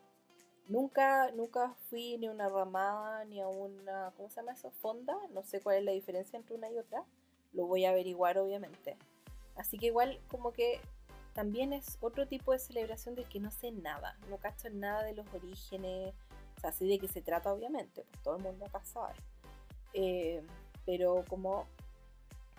Nunca, 0.67 1.31
nunca 1.31 1.73
fui 1.89 2.17
ni 2.17 2.27
a 2.27 2.31
una 2.31 2.49
ramada 2.49 3.23
ni 3.23 3.39
a 3.39 3.47
una, 3.47 4.11
¿cómo 4.17 4.29
se 4.29 4.35
llama 4.41 4.51
eso? 4.51 4.71
Fonda, 4.71 5.17
no 5.31 5.41
sé 5.41 5.61
cuál 5.61 5.77
es 5.77 5.83
la 5.85 5.93
diferencia 5.93 6.35
entre 6.35 6.55
una 6.55 6.69
y 6.69 6.77
otra, 6.77 7.05
lo 7.53 7.65
voy 7.65 7.85
a 7.85 7.91
averiguar 7.91 8.37
obviamente. 8.37 8.97
Así 9.55 9.77
que 9.77 9.87
igual 9.87 10.19
como 10.29 10.51
que 10.51 10.81
también 11.33 11.71
es 11.71 11.97
otro 12.01 12.27
tipo 12.27 12.51
de 12.51 12.59
celebración 12.59 13.15
del 13.15 13.29
que 13.29 13.39
no 13.39 13.51
sé 13.51 13.71
nada, 13.71 14.17
no 14.29 14.37
cacho 14.37 14.69
nada 14.69 15.03
de 15.03 15.13
los 15.13 15.25
orígenes, 15.33 16.13
o 16.57 16.59
sea, 16.59 16.73
sé 16.73 16.83
de 16.83 16.99
qué 16.99 17.07
se 17.07 17.21
trata 17.21 17.53
obviamente, 17.53 18.03
pues 18.03 18.21
todo 18.21 18.35
el 18.35 18.43
mundo 18.43 18.65
acá 18.65 18.83
sabe. 18.83 19.13
Eh, 19.93 20.43
pero 20.85 21.23
como 21.29 21.65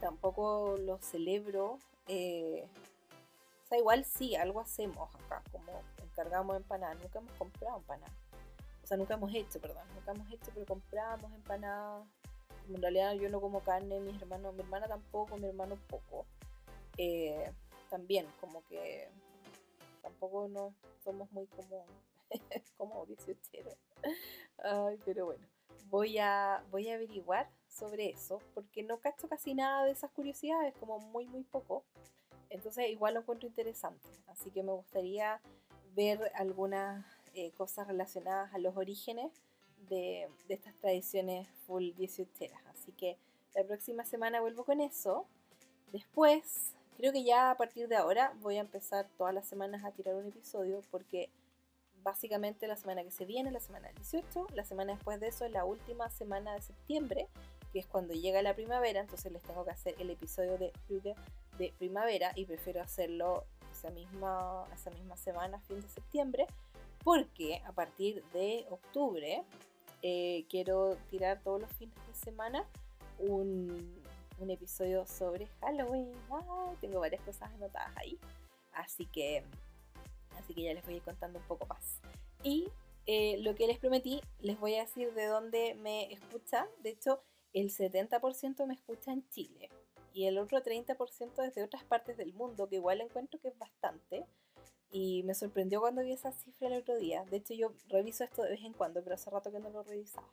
tampoco 0.01 0.78
lo 0.78 0.99
celebro, 0.99 1.78
eh, 2.12 2.68
o 3.62 3.66
sea, 3.68 3.78
igual 3.78 4.04
sí, 4.04 4.34
algo 4.34 4.61
hacemos 4.61 5.14
acá, 5.14 5.44
como 5.52 5.82
encargamos 6.02 6.56
empanadas, 6.56 7.00
nunca 7.00 7.20
hemos 7.20 7.32
comprado 7.34 7.78
empanadas. 7.78 8.12
O 8.82 8.86
sea, 8.86 8.96
nunca 8.96 9.14
hemos 9.14 9.32
hecho, 9.32 9.61
perdón, 9.61 9.84
nunca 9.94 10.11
hemos 10.11 10.32
hecho, 10.32 10.50
pero 10.52 10.66
compramos 10.66 11.32
empanadas. 11.32 12.04
En 12.68 12.82
realidad 12.82 13.12
yo 13.14 13.28
no 13.28 13.40
como 13.40 13.61
carne, 13.61 14.00
mis 14.00 14.20
hermanos, 14.20 14.54
mi 14.54 14.62
hermana 14.62 14.88
tampoco, 14.88 15.36
mi 15.36 15.46
hermano 15.46 15.76
poco. 15.88 16.26
Eh, 16.98 17.48
también, 17.88 18.26
como 18.40 18.64
que 18.64 19.08
tampoco 20.02 20.48
no 20.48 20.74
somos 21.04 21.30
muy 21.30 21.46
como 21.46 21.86
como 22.76 23.06
18 23.06 23.40
Ay, 24.64 24.98
pero 25.04 25.26
bueno, 25.26 25.46
voy 25.88 26.18
a, 26.18 26.64
voy 26.70 26.88
a 26.88 26.94
averiguar 26.94 27.48
sobre 27.68 28.10
eso, 28.10 28.40
porque 28.54 28.82
no 28.82 28.98
cacho 28.98 29.28
casi 29.28 29.54
nada 29.54 29.84
de 29.84 29.92
esas 29.92 30.10
curiosidades, 30.10 30.74
como 30.78 30.98
muy, 30.98 31.26
muy 31.26 31.42
poco. 31.42 31.84
Entonces 32.50 32.88
igual 32.90 33.14
lo 33.14 33.20
encuentro 33.20 33.48
interesante, 33.48 34.08
así 34.26 34.50
que 34.50 34.62
me 34.62 34.72
gustaría 34.72 35.40
ver 35.94 36.32
algunas 36.34 37.04
eh, 37.34 37.52
cosas 37.52 37.86
relacionadas 37.86 38.52
a 38.52 38.58
los 38.58 38.76
orígenes 38.76 39.30
de, 39.88 40.28
de 40.48 40.54
estas 40.54 40.74
tradiciones 40.74 41.48
full 41.66 41.92
18 41.96 42.30
Así 42.68 42.92
que 42.92 43.16
la 43.54 43.64
próxima 43.64 44.04
semana 44.04 44.40
vuelvo 44.40 44.64
con 44.64 44.80
eso. 44.80 45.26
Después, 45.92 46.74
creo 46.96 47.12
que 47.12 47.24
ya 47.24 47.50
a 47.50 47.56
partir 47.56 47.88
de 47.88 47.96
ahora 47.96 48.32
voy 48.40 48.56
a 48.56 48.60
empezar 48.60 49.08
todas 49.16 49.34
las 49.34 49.46
semanas 49.46 49.84
a 49.84 49.92
tirar 49.92 50.14
un 50.14 50.26
episodio 50.26 50.82
porque 50.90 51.30
básicamente 52.03 52.66
la 52.66 52.76
semana 52.76 53.03
que 53.03 53.11
se 53.11 53.24
viene, 53.24 53.51
la 53.51 53.61
semana 53.61 53.90
18, 53.96 54.48
la 54.55 54.64
semana 54.64 54.94
después 54.94 55.20
de 55.20 55.28
eso 55.28 55.44
es 55.44 55.53
la 55.53 55.64
última 55.64 56.11
semana 56.11 56.55
de 56.55 56.62
septiembre, 56.62 57.28
que 57.72 57.78
es 57.78 57.86
cuando 57.86 58.14
llega 58.14 58.42
la 58.42 58.55
primavera, 58.55 59.01
entonces 59.01 59.30
les 59.32 59.42
tengo 59.42 59.64
que 59.64 59.70
hacer 59.70 59.94
el 59.98 60.11
episodio 60.11 60.59
de, 60.59 60.72
de 61.59 61.72
primavera 61.78 62.32
y 62.34 62.44
prefiero 62.44 62.82
hacerlo 62.82 63.44
esa 63.70 63.90
misma, 63.90 64.64
esa 64.74 64.90
misma 64.90 65.16
semana, 65.16 65.61
fin 65.61 65.80
de 65.80 65.88
septiembre, 65.88 66.46
porque 67.05 67.62
a 67.66 67.72
partir 67.72 68.22
de 68.32 68.66
octubre 68.70 69.42
eh, 70.03 70.44
quiero 70.48 70.96
tirar 71.09 71.40
todos 71.42 71.61
los 71.61 71.72
fines 71.72 71.94
de 72.07 72.14
semana 72.14 72.64
un, 73.18 74.03
un 74.38 74.51
episodio 74.51 75.07
sobre 75.07 75.46
Halloween. 75.61 76.12
tengo 76.80 77.01
varias 77.01 77.22
cosas 77.22 77.51
anotadas 77.53 77.96
ahí, 77.96 78.18
así 78.72 79.07
que 79.07 79.44
así 80.38 80.54
que 80.54 80.62
ya 80.62 80.74
les 80.74 80.84
voy 80.84 80.94
a 80.94 80.96
ir 80.98 81.02
contando 81.02 81.38
un 81.38 81.44
poco 81.46 81.66
más. 81.66 82.00
Y 82.42 82.68
eh, 83.06 83.38
lo 83.40 83.54
que 83.54 83.66
les 83.66 83.78
prometí, 83.78 84.20
les 84.40 84.58
voy 84.58 84.74
a 84.76 84.80
decir 84.80 85.12
de 85.14 85.26
dónde 85.26 85.74
me 85.74 86.12
escuchan. 86.12 86.66
De 86.82 86.90
hecho, 86.90 87.22
el 87.52 87.70
70% 87.70 88.66
me 88.66 88.74
escucha 88.74 89.12
en 89.12 89.28
Chile 89.30 89.68
y 90.12 90.26
el 90.26 90.38
otro 90.38 90.62
30% 90.62 91.46
es 91.46 91.54
de 91.54 91.62
otras 91.62 91.84
partes 91.84 92.16
del 92.16 92.32
mundo, 92.34 92.68
que 92.68 92.76
igual 92.76 93.00
encuentro 93.00 93.40
que 93.40 93.48
es 93.48 93.58
bastante. 93.58 94.26
Y 94.92 95.22
me 95.22 95.34
sorprendió 95.34 95.80
cuando 95.80 96.02
vi 96.02 96.12
esa 96.12 96.32
cifra 96.32 96.66
el 96.66 96.80
otro 96.80 96.96
día. 96.96 97.24
De 97.30 97.36
hecho, 97.36 97.54
yo 97.54 97.72
reviso 97.88 98.24
esto 98.24 98.42
de 98.42 98.50
vez 98.50 98.64
en 98.64 98.72
cuando, 98.72 99.02
pero 99.02 99.14
hace 99.14 99.30
rato 99.30 99.52
que 99.52 99.60
no 99.60 99.70
lo 99.70 99.84
revisaba. 99.84 100.26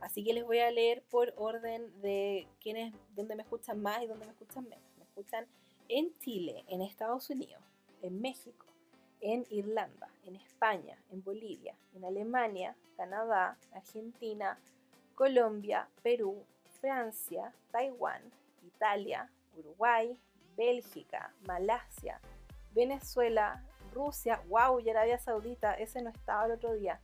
Así 0.00 0.22
que 0.22 0.34
les 0.34 0.44
voy 0.44 0.58
a 0.58 0.70
leer 0.70 1.02
por 1.10 1.32
orden 1.36 2.00
de 2.02 2.46
quiénes, 2.60 2.94
dónde 3.14 3.36
me 3.36 3.42
escuchan 3.42 3.80
más 3.80 4.02
y 4.02 4.06
dónde 4.06 4.26
me 4.26 4.32
escuchan 4.32 4.68
menos. 4.68 4.84
Me 4.98 5.04
escuchan 5.04 5.46
en 5.88 6.12
Chile, 6.18 6.64
en 6.68 6.82
Estados 6.82 7.30
Unidos, 7.30 7.62
en 8.02 8.20
México, 8.20 8.63
en 9.24 9.46
Irlanda, 9.48 10.08
en 10.26 10.36
España, 10.36 10.98
en 11.10 11.24
Bolivia, 11.24 11.74
en 11.94 12.04
Alemania, 12.04 12.76
Canadá, 12.94 13.56
Argentina, 13.72 14.58
Colombia, 15.14 15.88
Perú, 16.02 16.44
Francia, 16.82 17.50
Taiwán, 17.72 18.20
Italia, 18.62 19.30
Uruguay, 19.56 20.14
Bélgica, 20.58 21.32
Malasia, 21.46 22.20
Venezuela, 22.74 23.64
Rusia, 23.94 24.42
wow, 24.48 24.78
y 24.78 24.90
Arabia 24.90 25.18
Saudita, 25.18 25.72
ese 25.72 26.02
no 26.02 26.10
estaba 26.10 26.44
el 26.44 26.52
otro 26.52 26.74
día. 26.74 27.00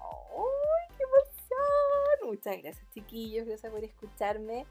¡Ay, 0.00 0.96
qué 0.98 1.02
emoción! 1.02 2.28
Muchas 2.28 2.62
gracias, 2.62 2.90
chiquillos, 2.90 3.46
gracias 3.46 3.72
por 3.72 3.82
escucharme. 3.82 4.66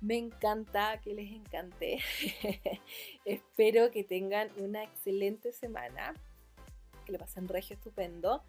Me 0.00 0.16
encanta, 0.16 0.98
que 1.02 1.14
les 1.14 1.30
encante. 1.30 1.98
Espero 3.24 3.90
que 3.90 4.02
tengan 4.02 4.50
una 4.56 4.82
excelente 4.82 5.52
semana, 5.52 6.14
que 7.04 7.12
lo 7.12 7.18
pasen 7.18 7.48
regio 7.48 7.76
estupendo. 7.76 8.42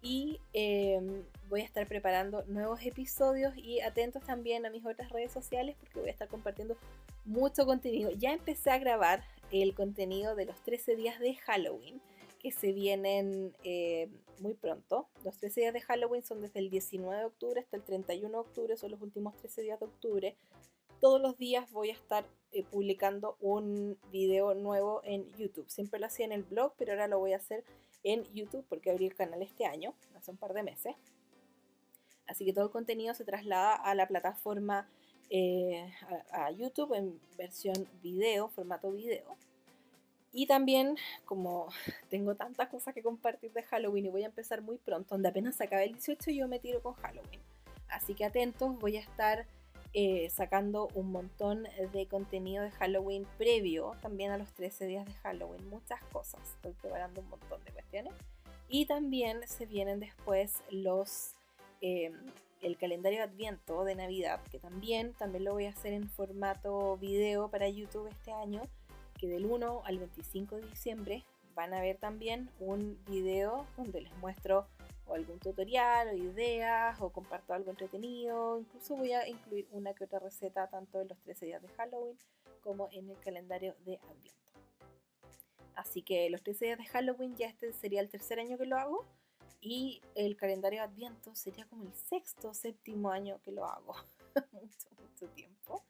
Y 0.00 0.40
em, 0.52 1.24
voy 1.48 1.60
a 1.60 1.64
estar 1.64 1.86
preparando 1.86 2.44
nuevos 2.46 2.84
episodios 2.84 3.56
y 3.56 3.80
atentos 3.80 4.24
también 4.24 4.66
a 4.66 4.70
mis 4.70 4.84
otras 4.84 5.10
redes 5.10 5.30
sociales 5.30 5.76
porque 5.78 6.00
voy 6.00 6.08
a 6.08 6.12
estar 6.12 6.28
compartiendo 6.28 6.76
mucho 7.24 7.66
contenido. 7.66 8.10
Ya 8.10 8.32
empecé 8.32 8.70
a 8.70 8.78
grabar 8.78 9.22
el 9.52 9.74
contenido 9.74 10.34
de 10.34 10.46
los 10.46 10.60
13 10.62 10.96
días 10.96 11.20
de 11.20 11.34
Halloween 11.36 12.00
que 12.40 12.50
se 12.50 12.72
vienen 12.72 13.54
eh, 13.62 14.08
muy 14.40 14.54
pronto. 14.54 15.08
Los 15.24 15.38
13 15.38 15.60
días 15.60 15.72
de 15.72 15.80
Halloween 15.80 16.24
son 16.24 16.40
desde 16.40 16.58
el 16.58 16.70
19 16.70 17.20
de 17.20 17.24
octubre 17.26 17.60
hasta 17.60 17.76
el 17.76 17.84
31 17.84 18.28
de 18.28 18.38
octubre, 18.38 18.76
son 18.76 18.90
los 18.90 19.00
últimos 19.00 19.36
13 19.36 19.62
días 19.62 19.78
de 19.78 19.86
octubre 19.86 20.36
todos 21.02 21.20
los 21.20 21.36
días 21.36 21.68
voy 21.72 21.90
a 21.90 21.94
estar 21.94 22.24
eh, 22.52 22.62
publicando 22.62 23.36
un 23.40 23.98
video 24.12 24.54
nuevo 24.54 25.00
en 25.02 25.28
YouTube. 25.32 25.68
Siempre 25.68 25.98
lo 25.98 26.06
hacía 26.06 26.26
en 26.26 26.30
el 26.30 26.44
blog, 26.44 26.74
pero 26.78 26.92
ahora 26.92 27.08
lo 27.08 27.18
voy 27.18 27.32
a 27.32 27.38
hacer 27.38 27.64
en 28.04 28.22
YouTube 28.32 28.64
porque 28.68 28.92
abrí 28.92 29.06
el 29.06 29.16
canal 29.16 29.42
este 29.42 29.66
año, 29.66 29.94
hace 30.14 30.30
un 30.30 30.36
par 30.36 30.54
de 30.54 30.62
meses. 30.62 30.94
Así 32.28 32.44
que 32.44 32.52
todo 32.52 32.66
el 32.66 32.70
contenido 32.70 33.14
se 33.14 33.24
traslada 33.24 33.74
a 33.74 33.96
la 33.96 34.06
plataforma 34.06 34.88
eh, 35.28 35.92
a, 36.30 36.52
YouTube 36.52 36.94
en 36.94 37.20
versión 37.36 37.88
video, 38.00 38.48
formato 38.50 38.92
video. 38.92 39.24
Y 40.32 40.46
también, 40.46 40.96
como 41.24 41.66
tengo 42.10 42.36
tantas 42.36 42.68
cosas 42.68 42.94
que 42.94 43.02
compartir 43.02 43.52
de 43.52 43.64
Halloween 43.64 44.06
y 44.06 44.10
voy 44.10 44.22
a 44.22 44.26
empezar 44.26 44.62
muy 44.62 44.78
pronto, 44.78 45.16
donde 45.16 45.30
apenas 45.30 45.56
se 45.56 45.64
acabe 45.64 45.86
el 45.86 45.94
18 45.94 46.30
yo 46.30 46.46
me 46.46 46.60
tiro 46.60 46.80
con 46.80 46.94
Halloween. 46.94 47.40
Así 47.88 48.14
que 48.14 48.24
atentos, 48.24 48.78
voy 48.78 48.98
a 48.98 49.00
estar 49.00 49.48
eh, 49.94 50.30
sacando 50.30 50.88
un 50.94 51.12
montón 51.12 51.66
de 51.92 52.06
contenido 52.06 52.62
de 52.64 52.70
Halloween 52.70 53.26
previo 53.36 53.92
también 54.00 54.30
a 54.30 54.38
los 54.38 54.50
13 54.52 54.86
días 54.86 55.06
de 55.06 55.12
Halloween. 55.14 55.68
Muchas 55.68 56.02
cosas. 56.04 56.40
Estoy 56.56 56.72
preparando 56.72 57.20
un 57.20 57.28
montón 57.28 57.62
de 57.64 57.72
cuestiones. 57.72 58.14
Y 58.68 58.86
también 58.86 59.46
se 59.46 59.66
vienen 59.66 60.00
después 60.00 60.62
los, 60.70 61.34
em, 61.82 62.14
el 62.62 62.78
calendario 62.78 63.22
Adviento 63.22 63.84
de 63.84 63.94
Navidad, 63.94 64.40
que 64.50 64.58
también, 64.58 65.12
también 65.12 65.44
lo 65.44 65.52
voy 65.52 65.66
a 65.66 65.70
hacer 65.70 65.92
en 65.92 66.08
formato 66.08 66.96
video 66.96 67.48
para 67.48 67.68
YouTube 67.68 68.08
este 68.08 68.32
año, 68.32 68.62
que 69.20 69.28
del 69.28 69.44
1 69.44 69.82
al 69.84 69.98
25 69.98 70.56
de 70.56 70.68
diciembre 70.68 71.24
van 71.54 71.74
a 71.74 71.82
ver 71.82 71.98
también 71.98 72.48
un 72.60 72.98
video 73.06 73.66
donde 73.76 74.00
les 74.00 74.16
muestro 74.18 74.66
o 75.12 75.14
algún 75.14 75.38
tutorial 75.38 76.08
o 76.08 76.14
ideas 76.14 77.00
o 77.00 77.10
comparto 77.10 77.52
algo 77.52 77.70
entretenido. 77.70 78.58
Incluso 78.58 78.96
voy 78.96 79.12
a 79.12 79.28
incluir 79.28 79.68
una 79.70 79.94
que 79.94 80.04
otra 80.04 80.18
receta 80.18 80.66
tanto 80.68 81.00
en 81.00 81.08
los 81.08 81.18
13 81.20 81.46
días 81.46 81.62
de 81.62 81.68
Halloween 81.68 82.18
como 82.62 82.88
en 82.92 83.10
el 83.10 83.18
calendario 83.18 83.74
de 83.84 83.96
Adviento. 83.96 84.52
Así 85.74 86.02
que 86.02 86.28
los 86.30 86.42
13 86.42 86.64
días 86.64 86.78
de 86.78 86.86
Halloween 86.86 87.36
ya 87.36 87.48
este 87.48 87.72
sería 87.72 88.00
el 88.00 88.08
tercer 88.08 88.40
año 88.40 88.58
que 88.58 88.66
lo 88.66 88.76
hago 88.76 89.04
y 89.60 90.00
el 90.14 90.36
calendario 90.36 90.80
de 90.80 90.86
Adviento 90.86 91.34
sería 91.34 91.66
como 91.66 91.84
el 91.84 91.92
sexto 91.94 92.50
o 92.50 92.54
séptimo 92.54 93.10
año 93.10 93.40
que 93.42 93.52
lo 93.52 93.64
hago. 93.64 93.94
mucho, 94.52 94.88
mucho 95.00 95.28
tiempo. 95.34 95.82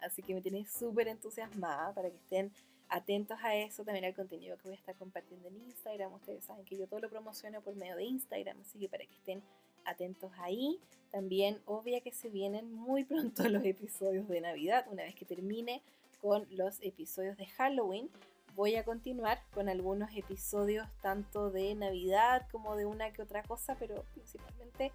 Así 0.00 0.22
que 0.22 0.34
me 0.34 0.40
tiene 0.40 0.66
súper 0.66 1.08
entusiasmada 1.08 1.92
para 1.92 2.10
que 2.10 2.16
estén 2.16 2.52
atentos 2.90 3.38
a 3.42 3.54
eso, 3.54 3.84
también 3.84 4.04
al 4.04 4.14
contenido 4.14 4.56
que 4.58 4.64
voy 4.64 4.74
a 4.74 4.78
estar 4.78 4.96
compartiendo 4.96 5.48
en 5.48 5.56
Instagram. 5.56 6.12
Ustedes 6.12 6.44
saben 6.44 6.64
que 6.64 6.76
yo 6.76 6.86
todo 6.86 7.00
lo 7.00 7.08
promociono 7.08 7.62
por 7.62 7.74
medio 7.76 7.96
de 7.96 8.04
Instagram, 8.04 8.60
así 8.60 8.78
que 8.78 8.88
para 8.88 9.06
que 9.06 9.14
estén 9.14 9.42
atentos 9.84 10.30
ahí. 10.38 10.80
También, 11.10 11.60
obvia 11.66 12.00
que 12.00 12.12
se 12.12 12.28
vienen 12.28 12.72
muy 12.72 13.04
pronto 13.04 13.42
los 13.48 13.64
episodios 13.64 14.28
de 14.28 14.40
Navidad, 14.40 14.86
una 14.90 15.04
vez 15.04 15.14
que 15.14 15.24
termine 15.24 15.82
con 16.20 16.46
los 16.50 16.80
episodios 16.82 17.36
de 17.36 17.46
Halloween. 17.46 18.10
Voy 18.56 18.74
a 18.74 18.84
continuar 18.84 19.40
con 19.54 19.68
algunos 19.68 20.10
episodios 20.16 20.88
tanto 21.00 21.50
de 21.50 21.74
Navidad 21.76 22.46
como 22.50 22.76
de 22.76 22.84
una 22.84 23.12
que 23.12 23.22
otra 23.22 23.42
cosa, 23.44 23.76
pero 23.78 24.04
principalmente 24.12 24.92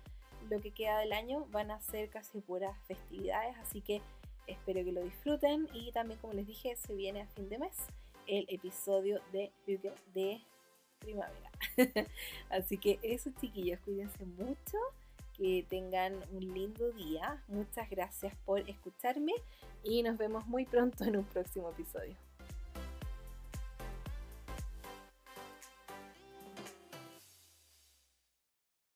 lo 0.49 0.59
que 0.61 0.71
queda 0.71 0.99
del 0.99 1.13
año 1.13 1.47
van 1.51 1.71
a 1.71 1.79
ser 1.79 2.09
casi 2.09 2.41
puras 2.41 2.77
festividades, 2.85 3.55
así 3.57 3.81
que 3.81 4.01
Espero 4.47 4.83
que 4.83 4.91
lo 4.91 5.03
disfruten 5.03 5.67
y 5.73 5.91
también 5.91 6.19
como 6.19 6.33
les 6.33 6.47
dije 6.47 6.75
se 6.75 6.93
viene 6.93 7.21
a 7.21 7.27
fin 7.27 7.49
de 7.49 7.57
mes 7.57 7.75
el 8.27 8.45
episodio 8.49 9.21
de 9.31 9.51
de 10.13 10.41
primavera. 10.99 11.51
Así 12.49 12.77
que 12.77 12.99
eso 13.01 13.31
chiquillos, 13.39 13.79
cuídense 13.81 14.25
mucho, 14.25 14.77
que 15.33 15.65
tengan 15.69 16.15
un 16.31 16.53
lindo 16.53 16.91
día. 16.91 17.43
Muchas 17.47 17.89
gracias 17.89 18.35
por 18.45 18.67
escucharme 18.69 19.33
y 19.83 20.03
nos 20.03 20.17
vemos 20.17 20.47
muy 20.47 20.65
pronto 20.65 21.03
en 21.03 21.17
un 21.17 21.25
próximo 21.25 21.69
episodio. 21.69 22.15